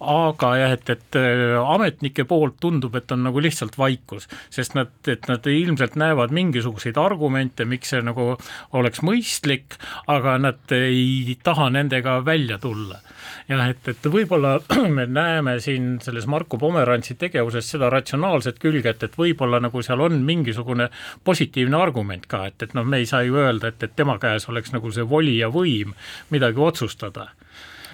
aga 0.00 0.52
jah, 0.60 0.76
et, 0.76 0.90
et 0.96 1.18
ametnike 1.60 2.26
poolt 2.28 2.58
tundub, 2.62 2.94
et 2.98 3.12
on 3.12 3.24
nagu 3.28 3.42
lihtsalt 3.42 3.78
vaikus, 3.78 4.28
sest 4.52 4.76
nad, 4.78 4.92
et 5.10 5.28
nad 5.30 5.46
ilmselt 5.50 5.96
näevad 6.00 6.34
mingisuguseid 6.36 6.98
argumente, 7.00 7.66
miks 7.68 7.94
see 7.94 8.02
nagu 8.04 8.34
oleks 8.76 9.02
mõistlik, 9.06 9.78
aga 10.10 10.36
nad 10.42 10.76
ei 10.76 11.36
taha 11.44 11.70
nendega 11.74 12.20
välja 12.26 12.58
tulla. 12.62 13.00
Jah, 13.46 13.62
et, 13.70 13.88
et 13.90 14.06
võib-olla 14.10 14.56
me 14.96 15.06
näeme 15.06 15.56
siin 15.62 15.96
selles 16.02 16.26
Marko 16.30 16.58
Pomerantsi 16.58 17.14
tegevuses 17.18 17.68
seda 17.70 17.90
ratsionaalset 17.92 18.58
külge, 18.62 18.90
et, 18.90 19.06
et 19.06 19.18
võib-olla 19.18 19.60
nagu 19.62 19.82
seal 19.86 20.02
on 20.02 20.18
mingisugune 20.26 20.88
positiivne 21.26 21.78
argument 21.78 22.26
ka, 22.30 22.46
et, 22.50 22.66
et 22.66 22.74
noh, 22.74 22.86
me 22.86 23.02
ei 23.02 23.08
saa 23.08 23.22
ju 23.26 23.38
öelda, 23.38 23.70
et, 23.70 23.82
et 23.86 23.96
tema 23.96 24.18
käes 24.22 24.48
oleks 24.50 24.74
nagu 24.74 24.90
see 24.94 25.06
voli 25.06 25.38
ja 25.40 25.50
võim 25.52 25.94
midagi 26.34 26.62
otsustada 26.62 27.30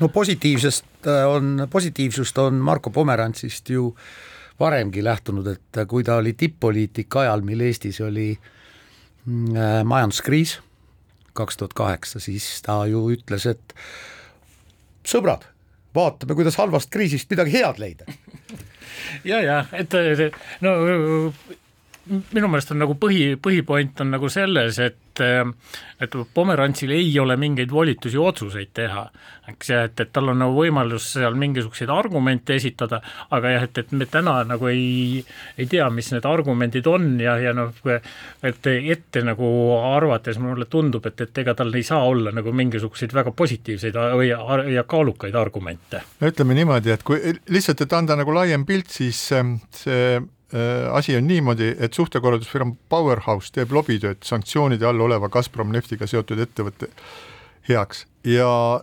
no 0.00 0.08
positiivsest 0.08 1.06
äh, 1.06 1.28
on, 1.28 1.68
positiivsust 1.70 2.38
on 2.38 2.54
Marko 2.54 2.90
Pomerantsist 2.90 3.70
ju 3.70 3.92
varemgi 4.60 5.04
lähtunud, 5.04 5.46
et 5.46 5.80
kui 5.88 6.04
ta 6.04 6.16
oli 6.20 6.32
tipp-poliitika 6.38 7.26
ajal, 7.26 7.40
mil 7.46 7.60
Eestis 7.60 8.00
oli 8.00 8.30
mm, 9.26 9.56
äh, 9.56 9.80
majanduskriis 9.84 10.60
kaks 11.32 11.56
tuhat 11.56 11.72
kaheksa, 11.72 12.20
siis 12.20 12.46
ta 12.62 12.82
ju 12.86 13.06
ütles, 13.14 13.46
et 13.48 13.74
sõbrad, 15.08 15.46
vaatame, 15.96 16.36
kuidas 16.36 16.58
halvast 16.60 16.90
kriisist 16.92 17.30
midagi 17.32 17.56
head 17.56 17.80
leida. 17.80 18.04
ja, 19.30 19.40
ja 19.40 19.58
et 19.72 19.96
no 20.60 20.76
minu 22.12 22.50
meelest 22.50 22.74
on 22.74 22.82
nagu 22.82 22.96
põhi, 23.00 23.34
põhipoint 23.40 24.04
on 24.04 24.14
nagu 24.16 24.30
selles, 24.32 24.78
et 24.82 24.98
et 25.12 26.14
Pomerantsil 26.34 26.90
ei 26.96 27.10
ole 27.20 27.34
mingeid 27.36 27.68
volitusi 27.68 28.16
otsuseid 28.16 28.70
teha, 28.72 29.02
eks 29.50 29.68
ja 29.68 29.82
et, 29.84 30.00
et 30.00 30.08
tal 30.08 30.30
on 30.32 30.38
nagu 30.40 30.54
võimalus 30.56 31.10
seal 31.18 31.36
mingisuguseid 31.36 31.92
argumente 31.92 32.56
esitada, 32.56 33.02
aga 33.36 33.52
jah, 33.52 33.66
et, 33.68 33.82
et 33.82 33.92
me 33.92 34.08
täna 34.08 34.38
nagu 34.48 34.70
ei, 34.70 35.20
ei 35.60 35.68
tea, 35.68 35.90
mis 35.92 36.08
need 36.14 36.24
argumendid 36.24 36.88
on 36.88 37.20
ja, 37.20 37.36
ja 37.44 37.52
noh, 37.52 37.76
et 37.92 38.70
ette 38.72 39.24
nagu 39.26 39.52
arvates 39.92 40.40
mulle 40.40 40.64
tundub, 40.72 41.04
et, 41.12 41.26
et 41.26 41.44
ega 41.44 41.58
tal 41.60 41.76
ei 41.76 41.84
saa 41.84 42.08
olla 42.08 42.32
nagu 42.32 42.56
mingisuguseid 42.56 43.12
väga 43.12 43.36
positiivseid 43.36 44.00
või 44.16 44.32
ja 44.32 44.88
kaalukaid 44.88 45.36
argumente. 45.36 46.00
no 46.20 46.32
ütleme 46.32 46.56
niimoodi, 46.56 46.96
et 46.96 47.04
kui 47.04 47.20
lihtsalt, 47.52 47.84
et 47.84 48.00
anda 48.00 48.16
nagu 48.16 48.32
laiem 48.32 48.64
pilt, 48.64 48.88
siis 48.96 49.26
see 49.28 49.52
Äh, 49.92 50.22
asi 50.92 51.16
on 51.16 51.26
niimoodi, 51.26 51.70
et 51.80 51.94
suhtekorraldusfirma 51.96 52.74
Powerhouse 52.88 53.52
teeb 53.54 53.72
lobitööd 53.72 54.20
sanktsioonide 54.26 54.86
all 54.86 55.00
oleva 55.00 55.30
Gazprom 55.32 55.72
neftiga 55.72 56.06
seotud 56.06 56.42
ettevõtte 56.44 56.90
heaks. 57.68 58.06
Ja 58.24 58.82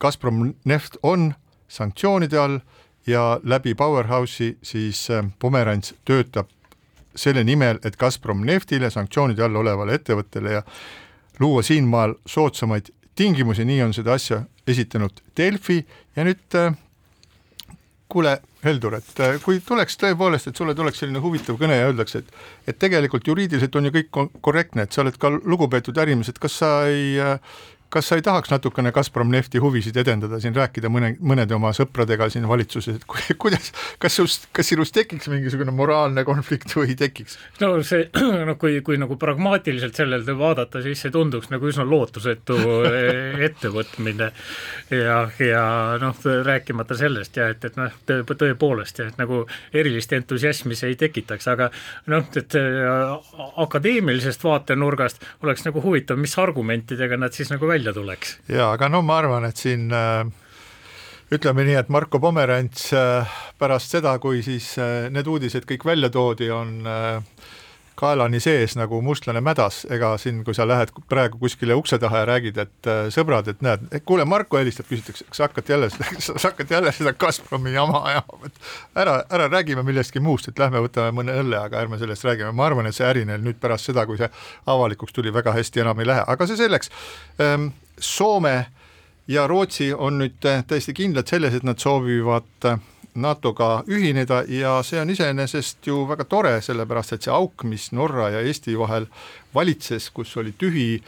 Gazprom 0.00 0.54
neft 0.64 0.96
on 1.02 1.34
sanktsioonide 1.68 2.38
all 2.38 2.58
ja 3.06 3.40
läbi 3.42 3.74
Powerhouse'i 3.74 4.56
siis 4.62 5.10
äh, 5.10 5.24
Pomerants 5.38 5.94
töötab 6.04 6.48
selle 7.16 7.44
nimel, 7.44 7.78
et 7.84 7.96
Gazprom 7.96 8.44
neftile 8.44 8.90
sanktsioonide 8.90 9.44
all 9.44 9.56
olevale 9.56 9.96
ettevõttele 9.96 10.58
ja 10.58 10.62
luua 11.40 11.62
siinmaal 11.62 12.14
soodsamaid 12.26 12.90
tingimusi, 13.16 13.64
nii 13.64 13.82
on 13.82 13.94
seda 13.96 14.16
asja 14.16 14.42
esitanud 14.68 15.22
Delfi 15.36 15.78
ja 16.16 16.26
nüüd 16.26 16.58
äh, 16.58 16.74
kuule, 18.08 18.38
Heldur, 18.64 18.96
et 18.98 19.20
äh, 19.22 19.36
kui 19.42 19.60
tuleks 19.62 19.98
tõepoolest, 20.00 20.50
et 20.50 20.58
sulle 20.58 20.74
tuleks 20.78 21.02
selline 21.02 21.22
huvitav 21.22 21.58
kõne 21.60 21.78
ja 21.78 21.88
öeldakse, 21.90 22.22
et 22.22 22.72
et 22.72 22.78
tegelikult 22.82 23.26
juriidiliselt 23.26 23.76
on 23.78 23.88
ju 23.88 23.94
kõik 23.94 24.20
korrektne, 24.42 24.86
et 24.86 24.92
sa 24.92 25.04
oled 25.04 25.18
ka 25.22 25.30
lugupeetud 25.36 25.98
ärimees, 26.02 26.30
et 26.30 26.38
kas 26.42 26.58
sa 26.62 26.70
ei 26.90 27.18
äh, 27.22 27.38
kas 27.90 28.08
sa 28.10 28.18
ei 28.18 28.22
tahaks 28.24 28.50
natukene 28.50 28.90
Gazprom 28.92 29.30
nefti 29.30 29.60
huvisid 29.62 29.96
edendada 30.00 30.40
siin, 30.42 30.54
rääkida 30.56 30.90
mõne, 30.92 31.12
mõnede 31.20 31.54
oma 31.56 31.72
sõpradega 31.76 32.28
siin 32.32 32.48
valitsuses, 32.48 32.98
et 32.98 33.36
kuidas, 33.42 33.72
kas 34.02 34.18
sinust, 34.18 34.48
kas 34.56 34.70
sinust 34.72 34.94
tekiks 34.96 35.30
mingisugune 35.30 35.74
moraalne 35.74 36.24
konflikt 36.26 36.74
või 36.76 36.92
ei 36.92 36.98
tekiks? 36.98 37.38
no 37.62 37.70
see, 37.86 38.08
no 38.48 38.56
kui, 38.60 38.80
kui 38.86 38.98
nagu 39.00 39.18
pragmaatiliselt 39.20 39.98
sellele 39.98 40.36
vaadata, 40.38 40.82
siis 40.84 41.04
see 41.04 41.14
tunduks 41.14 41.50
nagu 41.52 41.70
üsna 41.70 41.86
lootusetu 41.88 42.58
ettevõtmine 43.48 44.30
ja, 44.90 45.20
ja 45.42 45.64
noh, 46.02 46.18
rääkimata 46.50 46.98
sellest 46.98 47.38
ja 47.38 47.50
et, 47.54 47.64
et 47.70 47.78
noh, 47.78 47.94
tõepoolest 48.06 49.02
ja 49.02 49.10
et 49.12 49.20
nagu 49.20 49.44
erilist 49.76 50.12
entusiasmi 50.16 50.76
see 50.78 50.92
ei 50.94 51.00
tekitaks, 51.00 51.48
aga 51.52 51.70
noh, 52.12 52.26
et 52.36 52.58
akadeemilisest 53.66 54.44
vaatenurgast 54.44 55.22
oleks 55.46 55.64
nagu 55.66 55.82
huvitav, 55.84 56.18
mis 56.20 56.36
argumentidega 56.40 57.18
nad 57.20 57.34
siis 57.36 57.50
nagu 57.52 57.68
välja 57.68 57.75
välja 57.76 57.92
tuleks. 57.92 58.38
jaa, 58.48 58.72
aga 58.72 58.88
no 58.88 59.02
ma 59.04 59.20
arvan, 59.20 59.44
et 59.48 59.60
siin 59.60 59.90
äh, 59.92 60.24
ütleme 61.34 61.66
nii, 61.66 61.76
et 61.82 61.92
Marko 61.92 62.20
Pomerants 62.22 62.88
äh, 62.96 63.38
pärast 63.60 63.92
seda, 63.96 64.16
kui 64.22 64.42
siis 64.46 64.72
äh, 64.80 65.08
need 65.12 65.28
uudised 65.28 65.68
kõik 65.68 65.84
välja 65.84 66.10
toodi, 66.12 66.50
on 66.50 66.78
kaelani 67.96 68.40
sees 68.40 68.76
nagu 68.76 69.00
mustlane 69.04 69.40
mädas, 69.44 69.84
ega 69.92 70.12
siin, 70.20 70.42
kui 70.44 70.54
sa 70.56 70.66
lähed 70.68 70.92
praegu 71.08 71.38
kuskile 71.40 71.76
ukse 71.78 71.98
taha 72.02 72.22
ja 72.22 72.28
räägid, 72.28 72.60
et 72.60 72.90
äh, 72.90 73.06
sõbrad, 73.14 73.48
et 73.52 73.62
näed, 73.64 73.86
kuule, 74.08 74.26
Marko 74.28 74.60
helistab, 74.60 74.88
küsitakse, 74.90 75.26
kas 75.30 75.40
sa 75.40 75.48
hakkad 75.48 75.72
jälle 75.74 75.90
seda, 75.92 76.10
sa 76.26 76.36
hakkad 76.42 76.76
jälle 76.76 76.92
seda 76.96 77.14
Gazpromi 77.16 77.72
jama 77.74 78.02
ajama, 78.10 78.40
et 78.50 78.60
ära, 79.04 79.16
ära 79.38 79.48
räägime 79.52 79.84
millestki 79.86 80.20
muust, 80.20 80.50
et 80.52 80.60
lähme 80.60 80.84
võtame 80.84 81.14
mõne 81.16 81.36
õlle, 81.40 81.60
aga 81.62 81.80
ärme 81.84 82.00
sellest 82.02 82.26
räägime, 82.28 82.52
ma 82.56 82.68
arvan, 82.68 82.90
et 82.90 82.96
see 82.96 83.08
äri 83.08 83.24
neil 83.28 83.44
nüüd 83.44 83.60
pärast 83.62 83.88
seda, 83.90 84.06
kui 84.06 84.20
see 84.20 84.30
avalikuks 84.66 85.16
tuli, 85.16 85.32
väga 85.34 85.56
hästi 85.56 85.86
enam 85.86 86.04
ei 86.04 86.12
lähe, 86.12 86.24
aga 86.26 86.48
see 86.48 86.60
selleks. 86.60 86.92
Ähm,. 87.40 87.72
Soome 87.96 88.66
ja 89.28 89.46
Rootsi 89.48 89.86
on 89.94 90.18
nüüd 90.20 90.34
täiesti 90.42 90.92
kindlad 90.92 91.30
selles, 91.30 91.54
et 91.56 91.64
nad 91.64 91.80
soovivad 91.80 92.68
äh, 92.68 92.76
NATO-ga 93.16 93.82
ühineda 93.88 94.42
ja 94.48 94.78
see 94.86 95.00
on 95.00 95.10
iseenesest 95.10 95.86
ju 95.86 96.04
väga 96.08 96.24
tore, 96.28 96.56
sellepärast 96.62 97.16
et 97.16 97.26
see 97.26 97.34
auk, 97.34 97.64
mis 97.68 97.90
Norra 97.96 98.30
ja 98.34 98.42
Eesti 98.44 98.76
vahel 98.78 99.08
valitses, 99.54 100.10
kus 100.14 100.36
oli 100.36 100.54
tühi, 100.58 101.00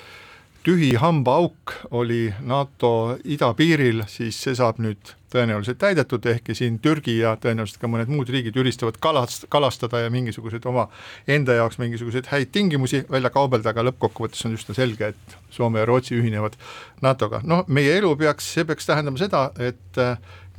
tühi 0.68 0.90
hambaauk, 1.00 1.72
oli 1.96 2.34
NATO 2.44 3.16
idapiiril, 3.24 4.02
siis 4.10 4.36
see 4.44 4.52
saab 4.58 4.80
nüüd 4.84 5.14
tõenäoliselt 5.32 5.78
täidetud, 5.80 6.26
ehkki 6.28 6.56
siin 6.56 6.76
Türgi 6.84 7.14
ja 7.22 7.34
tõenäoliselt 7.40 7.80
ka 7.80 7.88
mõned 7.88 8.10
muud 8.12 8.28
riigid 8.32 8.56
üristavad 8.60 8.98
kalast-, 9.00 9.46
kalastada 9.52 10.02
ja 10.02 10.10
mingisuguseid 10.12 10.66
oma 10.68 10.84
enda 11.28 11.56
jaoks 11.56 11.80
mingisuguseid 11.80 12.28
häid 12.32 12.52
tingimusi 12.52 13.00
välja 13.08 13.32
kaubelda, 13.32 13.72
aga 13.72 13.86
lõppkokkuvõttes 13.88 14.44
on 14.48 14.58
üsna 14.58 14.76
selge, 14.76 15.12
et 15.14 15.38
Soome 15.54 15.80
ja 15.80 15.88
Rootsi 15.88 16.18
ühinevad 16.18 16.58
NATO-ga. 17.04 17.40
noh, 17.48 17.64
meie 17.68 17.96
elu 18.02 18.12
peaks, 18.20 18.52
see 18.58 18.68
peaks 18.68 18.90
tähendama 18.90 19.20
seda, 19.20 19.48
et 19.56 20.02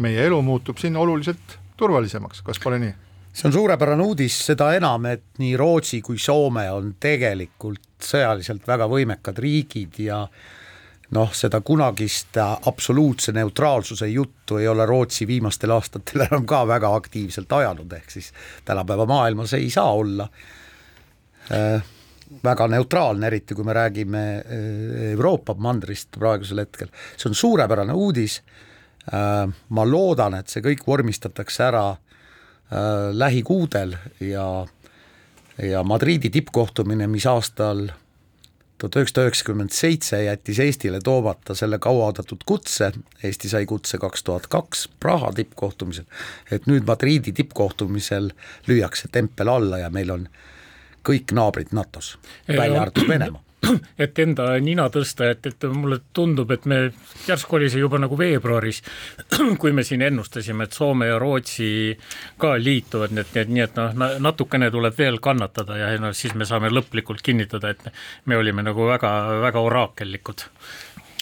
meie 0.02 0.26
elu 0.26 0.42
muutub 0.42 0.82
siin 0.82 0.98
oluliselt 0.98 1.60
turvalisemaks, 1.78 2.42
kas 2.46 2.62
pole 2.64 2.82
nii? 2.82 2.96
See 3.34 3.48
on 3.48 3.54
suurepärane 3.54 4.04
uudis, 4.04 4.38
seda 4.50 4.72
enam, 4.76 5.06
et 5.10 5.40
nii 5.42 5.58
Rootsi 5.58 6.02
kui 6.06 6.18
Soome 6.20 6.66
on 6.74 6.96
tegelikult 7.00 8.02
sõjaliselt 8.04 8.66
väga 8.68 8.88
võimekad 8.90 9.38
riigid 9.44 10.00
ja 10.02 10.24
noh, 11.16 11.34
seda 11.34 11.62
kunagist 11.66 12.38
absoluutse 12.42 13.34
neutraalsuse 13.36 14.10
juttu 14.10 14.58
ei 14.58 14.68
ole 14.68 14.86
Rootsi 14.86 15.28
viimastel 15.28 15.74
aastatel 15.76 16.26
enam 16.30 16.48
ka 16.50 16.66
väga 16.68 16.94
aktiivselt 16.96 17.54
ajanud, 17.60 17.94
ehk 18.00 18.18
siis 18.18 18.34
tänapäeva 18.66 19.06
maailmas 19.10 19.54
ei 19.58 19.70
saa 19.74 19.94
olla 19.94 20.28
äh, 21.54 21.86
väga 22.44 22.68
neutraalne, 22.68 23.28
eriti 23.28 23.56
kui 23.58 23.66
me 23.66 23.78
räägime 23.78 24.26
äh, 24.38 25.14
Euroopa 25.14 25.54
mandrist 25.58 26.18
praegusel 26.18 26.66
hetkel, 26.66 26.90
see 27.16 27.30
on 27.30 27.38
suurepärane 27.38 27.94
uudis 27.94 28.42
äh,, 29.14 29.46
ma 29.70 29.86
loodan, 29.86 30.42
et 30.42 30.50
see 30.50 30.66
kõik 30.66 30.86
vormistatakse 30.88 31.66
ära 31.70 31.88
äh, 31.92 32.09
lähikuudel 33.12 33.96
ja, 34.20 34.66
ja 35.70 35.84
Madriidi 35.84 36.30
tippkohtumine, 36.30 37.08
mis 37.08 37.26
aastal 37.26 37.88
tuhat 38.78 38.96
üheksasada 38.96 39.26
üheksakümmend 39.28 39.74
seitse 39.76 40.22
jättis 40.24 40.60
Eestile 40.60 41.02
toomata 41.04 41.56
selle 41.56 41.80
kauaoodatud 41.80 42.46
kutse, 42.46 42.92
Eesti 43.24 43.50
sai 43.50 43.66
kutse 43.66 43.98
kaks 43.98 44.24
tuhat 44.24 44.48
kaks 44.48 44.88
Praha 45.00 45.34
tippkohtumisel, 45.36 46.06
et 46.52 46.70
nüüd 46.70 46.88
Madriidi 46.88 47.34
tippkohtumisel 47.36 48.32
lüüakse 48.68 49.12
tempel 49.12 49.52
alla 49.52 49.82
ja 49.84 49.90
meil 49.90 50.14
on 50.16 50.30
kõik 51.10 51.34
naabrid 51.36 51.76
NATO-s, 51.76 52.18
välja 52.48 52.82
arvatud 52.82 53.08
Venemaa 53.10 53.49
et 54.04 54.20
enda 54.20 54.50
nina 54.64 54.88
tõsta, 54.94 55.30
et, 55.34 55.46
et 55.46 55.66
mulle 55.74 56.00
tundub, 56.16 56.52
et 56.52 56.66
me, 56.70 56.80
järsku 57.28 57.58
oli 57.58 57.70
see 57.72 57.82
juba 57.82 58.00
nagu 58.02 58.18
veebruaris, 58.18 58.82
kui 59.62 59.74
me 59.76 59.84
siin 59.88 60.04
ennustasime, 60.06 60.68
et 60.68 60.76
Soome 60.76 61.10
ja 61.10 61.20
Rootsi 61.20 61.70
ka 62.40 62.56
liituvad, 62.60 63.14
nii 63.16 63.26
et, 63.26 63.34
nii 63.34 63.44
et, 63.44 63.52
nii 63.56 63.66
et 63.66 63.80
noh, 63.80 64.20
natukene 64.24 64.72
tuleb 64.72 64.96
veel 64.98 65.20
kannatada 65.24 65.80
ja 65.80 65.92
noh, 66.02 66.16
siis 66.16 66.36
me 66.40 66.48
saame 66.48 66.72
lõplikult 66.74 67.24
kinnitada, 67.26 67.74
et 67.76 67.90
me 68.26 68.40
olime 68.40 68.64
nagu 68.66 68.88
väga, 68.88 69.12
väga 69.44 69.66
oraakellikud 69.68 70.48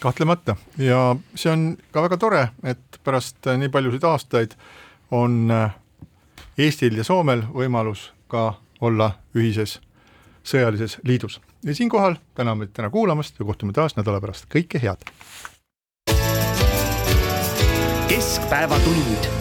kahtlemata. 0.01 0.55
Ja 0.77 1.15
see 1.35 1.51
on 1.51 1.67
ka 1.91 2.05
väga 2.05 2.21
tore, 2.21 2.43
et 2.63 3.01
pärast 3.03 3.49
nii 3.49 3.73
paljusid 3.73 4.05
aastaid 4.05 4.53
on 5.11 5.49
Eestil 6.57 6.97
ja 6.97 7.05
Soomel 7.05 7.43
võimalus 7.53 8.11
ka 8.29 8.51
olla 8.81 9.13
ühises 9.37 9.79
sõjalises 10.47 10.99
liidus 11.07 11.39
ja 11.65 11.75
siinkohal 11.75 12.15
täname 12.35 12.67
täna 12.67 12.89
kuulamast 12.89 13.39
ja 13.39 13.45
kohtume 13.45 13.73
taas 13.73 13.95
nädala 13.95 14.21
pärast, 14.21 14.45
kõike 14.51 14.81
head. 14.81 15.09
keskpäevatund 18.07 19.36